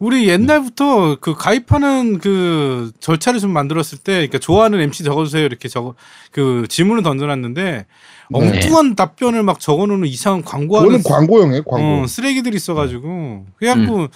우리 0.00 0.28
옛날부터 0.28 1.18
그 1.20 1.34
가입하는 1.36 2.18
그 2.18 2.90
절차를 2.98 3.38
좀 3.38 3.52
만들었을 3.52 3.98
때, 3.98 4.14
그러니까 4.14 4.38
좋아하는 4.38 4.80
MC 4.80 5.04
적어주세요 5.04 5.44
이렇게 5.44 5.68
적어 5.68 5.94
그 6.32 6.66
질문을 6.68 7.04
던져놨는데 7.04 7.86
엉뚱한 8.32 8.94
답변을 8.96 9.42
막 9.42 9.60
적어놓는 9.60 10.06
이상한 10.08 10.42
광고하는 10.42 10.88
그거는 10.98 11.04
광고용이에요, 11.04 11.62
광고. 11.64 12.02
어, 12.02 12.06
쓰레기들이 12.06 12.56
있어가지고 12.56 13.46
그래갖고 13.56 14.08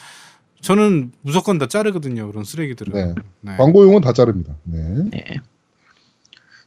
저는 0.61 1.12
무조건 1.23 1.59
다 1.59 1.67
자르거든요 1.67 2.27
그런 2.29 2.45
쓰레기들은. 2.45 2.93
네. 2.93 3.14
네. 3.43 3.57
광고용은 3.57 4.01
다 4.01 4.12
자릅니다. 4.12 4.55
네. 4.64 4.81
네. 5.11 5.25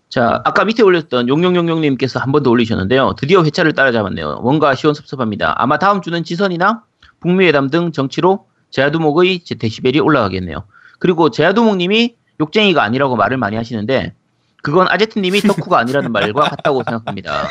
자, 0.10 0.42
아까 0.44 0.66
밑에 0.66 0.82
올렸던 0.82 1.28
용용용용님께서 1.28 2.20
한 2.20 2.32
번 2.32 2.42
더 2.44 2.50
올리셨는데요. 2.50 3.14
드디어 3.18 3.44
회차를 3.44 3.74
따라잡았네요. 3.74 4.40
뭔가 4.42 4.74
시원섭섭합니다. 4.74 5.56
아마 5.58 5.78
다음 5.78 6.02
주는 6.02 6.24
지선이나 6.24 6.84
북미회담 7.20 7.70
등 7.70 7.92
정치로 7.92 8.46
제야두목의 8.72 9.42
제 9.44 9.56
데시벨이 9.56 10.00
올라가겠네요. 10.00 10.64
그리고 11.00 11.30
제야두목님이 11.30 12.16
욕쟁이가 12.40 12.82
아니라고 12.84 13.16
말을 13.18 13.38
많이 13.38 13.56
하시는데 13.56 14.14
그건 14.62 14.88
아제트님이 14.90 15.42
덕후가 15.42 15.80
아니라는 15.80 16.12
말과 16.12 16.42
같다고 16.50 16.84
생각합니다. 16.84 17.48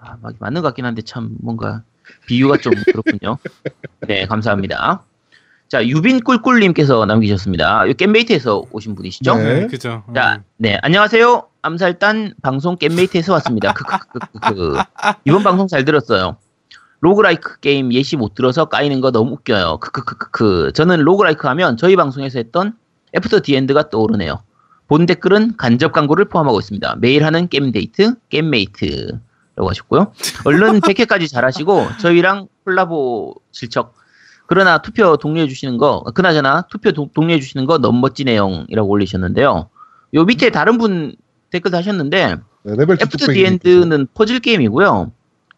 아, 0.00 0.16
막 0.20 0.34
맞는 0.38 0.62
것 0.62 0.68
같긴 0.68 0.84
한데 0.84 1.02
참 1.02 1.30
뭔가 1.40 1.82
비유가 2.26 2.56
좀 2.58 2.72
그렇군요. 2.86 3.38
네, 4.06 4.26
감사합니다. 4.26 5.04
자, 5.68 5.84
유빈 5.84 6.22
꿀꿀님께서 6.22 7.04
남기셨습니다. 7.06 7.86
이 7.86 7.94
겜메이트에서 7.94 8.64
오신 8.70 8.94
분이시죠? 8.94 9.34
네. 9.34 9.60
네, 9.60 9.66
그죠. 9.66 10.04
자, 10.14 10.42
네, 10.56 10.78
안녕하세요. 10.82 11.48
암살단 11.62 12.34
방송 12.42 12.76
겜메이트에서 12.76 13.32
왔습니다. 13.32 13.72
크크크크크. 13.72 14.76
이번 15.24 15.42
방송 15.42 15.66
잘 15.66 15.84
들었어요. 15.84 16.36
roguelike 17.00 17.58
게임 17.60 17.92
예시 17.92 18.16
못 18.16 18.34
들어서 18.34 18.66
까이는 18.66 19.00
거 19.00 19.10
너무 19.10 19.32
웃겨요. 19.32 19.78
크크크크크. 19.78 20.72
저는 20.74 21.00
roguelike 21.00 21.48
하면 21.48 21.76
저희 21.76 21.96
방송에서 21.96 22.38
했던 22.38 22.74
After 23.16 23.40
the 23.42 23.60
End가 23.60 23.90
떠오르네요. 23.90 24.43
본 24.86 25.06
댓글은 25.06 25.56
간접 25.56 25.92
광고를 25.92 26.26
포함하고 26.26 26.58
있습니다. 26.60 26.96
매일 27.00 27.24
하는 27.24 27.48
게임 27.48 27.72
데이트, 27.72 28.14
게임메이트라고 28.28 29.68
하셨고요. 29.68 30.12
얼른 30.44 30.80
100회까지 30.82 31.28
잘하시고 31.30 31.88
저희랑 32.00 32.48
콜라보 32.64 33.34
실적. 33.50 33.94
그러나 34.46 34.78
투표 34.82 35.16
독려해 35.16 35.48
주시는 35.48 35.78
거, 35.78 36.02
그나저나 36.14 36.66
투표 36.68 36.92
도- 36.92 37.08
독려해 37.14 37.40
주시는 37.40 37.64
거 37.66 37.78
너무 37.78 37.98
멋진 38.00 38.26
내용이라고 38.26 38.88
올리셨는데요. 38.88 39.70
요 40.14 40.24
밑에 40.24 40.50
다른 40.50 40.76
분 40.76 41.16
댓글도 41.50 41.76
하셨는데 41.78 42.36
네, 42.64 42.76
레벨 42.76 42.96
After 43.00 43.26
the 43.32 43.55
End는 43.55 44.08
퍼즐 44.14 44.40
게임이고요. 44.40 45.12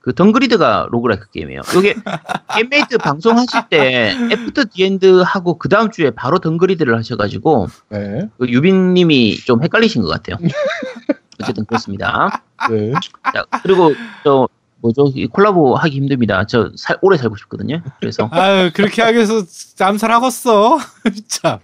그 0.07 0.15
덩그리드가 0.15 0.87
roguelike 0.93 1.33
게임이에요. 1.33 1.63
요게 1.75 1.97
게임메이트 2.55 2.99
방송하실 2.99 3.63
때 3.69 4.15
After 4.31 4.67
the 4.73 4.98
End 4.98 5.23
하고 5.27 5.59
그 5.59 5.69
다음 5.69 5.91
주에 5.91 6.13
바로 6.13 6.39
덩그리드를 6.39 6.97
하셔가지고 6.97 7.67
네. 7.89 8.29
그 8.39 8.49
유빈님이 8.49 9.39
좀 9.39 9.65
헷갈리신 9.65 10.03
것 10.03 10.09
같아요. 10.09 10.37
어쨌든 11.43 11.65
그렇습니다. 11.65 12.41
네. 12.71 12.93
자, 13.35 13.45
그리고 13.65 13.95
저 14.23 14.49
뭐죠 14.81 15.11
이 15.17 15.27
콜라보 15.27 15.75
하기 15.75 15.97
힘듭니다. 15.97 16.45
저 16.45 16.71
살- 16.77 16.99
오래 17.03 17.17
살고 17.17 17.35
싶거든요. 17.39 17.83
그래서 17.99 18.29
아유 18.33 18.71
그렇게 18.73 19.03
하기 19.03 19.17
위해서 19.17 19.43
암살하겠어. 19.81 20.79
참. 21.27 21.59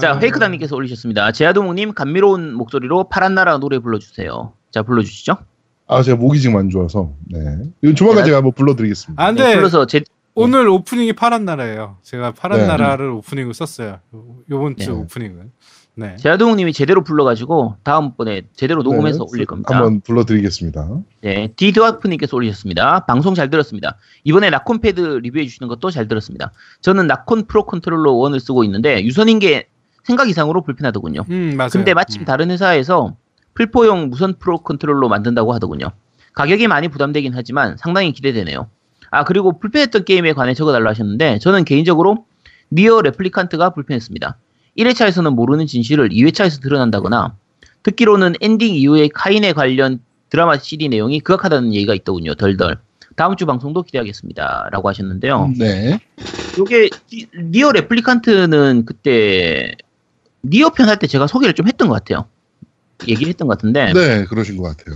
자 0.00 0.10
아. 0.10 0.18
페이크당님께서 0.18 0.74
올리셨습니다. 0.74 1.30
제아도목님 1.30 1.94
감미로운 1.94 2.52
목소리로 2.54 3.08
파란 3.08 3.36
나라 3.36 3.58
노래 3.58 3.78
불러주세요. 3.78 4.54
자 4.72 4.82
불러주시죠. 4.82 5.36
아, 5.86 6.02
제가 6.02 6.16
목이 6.16 6.40
지금 6.40 6.56
안 6.56 6.70
좋아서. 6.70 7.12
네. 7.28 7.38
이건 7.82 7.94
조만간 7.94 8.22
네. 8.22 8.26
제가 8.26 8.38
한번 8.38 8.52
불러드리겠습니다. 8.52 9.22
아 9.22 9.32
네, 9.32 9.54
불러서 9.54 9.86
제 9.86 10.02
오늘 10.34 10.68
오프닝이 10.68 11.12
파란 11.12 11.44
나라예요. 11.44 11.98
제가 12.02 12.32
파란 12.32 12.60
네. 12.60 12.66
나라를 12.66 13.10
오프닝으로 13.10 13.52
썼어요. 13.52 13.98
요- 14.14 14.24
요번 14.50 14.76
주 14.76 14.90
네. 14.90 14.96
오프닝은. 14.96 15.50
네. 15.94 16.16
제아도목님이 16.16 16.72
제대로 16.72 17.04
불러가지고 17.04 17.76
다음번에 17.82 18.42
제대로 18.54 18.82
녹음해서 18.82 19.18
네, 19.18 19.24
올릴 19.30 19.44
겁니다. 19.44 19.74
한번 19.76 20.00
불러드리겠습니다. 20.00 20.88
네, 21.20 21.48
디드와프님께서 21.54 22.34
올리셨습니다. 22.34 23.04
방송 23.04 23.34
잘 23.34 23.50
들었습니다. 23.50 23.98
이번에 24.24 24.48
Nacon 24.48 24.80
패드 24.80 25.00
리뷰해 25.22 25.44
주시는 25.44 25.68
것도 25.68 25.90
잘 25.90 26.08
들었습니다. 26.08 26.50
저는 26.80 27.08
Nacon 27.08 27.44
Pro 27.46 27.66
Controller 27.66 28.10
1을 28.12 28.40
쓰고 28.40 28.64
있는데 28.64 29.04
유선인 29.04 29.38
게 29.38 29.66
생각 30.04 30.30
이상으로 30.30 30.62
불편하더군요. 30.62 31.24
음 31.30 31.56
맞아요. 31.58 31.68
근데 31.70 31.92
마침 31.92 32.22
음. 32.22 32.24
다른 32.24 32.50
회사에서 32.50 33.14
풀포용 33.54 34.08
무선 34.10 34.34
Pro 34.38 34.58
Controller 34.58 35.08
만든다고 35.08 35.52
하더군요. 35.54 35.88
가격이 36.34 36.66
많이 36.68 36.88
부담되긴 36.88 37.32
하지만 37.34 37.76
상당히 37.76 38.12
기대되네요. 38.12 38.68
아 39.10 39.24
그리고 39.24 39.58
불편했던 39.58 40.04
게임에 40.04 40.32
관해 40.32 40.54
적어달라 40.54 40.90
하셨는데 40.90 41.38
저는 41.40 41.64
개인적으로 41.64 42.24
NieR 42.72 43.02
Replicant가 43.02 43.70
불편했습니다. 43.70 44.36
1회차에서는 44.78 45.34
모르는 45.34 45.66
진실을 45.66 46.08
2회차에서 46.08 46.62
드러난다거나 46.62 47.34
듣기로는 47.82 48.34
엔딩 48.40 48.74
이후에 48.74 49.08
카인에 49.12 49.52
관련 49.52 50.00
드라마 50.30 50.56
CD 50.56 50.88
내용이 50.88 51.20
극악하다는 51.20 51.74
얘기가 51.74 51.94
있더군요. 51.94 52.34
덜덜. 52.34 52.78
다음 53.16 53.36
주 53.36 53.44
방송도 53.44 53.82
기대하겠습니다. 53.82 54.70
라고 54.72 54.88
하셨는데요. 54.88 55.52
네. 55.58 55.98
요게 56.58 56.88
니- 57.12 57.26
NieR 57.50 57.72
Replicant는 57.72 58.86
그때 58.86 59.74
NieR 60.42 60.70
편 60.70 60.88
할 60.88 60.98
때 60.98 61.06
제가 61.06 61.26
소개를 61.26 61.52
좀 61.54 61.68
했던 61.68 61.88
것 61.88 61.94
같아요. 61.94 62.24
얘기를 63.08 63.28
했던 63.28 63.48
것 63.48 63.56
같은데 63.58 63.92
네, 63.92 64.24
그러신 64.24 64.56
것 64.56 64.64
같아요. 64.76 64.94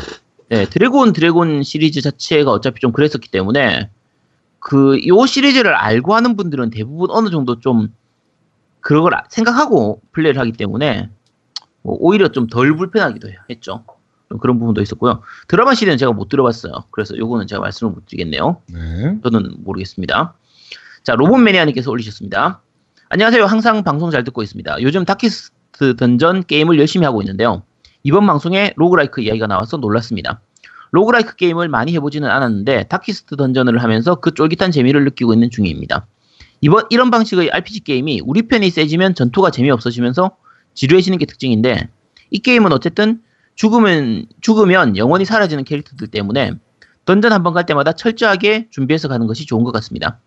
네, 0.48 0.66
드래그 0.68 1.04
온 1.04 1.12
드라군 1.12 1.62
시리즈 1.62 2.00
자체가 2.02 2.50
어차피 2.52 2.80
좀 2.80 2.92
그랬었기 2.92 3.30
때문에 3.30 3.90
그 4.60 4.98
요 5.06 5.26
시리즈를 5.26 5.74
알고 5.74 6.14
하는 6.14 6.36
분들은 6.36 6.70
대부분 6.70 7.10
어느 7.10 7.30
정도 7.30 7.60
좀 7.60 7.88
그걸 8.80 9.14
아- 9.14 9.24
생각하고 9.28 10.00
플레이를 10.12 10.40
하기 10.40 10.52
때문에 10.52 11.10
뭐 11.82 11.96
오히려 12.00 12.28
좀 12.28 12.46
덜 12.48 12.76
불편하기도 12.76 13.28
했죠. 13.50 13.84
좀 14.28 14.38
그런 14.38 14.58
부분도 14.58 14.82
있었고요. 14.82 15.22
드라마 15.46 15.74
시리즈는 15.74 15.98
제가 15.98 16.12
못 16.12 16.28
들어봤어요. 16.28 16.72
그래서 16.90 17.16
요거는 17.16 17.46
제가 17.46 17.60
말씀을 17.60 17.92
못 17.92 18.06
드리겠네요. 18.06 18.60
네. 18.72 19.16
저는 19.22 19.56
모르겠습니다. 19.58 20.34
자, 21.04 21.14
로봇 21.14 21.40
매니아님께서 21.40 21.90
올리셨습니다. 21.92 22.60
안녕하세요. 23.08 23.44
항상 23.44 23.84
방송 23.84 24.10
잘 24.10 24.24
듣고 24.24 24.42
있습니다. 24.42 24.82
요즘 24.82 25.04
다키스트 25.04 25.94
던전 25.94 26.42
게임을 26.44 26.76
열심히 26.80 27.04
하고 27.06 27.22
있는데요. 27.22 27.62
이번 28.06 28.24
방송에 28.24 28.72
roguelike 28.76 29.20
이야기가 29.20 29.48
나와서 29.48 29.78
놀랐습니다. 29.78 30.40
roguelike 30.92 31.34
게임을 31.34 31.66
많이 31.68 31.92
해보지는 31.94 32.30
않았는데 32.30 32.84
다키스트 32.84 33.34
던전을 33.34 33.82
하면서 33.82 34.14
그 34.14 34.32
쫄깃한 34.32 34.70
재미를 34.70 35.02
느끼고 35.06 35.32
있는 35.32 35.50
중입니다. 35.50 36.06
이번 36.60 36.84
이런 36.90 37.10
방식의 37.10 37.50
RPG 37.50 37.80
게임이 37.80 38.22
우리 38.24 38.42
편이 38.42 38.70
세지면 38.70 39.16
전투가 39.16 39.50
재미없어지면서 39.50 40.36
지루해지는 40.74 41.18
게 41.18 41.26
특징인데 41.26 41.88
이 42.30 42.38
게임은 42.38 42.70
어쨌든 42.72 43.22
죽으면 43.56 44.26
죽으면 44.40 44.96
영원히 44.96 45.24
사라지는 45.24 45.64
캐릭터들 45.64 46.06
때문에 46.06 46.52
던전 47.06 47.32
한 47.32 47.42
번 47.42 47.54
갈 47.54 47.66
때마다 47.66 47.90
철저하게 47.92 48.68
준비해서 48.70 49.08
가는 49.08 49.26
것이 49.26 49.46
좋은 49.46 49.64
것 49.64 49.72
같습니다. 49.72 50.20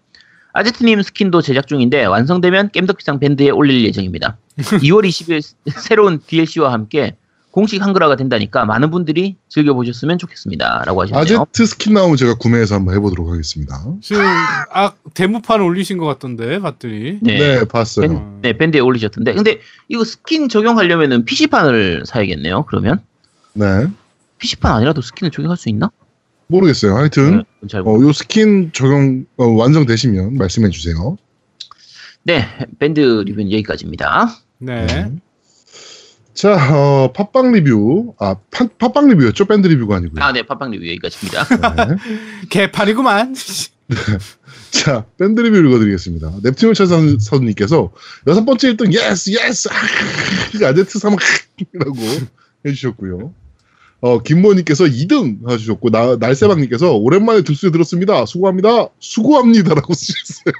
아제트님 0.52 1.02
스킨도 1.02 1.42
제작 1.42 1.68
중인데 1.68 2.04
완성되면 2.04 2.72
겜덕비상 2.74 3.20
밴드에 3.20 3.52
올릴 3.52 3.86
예정입니다. 3.86 4.38
2월 4.58 5.08
20일 5.08 5.42
새로운 5.72 6.20
DLC와 6.20 6.74
함께 6.74 7.16
공식 7.52 7.82
한글화가 7.82 8.16
된다니까 8.16 8.66
많은 8.66 8.92
분들이 8.92 9.36
즐겨보셨으면 9.50 10.18
좋겠습니다. 10.20 10.84
라고 10.86 11.02
하셨네요. 11.02 11.22
아제트 11.42 11.66
스킨 11.66 11.94
나오면 11.94 12.18
제가 12.18 12.36
구매해서 12.36 12.76
한번 12.76 12.96
해보도록 12.96 13.30
하겠습니다. 13.30 13.84
지금 14.02 14.24
아 14.24 14.94
데모판 15.16 15.62
올리신 15.62 15.98
것 15.98 16.06
같던데 16.06 16.60
봤더니. 16.60 17.20
네, 17.22 17.38
네. 17.38 17.66
봤어요. 17.66 18.06
음. 18.08 18.40
네, 18.42 18.58
밴드에 18.58 18.80
올리셨던데. 18.80 19.34
근데 19.34 19.60
이거 19.88 20.04
스킨 20.04 20.48
적용하려면은 20.48 21.26
PC판을 21.26 22.04
사야겠네요. 22.06 22.66
그러면 22.68 23.02
네. 23.54 23.88
PC판 24.38 24.72
아니라도 24.72 25.02
스킨을 25.02 25.32
적용할 25.32 25.58
수 25.58 25.70
있나? 25.70 25.92
모르겠어요. 26.48 26.96
하여튼 26.96 27.44
네, 27.62 27.68
잘 27.68 27.82
어, 27.82 28.00
요 28.00 28.14
스킨 28.14 28.72
적용 28.74 29.26
어, 29.38 29.46
완성되시면 29.48 30.36
말씀해 30.36 30.70
주세요. 30.70 31.18
네, 32.24 32.46
밴드 32.78 33.00
리뷰는 33.00 33.52
여기까지입니다. 33.52 34.30
네. 34.60 35.12
자, 36.40 36.56
어, 36.74 37.12
팟빵 37.12 37.52
리뷰. 37.52 38.14
아, 38.18 38.34
파, 38.50 38.66
팟빵 38.66 39.10
리뷰였죠? 39.10 39.44
밴드 39.44 39.68
리뷰가 39.68 39.98
아니고요. 39.98 40.24
아, 40.24 40.32
네, 40.32 40.42
팟빵 40.44 40.72
리뷰 40.72 40.88
여기까지입니다. 40.88 41.44
네. 41.76 41.96
개판이구만. 42.50 43.36
자, 44.72 45.04
밴드 45.18 45.42
리뷰 45.42 45.58
읽어드리겠습니다. 45.58 46.38
넵튠을 46.42 46.76
찾은 46.76 47.20
선님께서 47.20 47.92
여섯 48.28 48.46
번째 48.46 48.74
1등 48.74 48.94
yes 48.94 49.32
yes 49.32 49.68
아, 49.68 50.68
아제트 50.70 50.98
사막이라고 50.98 51.98
해주셨고요. 52.66 53.34
어, 54.02 54.22
김모님께서 54.22 54.86
2등 54.86 55.50
해주셨고 55.50 55.90
나, 55.90 56.16
날새방님께서 56.16 56.94
오랜만에 56.94 57.42
두수에 57.42 57.72
들었습니다. 57.72 58.26
수고합니다. 58.26 58.88
수고합니다라고 59.00 59.94
쓰셨어요. 59.94 60.54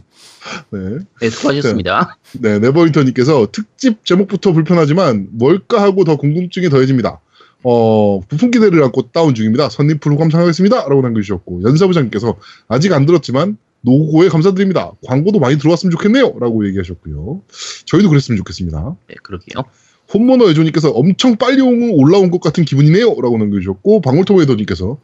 네. 0.70 0.98
네, 1.20 1.30
수고하셨습니다. 1.30 2.18
네, 2.40 2.58
네버윈터님께서 2.58 3.48
특집 3.52 4.04
제목부터 4.04 4.52
불편하지만 4.52 5.28
뭘까 5.32 5.82
하고 5.82 6.04
더 6.04 6.16
궁금증이 6.16 6.68
더해집니다. 6.68 7.20
어, 7.62 8.20
부푼 8.20 8.50
기대를 8.50 8.82
안고 8.84 9.10
다운 9.12 9.34
중입니다. 9.34 9.68
선리플 9.68 10.16
감상하겠습니다. 10.16 10.88
라고 10.88 11.02
남겨주셨고, 11.02 11.62
연사부장님께서 11.62 12.36
아직 12.68 12.92
안 12.92 13.04
들었지만 13.04 13.58
노고에 13.82 14.28
감사드립니다. 14.28 14.92
광고도 15.06 15.40
많이 15.40 15.58
들어왔으면 15.58 15.90
좋겠네요. 15.90 16.36
라고 16.40 16.66
얘기하셨고요. 16.66 17.42
저희도 17.84 18.08
그랬으면 18.08 18.38
좋겠습니다. 18.38 18.96
네, 19.08 19.14
그러게요. 19.22 19.64
홈모너 20.12 20.50
애조님께서 20.50 20.90
엄청 20.90 21.36
빨리 21.36 21.60
온- 21.60 21.90
올라온 21.92 22.30
것 22.30 22.40
같은 22.40 22.64
기분이네요. 22.64 23.06
라고 23.20 23.38
남겨주셨고, 23.38 24.00
방울토메이도님께서 24.00 24.98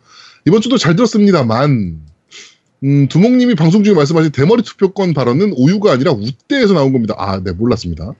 이번 0.47 0.61
주도 0.61 0.79
잘 0.79 0.97
들었습니다만, 0.97 2.01
음, 2.85 3.09
두목님이 3.09 3.55
방송 3.55 3.85
중에 3.85 3.95
말씀하신 3.95 4.33
대머리 4.33 4.63
투표권 4.63 5.15
발언은 5.15 5.55
오유가 5.57 5.93
아니라 5.93 6.13
웃대에서 6.13 6.75
나온 6.75 6.93
겁니다. 6.93 7.15
아, 7.19 7.41
네, 7.43 7.53
몰랐습니다. 7.53 8.13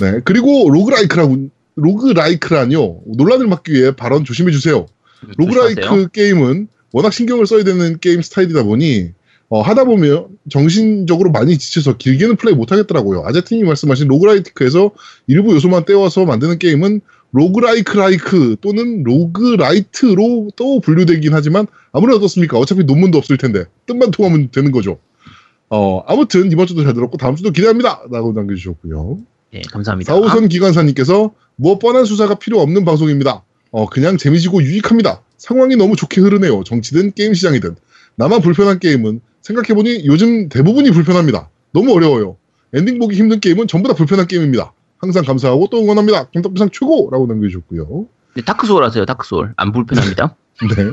네, 0.00 0.20
그리고 0.24 0.70
roguelike라고, 0.70 1.48
roguelike라뇨. 1.76 3.00
논란을 3.06 3.46
막기 3.46 3.72
위해 3.72 3.94
발언 3.96 4.24
조심해주세요. 4.24 4.86
roguelike 5.38 5.80
조심하세요. 5.80 6.08
게임은 6.12 6.68
워낙 6.92 7.12
신경을 7.12 7.46
써야 7.46 7.62
되는 7.64 7.98
게임 8.00 8.20
스타일이다 8.20 8.62
보니 8.64 9.10
어, 9.50 9.62
하다 9.62 9.84
보면 9.84 10.28
정신적으로 10.48 11.32
많이 11.32 11.58
지쳐서 11.58 11.96
길게는 11.96 12.36
플레이 12.36 12.54
못 12.54 12.70
하겠더라고요. 12.70 13.24
아제트님이 13.26 13.66
말씀하신 13.66 14.06
roguelike에서 14.06 14.92
일부 15.26 15.52
요소만 15.52 15.84
떼와서 15.84 16.24
만드는 16.24 16.58
게임은 16.60 17.00
roguelike 17.32 17.96
like 17.96 18.56
또는 18.60 19.02
roguelite로 19.02 20.50
또 20.54 20.80
분류되긴 20.80 21.34
하지만 21.34 21.66
아무래도 21.92 22.18
어떻습니까? 22.18 22.58
어차피 22.58 22.84
논문도 22.84 23.18
없을 23.18 23.36
텐데 23.38 23.64
뜻만 23.86 24.12
통하면 24.12 24.50
되는 24.52 24.70
거죠. 24.70 24.98
어, 25.68 26.00
아무튼 26.06 26.50
이번 26.52 26.68
주도 26.68 26.84
잘 26.84 26.94
들었고 26.94 27.16
다음 27.16 27.34
주도 27.34 27.50
기대합니다. 27.50 28.02
라고 28.10 28.32
남겨주셨고요. 28.32 29.18
네, 29.52 29.62
감사합니다. 29.68 30.14
4호선 30.14 30.48
기관사님께서 30.48 31.32
무엇 31.56 31.80
뻔한 31.80 32.04
수사가 32.04 32.36
필요 32.36 32.60
없는 32.60 32.84
방송입니다. 32.84 33.42
어, 33.72 33.86
그냥 33.86 34.16
재미지고 34.16 34.62
유익합니다. 34.62 35.22
상황이 35.38 35.74
너무 35.74 35.96
좋게 35.96 36.20
흐르네요. 36.20 36.62
정치든 36.62 37.12
게임 37.14 37.34
시장이든. 37.34 37.74
나만 38.14 38.42
불편한 38.42 38.78
게임은 38.78 39.20
생각해보니 39.42 40.06
요즘 40.06 40.48
대부분이 40.48 40.90
불편합니다. 40.90 41.48
너무 41.72 41.92
어려워요. 41.94 42.36
엔딩 42.72 42.98
보기 42.98 43.16
힘든 43.16 43.40
게임은 43.40 43.66
전부 43.68 43.88
다 43.88 43.94
불편한 43.94 44.26
게임입니다. 44.26 44.72
항상 44.98 45.24
감사하고 45.24 45.68
또 45.70 45.82
응원합니다. 45.82 46.30
겜덕비상 46.30 46.70
최고라고 46.72 47.26
남겨주셨고요. 47.26 48.06
네, 48.36 48.42
다크소울 48.42 48.84
하세요, 48.84 49.04
다크소울. 49.06 49.54
안 49.56 49.72
불편합니다. 49.72 50.36
네. 50.76 50.90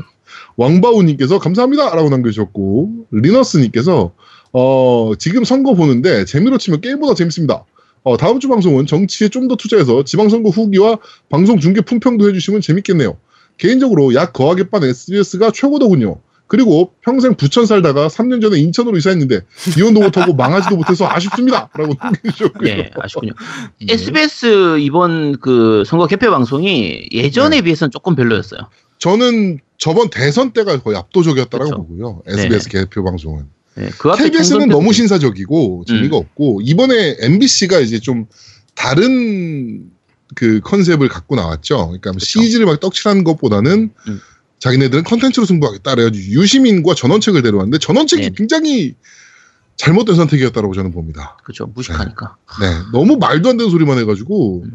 왕바우님께서 0.56 1.38
감사합니다. 1.38 1.94
라고 1.94 2.08
남겨주셨고, 2.08 3.06
리너스님께서, 3.10 4.12
어, 4.52 5.12
지금 5.18 5.44
선거 5.44 5.74
보는데 5.74 6.24
재미로 6.24 6.58
치면 6.58 6.80
게임보다 6.80 7.14
재밌습니다. 7.14 7.64
어, 8.02 8.16
다음 8.16 8.40
주 8.40 8.48
방송은 8.48 8.86
정치에 8.86 9.28
좀 9.28 9.48
더 9.48 9.56
투자해서 9.56 10.04
지방선거 10.04 10.50
후기와 10.50 10.98
방송 11.28 11.58
중계 11.60 11.80
품평도 11.80 12.28
해주시면 12.28 12.60
재밌겠네요. 12.60 13.16
개인적으로 13.58 14.14
약 14.14 14.32
거하게 14.32 14.70
빤 14.70 14.84
SBS가 14.84 15.50
최고더군요. 15.50 16.20
그리고 16.48 16.92
평생 17.02 17.36
부천 17.36 17.66
살다가 17.66 18.08
3년 18.08 18.40
전에 18.40 18.58
인천으로 18.58 18.96
이사했는데 18.96 19.42
이혼도 19.78 20.00
못하고 20.00 20.34
망하지도 20.34 20.76
못해서 20.76 21.06
아쉽습니다. 21.06 21.68
라고 21.74 21.94
남겨주셨고요. 22.00 22.74
네, 22.74 22.90
아쉽군요. 22.98 23.34
네. 23.80 23.92
SBS 23.92 24.78
이번 24.80 25.38
그 25.40 25.84
선거 25.86 26.06
개표 26.06 26.30
방송이 26.30 27.06
예전에 27.12 27.56
네. 27.56 27.62
비해서는 27.62 27.90
조금 27.90 28.16
별로였어요. 28.16 28.62
저는 28.98 29.60
저번 29.76 30.08
대선 30.08 30.52
때가 30.52 30.80
거의 30.80 30.96
압도적이었다고 30.96 31.64
그쵸. 31.64 31.76
보고요. 31.76 32.22
SBS 32.26 32.70
개표 32.70 33.04
방송은. 33.04 33.44
네, 33.76 33.90
그 33.98 34.10
KBS는 34.16 34.68
너무 34.68 34.92
신사적이고 34.92 35.84
재미가 35.86 36.16
음. 36.16 36.22
없고 36.22 36.62
이번에 36.64 37.16
MBC가 37.20 37.78
이제 37.78 38.00
좀 38.00 38.26
다른 38.74 39.90
그 40.34 40.60
컨셉을 40.64 41.08
갖고 41.08 41.36
나왔죠. 41.36 41.88
그러니까 41.88 42.12
그쵸. 42.12 42.24
CG를 42.24 42.66
막 42.66 42.80
떡칠하는 42.80 43.22
것보다는 43.22 43.90
음. 44.08 44.20
자기네들은 44.58 45.04
컨텐츠로 45.04 45.46
승부하겠다. 45.46 45.94
그래가지고 45.94 46.40
유시민과 46.40 46.94
전원책을 46.94 47.42
데려왔는데 47.42 47.78
전원책이 47.78 48.22
네. 48.22 48.30
굉장히 48.36 48.94
잘못된 49.76 50.16
선택이었다고 50.16 50.74
저는 50.74 50.92
봅니다. 50.92 51.36
그렇죠. 51.44 51.66
무식하니까. 51.66 52.36
네, 52.60 52.66
너무 52.92 53.16
말도 53.16 53.48
안 53.48 53.56
되는 53.56 53.70
소리만 53.70 53.98
해가지고 53.98 54.64
음. 54.64 54.74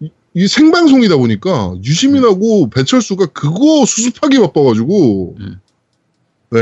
이, 0.00 0.10
이 0.34 0.48
생방송이다 0.48 1.16
보니까 1.16 1.74
유시민하고 1.84 2.70
배철수가 2.70 3.26
그거 3.26 3.84
수습하기 3.84 4.38
바빠가지고 4.38 5.36
음. 5.38 5.60
네, 6.50 6.60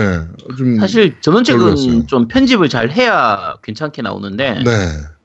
좀 0.58 0.80
사실 0.80 1.20
전원책은. 1.20 2.08
좀 2.08 2.26
편집을 2.26 2.68
잘 2.68 2.90
해야 2.90 3.54
괜찮게 3.62 4.02
나오는데 4.02 4.64
네. 4.64 4.72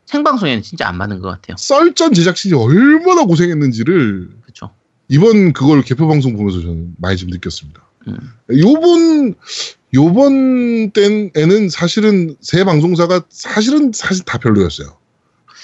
생방송에는 0.06 0.62
진짜 0.62 0.88
안 0.88 0.98
맞는 0.98 1.20
것 1.20 1.30
같아요. 1.30 1.56
썰전 1.58 2.14
제작진이 2.14 2.54
얼마나 2.54 3.24
고생했는지를 3.24 4.30
그렇죠. 4.44 4.70
이번 5.12 5.52
그걸 5.52 5.82
개표 5.82 6.08
방송 6.08 6.38
보면서 6.38 6.62
저는 6.62 6.96
많이 6.98 7.18
좀 7.18 7.30
느꼈습니다. 7.30 7.82
음. 8.08 8.18
요번 8.58 9.36
요번 9.94 10.92
때에는 10.92 11.70
사실은 11.70 12.38
새 12.40 12.64
방송사가 12.64 13.24
사실은 13.30 13.92
사실 13.94 14.24
다 14.24 14.38
별로였어요. 14.38 14.96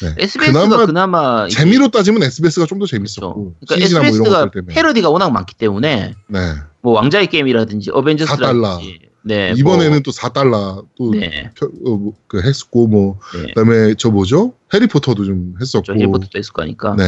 네. 0.01 0.13
SBS가 0.19 0.67
그나마 0.67 0.85
그나마, 0.85 1.47
재미로 1.47 1.87
따지면 1.87 2.21
SBS가 2.23 2.65
좀 2.65 2.77
더 2.77 2.85
재밌었고 2.85 3.55
그렇죠. 3.65 3.75
그러니까 3.75 3.99
뭐 3.99 4.07
SBS가 4.07 4.51
때문에 4.51 4.73
패러디가 4.75 5.09
워낙 5.09 5.29
많기 5.29 5.55
때문에 5.55 6.13
네. 6.27 6.39
뭐 6.81 6.93
왕자의 6.93 7.27
게임이라든지 7.27 7.91
어벤져스라든지 7.91 8.99
네, 9.27 9.53
이번에는 9.57 9.91
뭐, 9.91 9.99
또 9.99 10.11
4달러 10.11 10.85
또 10.95 11.11
네, 11.11 11.51
펴- 11.55 11.67
어, 11.85 11.97
뭐, 11.97 12.13
그 12.27 12.41
했었고 12.41 12.87
뭐 12.87 13.19
네. 13.35 13.47
그다음에 13.53 13.93
저 13.97 14.09
뭐죠 14.09 14.53
해리포터도 14.73 15.25
좀 15.25 15.55
했었고 15.61 15.83
저 15.85 15.93
힐버트도 15.93 16.37
했을 16.37 16.53
거니까 16.53 16.95
네. 16.95 17.03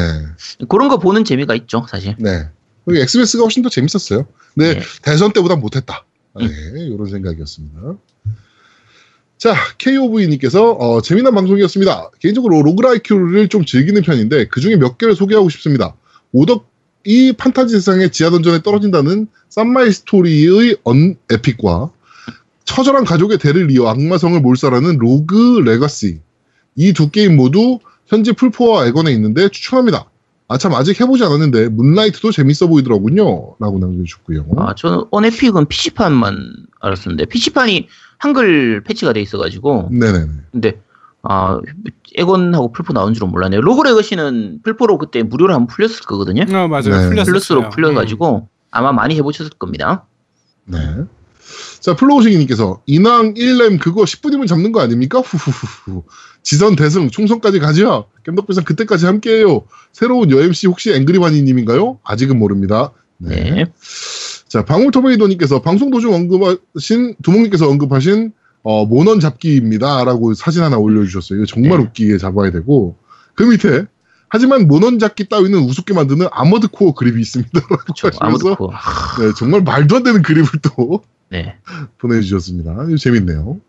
그런 0.68 0.90
거 0.90 0.98
보는 1.00 1.24
재미가 1.24 1.56
있죠 1.56 1.86
사실. 1.90 2.16
네. 2.20 2.48
그리고 2.86 3.02
XBS가 3.04 3.44
훨씬 3.44 3.64
더 3.64 3.70
재밌었어요. 3.70 4.26
근데 4.56 4.76
네. 4.76 4.82
대선 5.02 5.32
때보다 5.34 5.56
못했다. 5.56 6.06
네, 6.40 6.46
음. 6.46 6.78
이런 6.94 7.08
생각이었습니다. 7.08 7.96
자, 9.38 9.56
KOV님께서 9.78 10.72
어, 10.74 11.02
재미난 11.02 11.34
방송이었습니다. 11.34 12.12
개인적으로 12.20 12.62
로그라이큐를 12.62 13.48
좀 13.48 13.64
즐기는 13.64 14.02
편인데 14.02 14.46
그 14.50 14.60
중에 14.60 14.76
몇 14.76 14.98
개를 14.98 15.16
소개하고 15.16 15.50
싶습니다. 15.50 15.96
오덕이 16.34 17.34
판타지 17.38 17.74
세상의 17.76 18.12
지하 18.12 18.30
던전에 18.32 18.62
떨어진다는 18.62 19.28
쌈마이 19.50 19.92
스토리의 19.92 20.78
언에픽과 20.84 21.92
처절한 22.70 23.04
가족의 23.04 23.40
대를 23.40 23.72
이어 23.72 23.88
악마성을 23.88 24.40
몰살하는 24.42 24.98
로그 25.00 25.62
레가시 25.66 26.20
이 26.76 26.94
두 26.94 27.10
게임 27.10 27.36
모두 27.36 27.80
현재 28.06 28.32
플포와 28.32 28.86
엑원에 28.86 29.12
있는데 29.14 29.50
추천합니다. 29.50 30.06
아 30.48 30.58
참 30.58 30.74
아직 30.76 31.00
해보지 31.02 31.24
않았는데 31.24 31.70
문라이트도 31.70 32.32
재밌어 32.32 32.68
보이더라군요. 32.68 33.56
라고 33.60 33.80
남겨주셨고요. 33.80 34.46
아 34.58 34.74
저는 34.76 35.06
언에픽은 35.12 35.66
PC판만 35.68 36.38
알았었는데 36.80 37.26
PC판이 37.26 37.88
한글 38.20 38.84
패치가 38.84 39.14
돼 39.14 39.22
있어가지고 39.22 39.90
네네네. 39.92 40.28
근데 40.52 40.80
아 41.24 41.60
엑원하고 42.16 42.72
플포 42.72 42.94
나온 42.94 43.14
줄은 43.16 43.30
몰랐네요. 43.30 43.62
로그 43.62 43.82
레거시는 43.84 44.62
플포로 44.64 44.98
그때 45.00 45.22
무료로 45.24 45.54
한번 45.54 45.68
풀렸을 45.68 46.02
거거든요. 46.06 46.44
어, 46.44 46.68
맞아요. 46.68 47.10
네. 47.10 47.24
플러스로 47.26 47.70
풀려가지고 47.70 48.48
아마 48.72 48.92
많이 48.92 49.16
해보셨을 49.16 49.52
겁니다. 49.60 50.06
네. 50.66 50.78
자, 51.80 51.96
플로우식이님께서 51.96 52.82
인왕 52.86 53.36
1렙 53.36 53.80
그거 53.80 54.04
10분이면 54.04 54.48
잡는 54.48 54.72
거 54.72 54.82
아닙니까? 54.82 55.20
후후후후. 55.20 56.04
지선 56.44 56.76
대승 56.76 57.10
총선까지 57.10 57.60
가죠. 57.60 58.08
겜덕비상 58.26 58.64
그때까지 58.64 59.06
함께해요. 59.06 59.64
새로운 59.92 60.32
여MC 60.32 60.68
혹시 60.68 60.94
앵그리바니님인가요? 60.94 62.00
아직은 62.04 62.38
모릅니다. 62.38 62.92
네. 63.18 63.52
네. 63.52 63.66
자, 64.48 64.66
방울토메이도님께서 64.66 65.62
방송 65.62 65.92
도중 65.92 66.14
언급하신 66.14 67.16
두목님께서 67.22 67.70
언급하신 67.70 68.32
어, 68.64 68.86
모넌 68.86 69.20
잡기입니다라고 69.20 70.34
사진 70.34 70.64
하나 70.64 70.78
올려주셨어요. 70.78 71.40
이거 71.40 71.46
정말 71.46 71.78
네. 71.78 71.84
웃기게 71.86 72.18
잡아야 72.18 72.52
되고 72.52 72.98
그 73.36 73.44
밑에 73.44 73.86
하지만 74.30 74.68
모넌 74.68 75.00
잡기 75.00 75.28
따위는 75.28 75.60
우습게 75.60 75.94
만드는 75.94 76.28
아머드 76.32 76.68
코어 76.70 76.94
그립이 76.94 77.20
있습니다. 77.22 77.62
그렇죠. 77.62 78.10
아무도 78.20 78.56
그, 78.56 79.22
네, 79.22 79.34
정말 79.38 79.62
말도 79.64 79.98
안 79.98 80.04
되는 80.04 80.22
그립을 80.22 80.60
또 80.62 81.04
네. 81.30 81.56
보내주셨습니다. 82.00 82.76
재밌네요. 82.98 83.60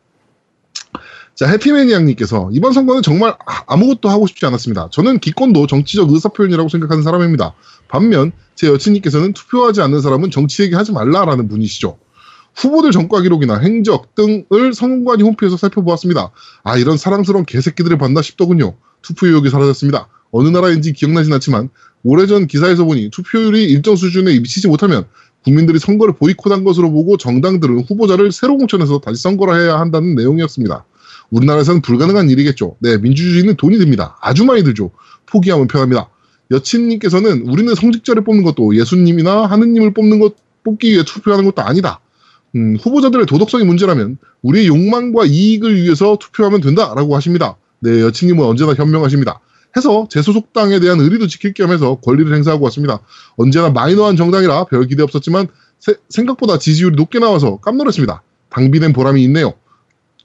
자, 1.34 1.48
해피매니악님께서 1.48 2.50
이번 2.52 2.72
선거는 2.72 3.02
정말 3.02 3.34
아- 3.46 3.64
아무것도 3.66 4.08
하고 4.08 4.26
싶지 4.26 4.44
않았습니다. 4.46 4.88
저는 4.90 5.20
기권도 5.20 5.66
정치적 5.66 6.11
의사표현이라고 6.12 6.68
생각하는 6.68 7.02
사람입니다. 7.02 7.54
반면 7.88 8.32
제 8.54 8.66
여친님께서는 8.68 9.32
투표하지 9.32 9.80
않는 9.80 10.00
사람은 10.00 10.30
정치 10.30 10.62
얘기하지 10.64 10.92
말라라는 10.92 11.48
분이시죠. 11.48 11.98
후보들 12.56 12.90
전과 12.90 13.22
기록이나 13.22 13.58
행적 13.58 14.14
등을 14.16 14.74
선관위 14.74 15.22
홈페이지에서 15.22 15.56
살펴보았습니다. 15.56 16.30
아 16.64 16.76
이런 16.76 16.96
사랑스러운 16.98 17.44
개새끼들을 17.46 17.96
봤나 17.96 18.22
싶더군요. 18.22 18.76
투표 19.02 19.26
의혹이 19.26 19.48
사라졌습니다. 19.50 20.08
어느 20.32 20.48
나라인지 20.48 20.92
기억나진 20.92 21.32
않지만 21.32 21.70
오래전 22.02 22.46
기사에서 22.48 22.84
보니 22.84 23.11
투표율이 23.11 23.64
일정 23.64 23.96
수준에 23.96 24.38
미치지 24.40 24.68
못하면 24.68 25.06
국민들이 25.45 25.78
선거를 25.78 26.14
보이콧한 26.14 26.64
것으로 26.64 26.91
보고 26.91 27.16
정당들은 27.16 27.80
후보자를 27.80 28.32
새로 28.32 28.57
공천해서 28.57 28.99
다시 28.99 29.22
선거를 29.22 29.61
해야 29.61 29.78
한다는 29.78 30.14
내용이었습니다. 30.14 30.84
우리나라에서는 31.30 31.82
불가능한 31.82 32.28
일이겠죠. 32.30 32.76
네, 32.80 32.99
민주주의는 32.99 33.57
돈이 33.57 33.78
듭니다. 33.78 34.16
아주 34.20 34.45
많이 34.45 34.62
들죠. 34.62 34.91
포기하면 35.26 35.68
편합니다. 35.68 36.09
여친님께서는 36.51 37.43
우리는 37.43 37.74
성직자를 37.74 38.24
뽑는 38.24 38.43
것도 38.43 38.76
예수님이나 38.76 39.47
하느님을 39.47 39.95
뽑는 39.95 40.18
것 40.18 40.34
뽑기 40.64 40.91
위해 40.91 41.05
투표하는 41.05 41.45
것도 41.45 41.62
아니다. 41.62 42.01
음, 42.57 42.76
후보자들의 42.80 43.26
도덕성이 43.26 43.64
문제라면 43.64 44.18
우리의 44.43 44.66
욕망과 44.66 45.24
이익을 45.24 45.76
위해서 45.76 46.18
투표하면 46.20 46.61
된다라고 46.61 47.14
하십니다. 47.16 47.57
네, 47.78 48.01
여친님은 48.01 48.45
언제나 48.45 48.74
현명하십니다. 48.74 49.41
해서 49.77 50.07
제 50.11 50.21
소속당에 50.23 50.81
대한 50.81 51.01
의리도 51.01 51.27
지킬 51.29 51.53
겸 51.53 51.71
해서 51.71 51.97
권리를 51.97 52.35
행사하고 52.35 52.64
왔습니다. 52.64 53.01
언제나 53.37 53.71
마이너한 53.71 54.16
정당이라 54.16 54.64
별 54.64 54.87
기대 54.87 55.03
없었지만 55.03 55.47
세- 55.79 55.95
생각보다 56.09 56.59
지지율이 56.59 56.97
높게 56.97 57.18
나와서 57.18 57.59
깜놀했습니다. 57.59 58.23
당비된 58.51 58.93
보람이 58.93 59.23
있네요. 59.25 59.55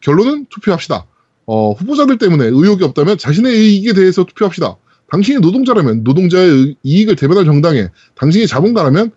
결론은 0.02 0.48
투표합시다. 0.50 1.06
어, 1.46 1.72
후보자들 1.74 2.18
때문에 2.18 2.46
의혹이 2.46 2.84
없다면 2.84 3.18
자신의 3.20 3.56
이익에 3.76 3.93
대해서 3.93 4.24
투표합시다. 4.26 4.78
당신이 5.12 5.39
노동자라면 5.39 6.04
노동자의 6.04 6.50
의- 6.50 6.76
이익을 6.84 7.16
대변할 7.16 7.46
정당에 7.46 7.89
당신이 8.16 8.48
자본가라면 8.48 9.12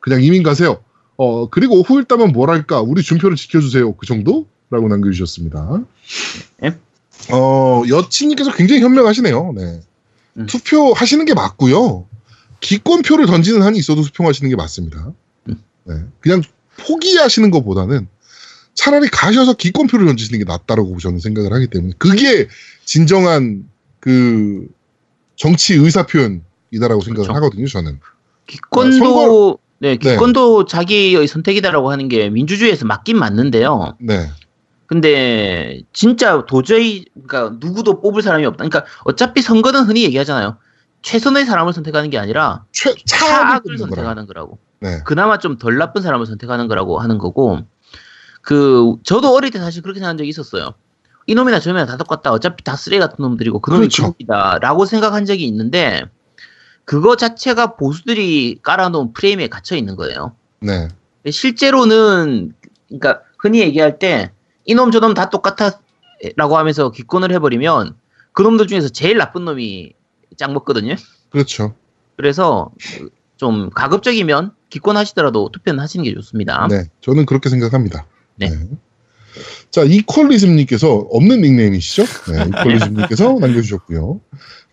그냥 0.00 0.22
이민 0.22 0.42
가세요. 0.42 0.82
어, 1.16 1.48
그리고 1.48 1.80
후일담은 1.82 2.32
뭐랄까, 2.32 2.80
우리 2.80 3.02
준표를 3.02 3.36
지켜주세요. 3.36 3.92
그 3.94 4.04
정도? 4.06 4.46
라고 4.70 4.88
남겨주셨습니다. 4.88 5.82
예? 6.64 6.76
어, 7.32 7.82
여친님께서 7.88 8.52
굉장히 8.52 8.82
현명하시네요. 8.82 9.52
네. 9.56 9.80
음. 10.36 10.46
투표하시는 10.46 11.24
게 11.24 11.34
맞고요. 11.34 12.06
기권표를 12.60 13.26
던지는 13.26 13.62
한이 13.62 13.78
있어도 13.78 14.02
투표하시는 14.02 14.48
게 14.50 14.56
맞습니다. 14.56 15.12
음. 15.48 15.62
네. 15.84 15.94
그냥 16.20 16.42
포기하시는 16.78 17.50
것보다는 17.50 18.08
차라리 18.74 19.08
가셔서 19.08 19.54
기권표를 19.54 20.06
던지시는 20.06 20.40
게 20.40 20.44
낫다라고 20.44 20.98
저는 20.98 21.20
생각을 21.20 21.52
하기 21.52 21.68
때문에 21.68 21.94
그게 21.98 22.48
진정한 22.84 23.68
그 24.00 24.66
정치 25.36 25.74
의사 25.74 26.06
표현이다라고 26.06 27.00
생각을 27.02 27.28
그렇죠. 27.28 27.32
하거든요. 27.34 27.66
저는. 27.66 28.00
기권도 28.46 29.58
네, 29.78 29.96
기권도 29.96 30.66
자기의 30.66 31.26
선택이다라고 31.26 31.90
하는 31.90 32.08
게 32.08 32.30
민주주의에서 32.30 32.86
맞긴 32.86 33.18
맞는데요. 33.18 33.96
네. 34.00 34.30
근데 34.86 35.82
진짜 35.92 36.44
도저히 36.46 37.04
그러니까 37.26 37.56
누구도 37.60 38.00
뽑을 38.00 38.22
사람이 38.22 38.44
없다. 38.46 38.68
그러니까 38.68 38.84
어차피 39.04 39.42
선거는 39.42 39.84
흔히 39.84 40.04
얘기하잖아요. 40.04 40.56
최선의 41.02 41.46
사람을 41.46 41.72
선택하는 41.72 42.10
게 42.10 42.18
아니라 42.18 42.64
최, 42.72 42.94
차악을. 43.04 43.78
선택하는 43.78 44.26
거라고. 44.26 44.58
네. 44.80 45.00
그나마 45.04 45.38
좀 45.38 45.58
덜 45.58 45.76
나쁜 45.78 46.02
사람을 46.02 46.26
선택하는 46.26 46.68
거라고 46.68 46.98
하는 46.98 47.18
거고. 47.18 47.60
그 48.42 48.96
저도 49.04 49.34
어릴 49.34 49.50
때 49.50 49.58
사실 49.58 49.80
그렇게 49.80 50.00
생각한 50.00 50.18
적이 50.18 50.28
있었어요. 50.28 50.74
이놈이나 51.26 51.60
저놈이나 51.60 51.86
다 51.86 51.96
똑같다. 51.96 52.30
어차피 52.30 52.62
다 52.62 52.76
쓰레기 52.76 53.00
같은 53.00 53.16
놈들이고 53.22 53.60
그놈이 53.60 53.80
그렇죠. 53.80 54.12
그놈이다 54.12 54.58
라고 54.60 54.84
생각한 54.84 55.24
적이 55.24 55.46
있는데 55.46 56.04
그거 56.84 57.16
자체가 57.16 57.76
보수들이 57.76 58.58
깔아놓은 58.62 59.14
프레임에 59.14 59.48
갇혀 59.48 59.76
있는 59.76 59.96
거예요. 59.96 60.36
네. 60.60 60.88
실제로는 61.30 62.52
그러니까 62.88 63.22
흔히 63.38 63.60
얘기할 63.60 63.98
때 63.98 64.30
이놈 64.64 64.90
저놈 64.90 65.14
다 65.14 65.30
똑같아라고 65.30 66.56
하면서 66.56 66.90
기권을 66.90 67.32
해버리면 67.32 67.94
그놈들 68.32 68.66
중에서 68.66 68.88
제일 68.88 69.18
나쁜 69.18 69.44
놈이 69.44 69.92
짱 70.36 70.52
먹거든요. 70.52 70.96
그렇죠. 71.30 71.74
그래서 72.16 72.70
그좀 73.36 73.70
가급적이면 73.70 74.52
기권하시더라도 74.70 75.50
투표는 75.52 75.80
하시는 75.80 76.04
게 76.04 76.14
좋습니다. 76.14 76.66
네. 76.68 76.84
저는 77.00 77.26
그렇게 77.26 77.48
생각합니다. 77.48 78.06
네. 78.36 78.50
자, 79.70 79.82
이퀄리즘님께서 79.82 81.08
없는 81.10 81.40
닉네임이시죠? 81.40 82.04
네. 82.32 82.44
이퀄리즘님께서 82.48 83.34
남겨주셨고요. 83.40 84.20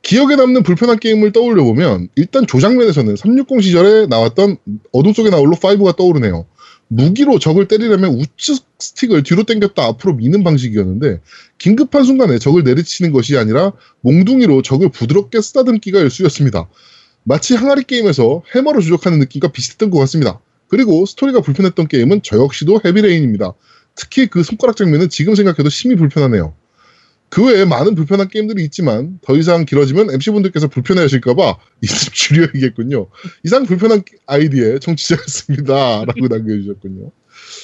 기억에 0.02 0.36
남는 0.36 0.64
불편한 0.64 0.98
게임을 0.98 1.32
떠올려 1.32 1.64
보면 1.64 2.10
일단 2.16 2.48
조장면에서는 2.48 3.16
360 3.16 3.62
시절에 3.62 4.08
나왔던 4.08 4.58
어둠 4.92 5.14
속의 5.14 5.32
나홀로 5.32 5.56
5가 5.56 5.96
떠오르네요. 5.96 6.46
무기로 6.94 7.40
적을 7.40 7.70
때리려면 7.70 8.16
우측 8.16 8.66
스틱을 8.78 9.24
뒤로 9.24 9.44
당겼다 9.44 9.82
앞으로 9.82 10.14
미는 10.16 10.44
방식이었는데 10.44 11.22
긴급한 11.58 12.04
순간에 12.04 12.38
적을 12.38 12.64
내리치는 12.64 13.14
것이 13.14 13.38
아니라 13.38 13.72
몽둥이로 14.02 14.62
적을 14.62 14.90
부드럽게 14.90 15.40
쓰다듬기가 15.40 16.02
일쑤였습니다. 16.02 16.68
마치 17.24 17.56
항아리 17.56 17.84
게임에서 17.84 18.44
해머를 18.54 18.82
조작하는 18.82 19.20
느낌과 19.20 19.54
비슷했던 19.54 19.90
것 19.90 20.00
같습니다. 20.00 20.42
그리고 20.68 21.06
스토리가 21.06 21.40
불편했던 21.40 21.88
게임은 21.88 22.22
저 22.24 22.38
역시도 22.38 22.82
헤비레인입니다. 22.84 23.54
특히 23.96 24.28
그 24.28 24.44
손가락 24.44 24.76
장면은 24.76 25.08
지금 25.08 25.36
생각해도 25.36 25.70
심히 25.70 25.96
불편하네요. 25.96 26.54
그 27.32 27.46
외에 27.46 27.64
많은 27.64 27.96
불편한 27.96 28.28
게임들이 28.28 28.62
있지만 28.66 29.18
더 29.22 29.38
이상 29.38 29.64
길어지면 29.64 30.12
MC분들께서 30.12 30.68
불편해 30.68 31.02
하실까봐 31.02 31.58
이집 31.82 32.14
줄여야겠군요. 32.14 33.08
이상 33.44 33.66
불편한 33.66 34.04
아이디의 34.28 34.82
청취자였습니다. 34.82 35.74
라고 36.06 36.28
남겨주셨군요. 36.28 37.10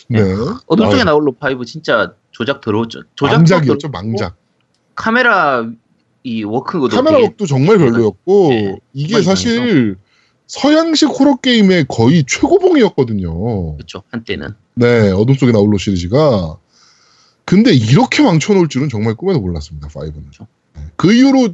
네. 0.07 0.21
어둠 0.67 0.85
속의 0.85 1.01
아, 1.01 1.03
나홀로 1.03 1.35
5 1.37 1.65
진짜 1.65 2.13
조작 2.31 2.61
더러웠죠. 2.61 3.03
조작 3.15 3.35
망작이었죠, 3.35 3.89
망작. 3.89 4.37
카메라 4.95 5.69
이 6.23 6.43
워크도 6.43 6.87
카메라 6.87 7.17
웍도 7.19 7.45
정말 7.45 7.77
별로였고, 7.77 8.49
네, 8.49 8.77
이게 8.93 9.21
사실 9.21 9.97
서양식 10.47 11.09
호러 11.09 11.35
게임의 11.35 11.87
거의 11.89 12.23
최고봉이었거든요. 12.25 13.75
그렇죠 13.75 14.03
한때는. 14.11 14.49
네, 14.75 15.11
어둠 15.11 15.35
속의 15.35 15.51
나홀로 15.51 15.77
시리즈가. 15.77 16.57
근데 17.47 17.71
이렇게 17.73 18.21
망쳐놓을 18.23 18.67
줄은 18.67 18.89
정말 18.89 19.15
꿈에도 19.15 19.39
몰랐습니다, 19.39 19.87
5는. 19.87 20.13
그렇죠. 20.21 20.47
그 20.97 21.13
이후로 21.13 21.53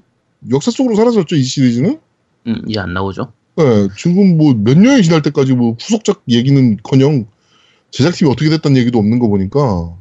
역사 0.51 0.71
속으로 0.71 0.95
사라졌죠, 0.95 1.35
이 1.35 1.43
시리즈는? 1.43 1.99
음, 2.47 2.61
이제 2.67 2.79
안 2.79 2.93
나오죠. 2.95 3.31
네, 3.57 3.87
지금 3.95 4.37
뭐 4.37 4.55
몇 4.55 4.75
년이 4.75 5.03
지날 5.03 5.21
때까지 5.21 5.53
뭐 5.53 5.77
후속작 5.79 6.23
얘기는 6.29 6.77
커녕 6.81 7.27
제작팀이 7.91 8.27
어떻게 8.31 8.49
됐다는 8.49 8.75
얘기도 8.77 8.97
없는 8.97 9.19
거 9.19 9.27
보니까 9.27 9.93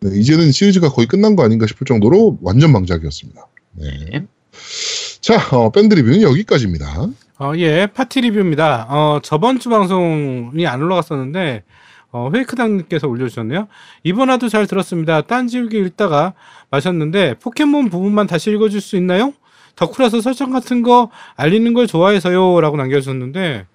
네, 0.00 0.10
이제는 0.18 0.52
시리즈가 0.52 0.90
거의 0.90 1.08
끝난 1.08 1.36
거 1.36 1.42
아닌가 1.42 1.66
싶을 1.66 1.86
정도로 1.86 2.36
완전 2.42 2.70
망작이었습니다. 2.72 3.46
네. 3.72 3.86
네. 4.12 4.26
자, 5.22 5.56
어, 5.56 5.70
밴드 5.70 5.94
리뷰는 5.94 6.20
여기까지입니다. 6.20 7.06
어, 7.38 7.52
예, 7.56 7.86
파티 7.86 8.20
리뷰입니다. 8.20 8.86
어, 8.90 9.20
저번 9.22 9.58
주 9.58 9.70
방송이 9.70 10.66
안 10.66 10.82
올라갔었는데, 10.82 11.62
어, 12.12 12.30
페이크당님께서 12.30 13.06
올려주셨네요. 13.06 13.68
이번 14.02 14.30
화도 14.30 14.48
잘 14.48 14.66
들었습니다. 14.66 15.22
딴지우기 15.22 15.78
읽다가 15.78 16.34
마셨는데, 16.70 17.34
포켓몬 17.40 17.88
부분만 17.88 18.26
다시 18.26 18.50
읽어줄 18.50 18.80
수 18.80 18.96
있나요? 18.96 19.32
덕후라서 19.76 20.20
설정 20.20 20.50
같은 20.50 20.82
거 20.82 21.10
알리는 21.36 21.72
걸 21.72 21.86
좋아해서요. 21.86 22.60
라고 22.60 22.76
남겨주셨는데, 22.76 23.66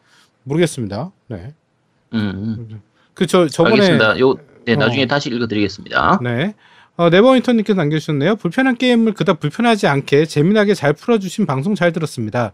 모르겠습니다. 0.43 1.11
네. 1.27 1.53
음, 2.13 2.81
그, 3.13 3.25
저, 3.25 3.47
저번에. 3.47 3.75
알겠습니다. 3.75 4.19
요 4.19 4.35
네, 4.65 4.75
나중에 4.75 5.03
어. 5.03 5.07
다시 5.07 5.29
읽어드리겠습니다. 5.29 6.19
네. 6.23 6.53
어, 6.97 7.09
네버윈터님께서 7.09 7.77
남겨주셨네요. 7.77 8.37
불편한 8.37 8.77
게임을 8.77 9.13
그닥 9.13 9.39
불편하지 9.39 9.87
않게 9.87 10.25
재미나게 10.25 10.73
잘 10.73 10.93
풀어주신 10.93 11.45
방송 11.45 11.75
잘 11.75 11.91
들었습니다. 11.91 12.51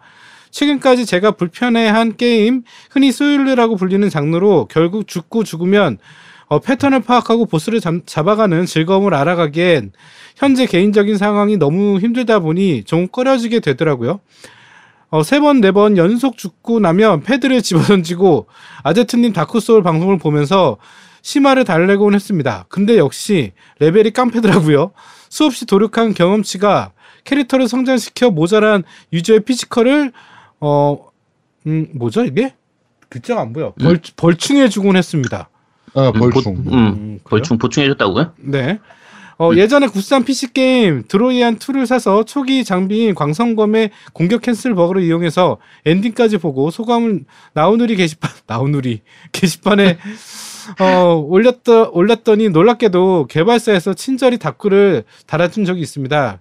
최근까지 0.51 1.05
제가 1.05 1.31
불편해한 1.31 2.17
게임, 2.17 2.63
흔히 2.91 3.11
소일르라고 3.11 3.75
불리는 3.77 4.07
장르로 4.09 4.67
결국 4.69 5.07
죽고 5.07 5.43
죽으면 5.43 5.97
어, 6.47 6.59
패턴을 6.59 6.99
파악하고 6.99 7.45
보스를 7.45 7.79
잡, 7.79 8.05
잡아가는 8.05 8.65
즐거움을 8.65 9.13
알아가기엔 9.13 9.93
현재 10.35 10.65
개인적인 10.65 11.17
상황이 11.17 11.55
너무 11.57 11.97
힘들다 11.99 12.39
보니 12.39 12.83
좀 12.83 13.07
꺼려지게 13.07 13.61
되더라고요. 13.61 14.19
어, 15.09 15.23
세 15.23 15.39
번, 15.39 15.61
네 15.61 15.71
번 15.71 15.97
연속 15.97 16.37
죽고 16.37 16.79
나면 16.79 17.23
패드를 17.23 17.61
집어던지고 17.63 18.47
아제트님 18.83 19.33
다크소울 19.33 19.81
방송을 19.83 20.17
보면서 20.17 20.77
심화를 21.21 21.63
달래곤 21.63 22.15
했습니다. 22.15 22.65
근데 22.67 22.97
역시 22.97 23.53
레벨이 23.79 24.11
깡패더라고요. 24.11 24.91
수없이 25.29 25.65
노력한 25.69 26.13
경험치가 26.13 26.91
캐릭터를 27.23 27.67
성장시켜 27.67 28.31
모자란 28.31 28.83
유저의 29.13 29.41
physical을 29.41 30.11
어, 30.61 30.97
음, 31.67 31.87
뭐죠 31.93 32.23
이게? 32.23 32.53
글자가 33.09 33.41
안 33.41 33.51
보여. 33.53 33.73
벌, 33.73 33.99
벌충해주곤 34.15 34.95
했습니다. 34.95 35.49
아 35.93 36.07
음, 36.07 36.13
벌충. 36.13 36.63
보, 36.63 36.71
음, 36.71 36.73
음, 36.73 36.95
그래요? 37.03 37.19
벌충 37.25 37.57
보충해줬다고요? 37.57 38.33
네. 38.37 38.79
어, 39.37 39.55
예전에 39.55 39.87
국산 39.87 40.23
PC 40.23 40.53
게임 40.53 41.03
드로이안 41.07 41.57
2를 41.57 41.87
사서 41.87 42.25
초기 42.25 42.63
장비인 42.63 43.15
광선검의 43.15 43.89
공격 44.13 44.43
cancel 44.43 44.75
버그를 44.75 45.01
이용해서 45.01 45.57
엔딩까지 45.85 46.37
보고 46.37 46.69
소감을 46.69 47.25
나우누리 47.53 47.95
게시판 47.95 48.29
나우누리 48.45 49.01
게시판에 49.31 49.97
어, 50.79 51.15
올렸더 51.27 51.89
올렸더니 51.91 52.49
놀랍게도 52.49 53.25
개발사에서 53.29 53.95
친절히 53.95 54.37
답글을 54.37 55.05
달아준 55.25 55.65
적이 55.65 55.81
있습니다. 55.81 56.39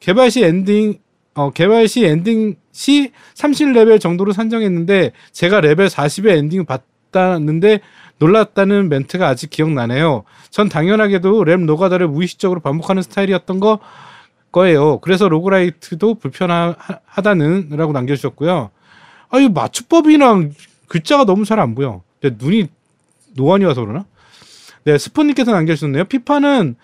개발 0.00 0.30
시 0.30 0.44
엔딩 0.44 0.98
어, 1.34 1.50
개발 1.52 1.88
시 1.88 2.04
엔딩 2.04 2.56
시 2.72 3.12
30레벨 3.34 4.00
정도로 4.00 4.32
산정했는데 4.32 5.12
제가 5.32 5.60
레벨 5.60 5.88
40의 5.88 6.36
엔딩 6.38 6.64
받았는데 6.64 7.80
놀랐다는 8.18 8.88
멘트가 8.88 9.28
아직 9.28 9.50
기억나네요. 9.50 10.24
전 10.50 10.68
당연하게도 10.68 11.44
렙 11.44 11.60
노가다를 11.60 12.08
무의식적으로 12.08 12.60
반복하는 12.60 13.02
스타일이었던 13.02 13.60
거 13.60 13.78
거예요. 14.52 14.98
그래서 15.00 15.28
roguelite도 15.28 16.14
불편하다는 16.14 17.70
라고 17.72 17.92
남겨주셨고요. 17.92 18.70
아, 19.30 19.38
이 19.38 19.48
맞춤법이랑 19.48 20.52
글자가 20.88 21.24
너무 21.24 21.44
잘 21.44 21.58
안 21.58 21.74
보여. 21.74 22.02
내 22.20 22.30
눈이 22.38 22.68
노안이 23.34 23.64
와서 23.64 23.80
그러나? 23.80 24.04
네, 24.84 24.98
스푼님께서 24.98 25.52
남겨주셨네요. 25.52 26.04
피파는 26.04 26.76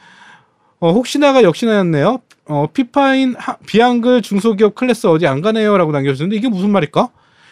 어, 0.81 0.93
혹시나가 0.93 1.43
역시나였네요. 1.43 2.21
어, 2.47 2.67
피파인 2.73 3.35
하- 3.37 3.57
비한글 3.67 4.23
중소기업 4.23 4.75
클래스 4.75 5.07
어디 5.09 5.27
안 5.27 5.41
가네요. 5.43 5.77
라고 5.77 5.93
남겨주셨는데 5.93 6.37
이게 6.37 6.49
무슨 6.49 6.71
말일까? 6.71 7.11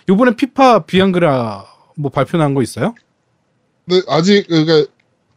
요번에 0.08 0.36
피파 0.36 0.84
비한글화 0.86 1.64
뭐 1.96 2.10
발표 2.10 2.38
난거 2.38 2.62
있어요? 2.62 2.94
근데 3.88 4.02
아직 4.08 4.46
그러니까 4.48 4.86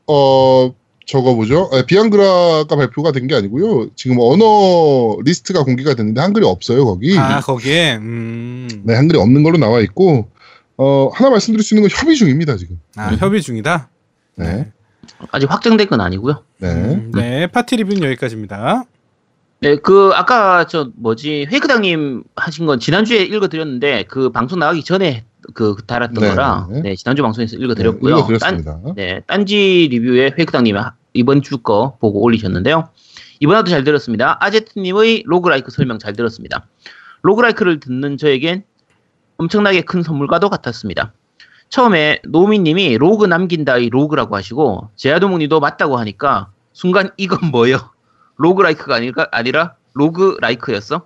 어 0.07 0.73
저거 1.05 1.33
뭐죠? 1.35 1.69
아, 1.73 1.83
비한글화가 1.85 2.75
발표가 2.75 3.11
된 3.11 3.27
게 3.27 3.33
아니고요. 3.35 3.89
지금 3.95 4.17
언어 4.19 5.17
리스트가 5.23 5.63
공개가 5.63 5.95
됐는데 5.95 6.21
한글이 6.21 6.45
없어요 6.45 6.85
거기. 6.85 7.17
아, 7.17 7.39
거기에? 7.41 7.95
음. 7.97 8.67
네 8.83 8.93
한글이 8.95 9.19
없는 9.19 9.41
걸로 9.43 9.57
나와 9.57 9.79
있고 9.81 10.29
어 10.77 11.09
하나 11.13 11.31
말씀드릴 11.31 11.63
수 11.63 11.73
있는 11.75 11.89
건 11.89 11.97
협의 11.99 12.15
중입니다 12.15 12.55
지금. 12.57 12.79
아, 12.95 13.07
협의 13.15 13.41
중이다? 13.41 13.89
네. 14.35 14.71
아직 15.31 15.51
확정된 15.51 15.87
건 15.87 16.01
아니고요. 16.01 16.43
네. 16.57 16.67
음, 16.69 17.11
네, 17.13 17.47
파티 17.47 17.75
리뷰는 17.77 18.03
여기까지입니다. 18.03 18.83
네, 19.61 19.75
그 19.75 20.11
아까 20.15 20.65
저 20.67 20.89
뭐지 20.95 21.47
회크당님 21.51 22.23
하신 22.35 22.65
건 22.65 22.79
지난주에 22.79 23.23
읽어드렸는데 23.23 24.03
그 24.07 24.29
방송 24.29 24.59
나가기 24.59 24.83
전에 24.83 25.25
그 25.53 25.75
달았던 25.85 26.23
네, 26.23 26.29
거라 26.29 26.67
네. 26.71 26.81
네, 26.81 26.95
지난주 26.95 27.21
방송에서 27.21 27.57
읽어드렸고요. 27.57 28.15
네, 28.15 28.19
읽어드렸습니다. 28.21 28.81
딴, 28.81 28.95
네, 28.95 29.21
딴지 29.27 29.87
리뷰에 29.91 30.33
회크당님 30.37 30.77
이번 31.13 31.41
주 31.41 31.57
거 31.57 31.97
보고 31.99 32.21
올리셨는데요. 32.21 32.89
이번에도 33.41 33.69
잘 33.69 33.83
들었습니다. 33.83 34.37
아제트님의 34.41 35.23
roguelike 35.25 35.71
설명 35.71 35.99
잘 35.99 36.13
들었습니다. 36.13 36.65
roguelike를 37.23 37.79
듣는 37.79 38.17
저에겐 38.17 38.63
엄청나게 39.37 39.81
큰 39.81 40.03
선물과도 40.03 40.49
같았습니다. 40.49 41.13
처음에 41.69 42.19
노미님이 42.23 42.97
로그 42.97 43.25
남긴다의 43.25 43.89
log라고 43.89 44.35
하시고 44.35 44.89
제아도목님도 44.95 45.59
맞다고 45.59 45.97
하니까 45.97 46.49
순간 46.73 47.11
이건 47.17 47.51
뭐요? 47.51 47.77
roguelike가 48.37 48.95
아닐까 48.95 49.27
아니라 49.31 49.75
loglike였어? 49.93 51.05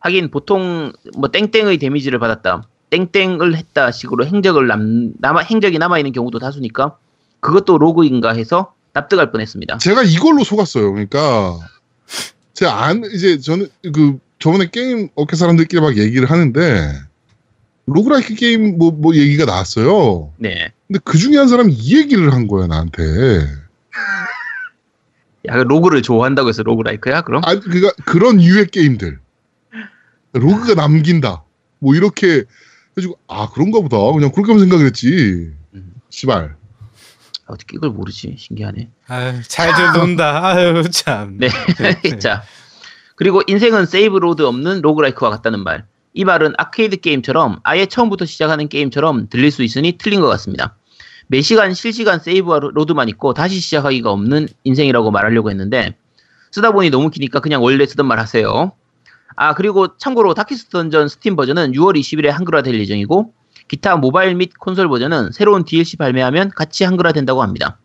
하긴 0.00 0.30
보통 0.30 0.92
뭐 1.16 1.30
땡땡의 1.30 1.78
damage를 1.78 2.18
받았다, 2.18 2.62
땡땡을 2.90 3.56
했다 3.56 3.90
식으로 3.90 4.26
행적을 4.26 4.66
남 4.66 5.12
남아 5.18 5.40
행적이 5.40 5.78
남아 5.78 5.98
있는 5.98 6.12
경우도 6.12 6.38
다수니까 6.38 6.96
그것도 7.40 7.78
log인가 7.78 8.34
해서 8.34 8.74
납득할 8.92 9.32
뻔했습니다. 9.32 9.78
제가 9.78 10.02
이걸로 10.02 10.44
속았어요. 10.44 10.92
그러니까 10.92 11.58
제가 12.52 12.84
안 12.84 13.02
이제 13.12 13.38
저는 13.38 13.68
그 13.92 14.18
저번에 14.38 14.68
게임 14.70 15.08
업계 15.14 15.36
사람들끼리 15.36 15.80
막 15.80 15.96
얘기를 15.96 16.30
하는데 16.30 16.92
roguelike 17.86 18.34
게임 18.34 18.78
뭐 18.78 18.90
뭐 18.90 19.14
얘기가 19.14 19.44
나왔어요. 19.44 20.32
네, 20.38 20.72
근데 20.86 21.00
그 21.04 21.18
중에 21.18 21.36
한 21.36 21.48
사람이 21.48 21.72
이 21.72 21.98
얘기를 21.98 22.32
한 22.32 22.46
거야 22.48 22.66
나한테. 22.66 23.46
야 25.46 25.56
log를 25.62 26.00
좋아한다고 26.02 26.48
해서 26.48 26.62
loglike야 26.62 27.20
그럼? 27.22 27.42
아 27.44 27.58
그니까 27.60 27.92
그런 28.06 28.40
유의 28.40 28.68
게임들 28.68 29.18
log가 30.32 30.74
남긴다. 30.74 31.44
뭐 31.80 31.94
이렇게 31.94 32.44
해가지고 32.92 33.18
아 33.28 33.50
그런가 33.50 33.80
보다. 33.80 33.96
그냥 34.12 34.32
그렇게 34.32 34.52
하면 34.52 34.60
생각을 34.60 34.86
했지. 34.86 35.52
음. 35.74 35.92
시발. 36.08 36.56
어떻게 37.46 37.76
이걸 37.76 37.90
모르지? 37.90 38.36
신기하네. 38.38 38.88
아유, 39.08 39.42
잘들 39.46 39.92
논다. 40.00 40.46
아유, 40.46 40.82
참. 40.90 41.36
네. 41.38 41.48
자. 42.18 42.42
그리고 43.16 43.42
인생은 43.46 43.84
save 43.84 44.16
load 44.16 44.40
없는 44.42 44.80
roguelike와 44.80 45.30
같다는 45.30 45.62
말. 45.62 45.84
이 46.14 46.24
말은 46.24 46.54
아케이드 46.56 46.98
게임처럼 46.98 47.58
아예 47.64 47.86
처음부터 47.86 48.24
시작하는 48.24 48.68
게임처럼 48.68 49.28
들릴 49.28 49.50
수 49.50 49.62
있으니 49.64 49.98
틀린 49.98 50.20
것 50.20 50.28
같습니다. 50.28 50.76
매 51.26 51.40
시간 51.42 51.74
실시간 51.74 52.20
save와 52.20 52.60
로- 52.60 52.70
load만 52.70 53.08
있고 53.10 53.34
다시 53.34 53.58
시작하기가 53.58 54.10
없는 54.12 54.46
인생이라고 54.62 55.10
말하려고 55.10 55.50
했는데 55.50 55.96
쓰다 56.52 56.70
보니 56.70 56.90
너무 56.90 57.10
기니까 57.10 57.40
그냥 57.40 57.62
원래 57.64 57.84
쓰던 57.84 58.06
말 58.06 58.20
하세요. 58.20 58.72
아 59.34 59.54
그리고 59.54 59.96
참고로 59.96 60.34
다키스트 60.34 60.70
던전 60.70 61.08
스팀 61.08 61.34
버전은 61.34 61.72
6월 61.72 61.98
20일에 61.98 62.28
한글화 62.28 62.62
될 62.62 62.78
예정이고 62.78 63.32
기타 63.66 63.96
모바일 63.96 64.36
및 64.36 64.52
콘솔 64.60 64.88
버전은 64.88 65.32
새로운 65.32 65.64
DLC 65.64 65.96
발매하면 65.96 66.50
같이 66.50 66.84
한글화 66.84 67.10
된다고 67.12 67.42
합니다. 67.42 67.78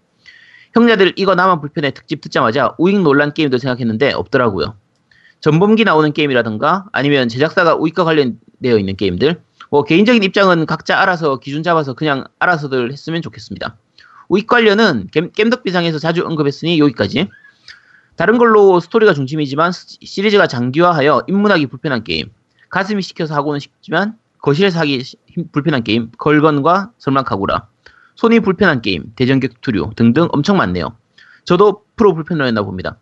형제들 0.75 1.13
이거 1.15 1.33
나만 1.33 1.61
불편해 1.61 1.89
특집 1.89 2.21
듣자마자 2.21 2.75
우익 2.77 2.99
논란 3.01 3.33
게임도 3.33 3.57
생각했는데 3.57 4.13
없더라고요. 4.13 4.75
전범기 5.41 5.83
나오는 5.83 6.11
게임이라든가 6.11 6.85
아니면 6.91 7.29
제작사가 7.29 7.75
우익과 7.75 8.03
관련되어 8.03 8.77
있는 8.77 8.95
게임들 8.95 9.41
뭐 9.71 9.83
개인적인 9.83 10.23
입장은 10.23 10.65
각자 10.65 10.99
알아서 10.99 11.37
기준 11.39 11.63
잡아서 11.63 11.93
그냥 11.93 12.25
알아서들 12.39 12.91
했으면 12.91 13.21
좋겠습니다. 13.21 13.77
우익 14.27 14.47
관련은 14.47 15.07
겜, 15.11 15.31
겜덕비상에서 15.31 15.99
자주 15.99 16.25
언급했으니 16.25 16.79
여기까지. 16.79 17.29
다른 18.15 18.37
걸로 18.37 18.79
스토리가 18.79 19.13
중심이지만 19.13 19.71
시- 19.71 19.97
시리즈가 20.01 20.47
장기화하여 20.47 21.23
입문하기 21.27 21.67
불편한 21.67 22.03
게임. 22.03 22.29
가슴이 22.69 23.01
시켜서 23.01 23.33
하고는 23.33 23.59
싶지만 23.59 24.17
거실에서 24.41 24.79
하기 24.79 25.03
불편한 25.51 25.83
게임. 25.83 26.11
걸건과 26.17 26.91
섬란카구라. 26.97 27.67
손이 28.15 28.41
불편한 28.41 28.81
게임. 28.81 29.13
대전격투류 29.15 29.91
등등 29.95 30.27
엄청 30.31 30.57
많네요. 30.57 30.95
저도 31.45 31.83
프로 31.95 32.13
불편러였나 32.13 32.61
봅니다. 32.61 32.97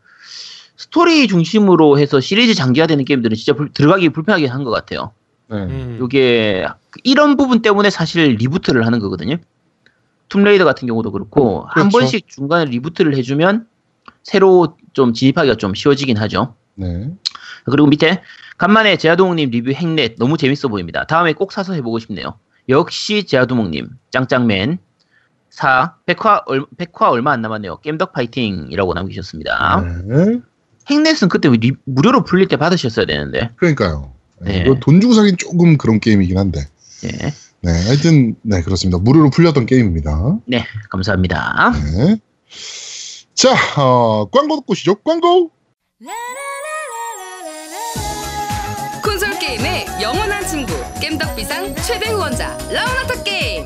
스토리 0.77 1.27
중심으로 1.27 1.99
해서 1.99 2.19
시리즈 2.19 2.53
장기화되는 2.53 3.03
게임들은 3.03 3.35
진짜 3.35 3.53
불- 3.53 3.71
들어가기 3.73 4.09
불편하게 4.09 4.47
한 4.47 4.63
것 4.63 4.71
같아요. 4.71 5.11
네. 5.49 5.57
음. 5.57 5.97
요게 5.99 6.67
이런 7.03 7.35
부분 7.37 7.61
때문에 7.61 7.89
사실 7.89 8.35
reboot를 8.35 8.85
하는 8.85 8.99
거거든요. 8.99 9.37
툼레이더 10.29 10.65
같은 10.65 10.87
경우도 10.87 11.11
그렇고 11.11 11.63
한 11.69 11.89
그렇죠. 11.89 11.97
번씩 11.99 12.27
중간에 12.27 12.65
reboot를 12.65 13.15
해주면 13.17 13.67
새로 14.23 14.75
좀 14.93 15.13
진입하기가 15.13 15.55
좀 15.55 15.73
쉬워지긴 15.73 16.17
하죠. 16.17 16.53
네. 16.75 17.09
그리고 17.65 17.87
밑에 17.87 18.21
간만에 18.57 18.97
제아도목님 18.97 19.49
리뷰 19.51 19.71
핵넷 19.71 20.15
너무 20.19 20.37
재밌어 20.37 20.67
보입니다. 20.67 21.05
다음에 21.05 21.33
꼭 21.33 21.51
사서 21.53 21.73
해보고 21.73 21.99
싶네요. 21.99 22.37
역시 22.69 23.23
제아도목님 23.23 23.87
짱짱맨 24.11 24.79
4 25.49 25.95
백화, 26.05 26.43
얼, 26.45 26.65
백화 26.77 27.09
얼마 27.09 27.31
안 27.31 27.41
남았네요. 27.41 27.77
겜덕 27.77 28.11
파이팅이라고 28.11 28.93
남기셨습니다. 28.93 29.81
네. 30.05 30.39
핵넷은 30.89 31.29
그때 31.29 31.49
리- 31.49 31.73
무료로 31.85 32.23
풀릴 32.23 32.47
때 32.47 32.57
받으셨어야 32.57 33.05
되는데. 33.05 33.49
그러니까요. 33.57 34.13
네. 34.39 34.51
네. 34.59 34.61
이거 34.65 34.75
돈 34.79 35.01
주고 35.01 35.13
사긴 35.13 35.35
조금 35.37 35.77
그런 35.77 35.99
게임이긴 35.99 36.37
한데. 36.37 36.61
예. 37.05 37.09
네. 37.61 37.71
하여튼 37.85 38.35
네 38.43 38.61
그렇습니다. 38.61 38.97
무료로 38.99 39.29
풀렸던 39.31 39.65
게임입니다. 39.65 40.37
네, 40.45 40.63
감사합니다. 40.89 41.73
네. 41.95 42.17
자, 43.33 43.53
어, 43.81 44.25
광고 44.31 44.57
듣고 44.57 44.73
오시죠. 44.75 44.95
광고. 44.95 45.51
콘솔 49.03 49.37
게임의 49.39 49.85
영원한 50.01 50.45
친구 50.47 50.73
겜덕비상 51.01 51.75
최대 51.75 52.11
후원자 52.11 52.57
라운하터 52.71 53.23
게임 53.23 53.65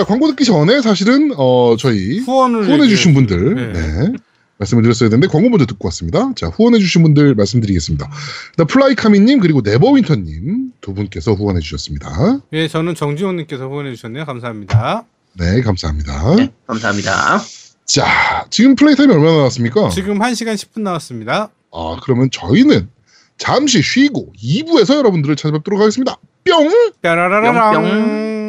자, 0.00 0.06
광고 0.06 0.28
듣기 0.28 0.46
전에 0.46 0.80
사실은 0.80 1.30
어 1.36 1.76
저희 1.78 2.20
후원을 2.20 2.66
후원해주신 2.66 3.12
분들 3.12 3.54
네. 3.54 3.72
네. 3.74 4.12
말씀을 4.56 4.82
드렸어야 4.82 5.10
되는데 5.10 5.26
광고 5.30 5.50
먼저 5.50 5.66
듣고 5.66 5.88
왔습니다. 5.88 6.32
자, 6.36 6.46
후원해주신 6.46 7.02
분들 7.02 7.34
말씀드리겠습니다. 7.34 8.08
일단 8.52 8.66
플라이카미님 8.66 9.40
그리고 9.40 9.60
네버윈터님 9.60 10.72
두 10.80 10.94
분께서 10.94 11.34
후원해주셨습니다. 11.34 12.40
예, 12.54 12.66
저는 12.66 12.94
정지용님께서 12.94 13.68
후원해 13.68 13.94
주셨네요. 13.94 14.24
감사합니다. 14.24 15.04
네, 15.34 15.60
감사합니다. 15.60 16.36
네, 16.36 16.50
감사합니다. 16.66 17.38
자, 17.84 18.46
지금 18.48 18.76
플레이 18.76 18.96
타임이 18.96 19.12
얼마나 19.12 19.36
나왔습니까? 19.36 19.90
지금 19.90 20.18
1시간 20.18 20.54
10분 20.54 20.80
나왔습니다. 20.80 21.50
아, 21.72 21.96
그러면 22.02 22.30
저희는 22.32 22.88
잠시 23.36 23.82
쉬고 23.82 24.32
2부에서 24.42 24.96
여러분들을 24.96 25.36
찾아뵙도록 25.36 25.78
하겠습니다. 25.78 26.16
뿅! 26.46 26.70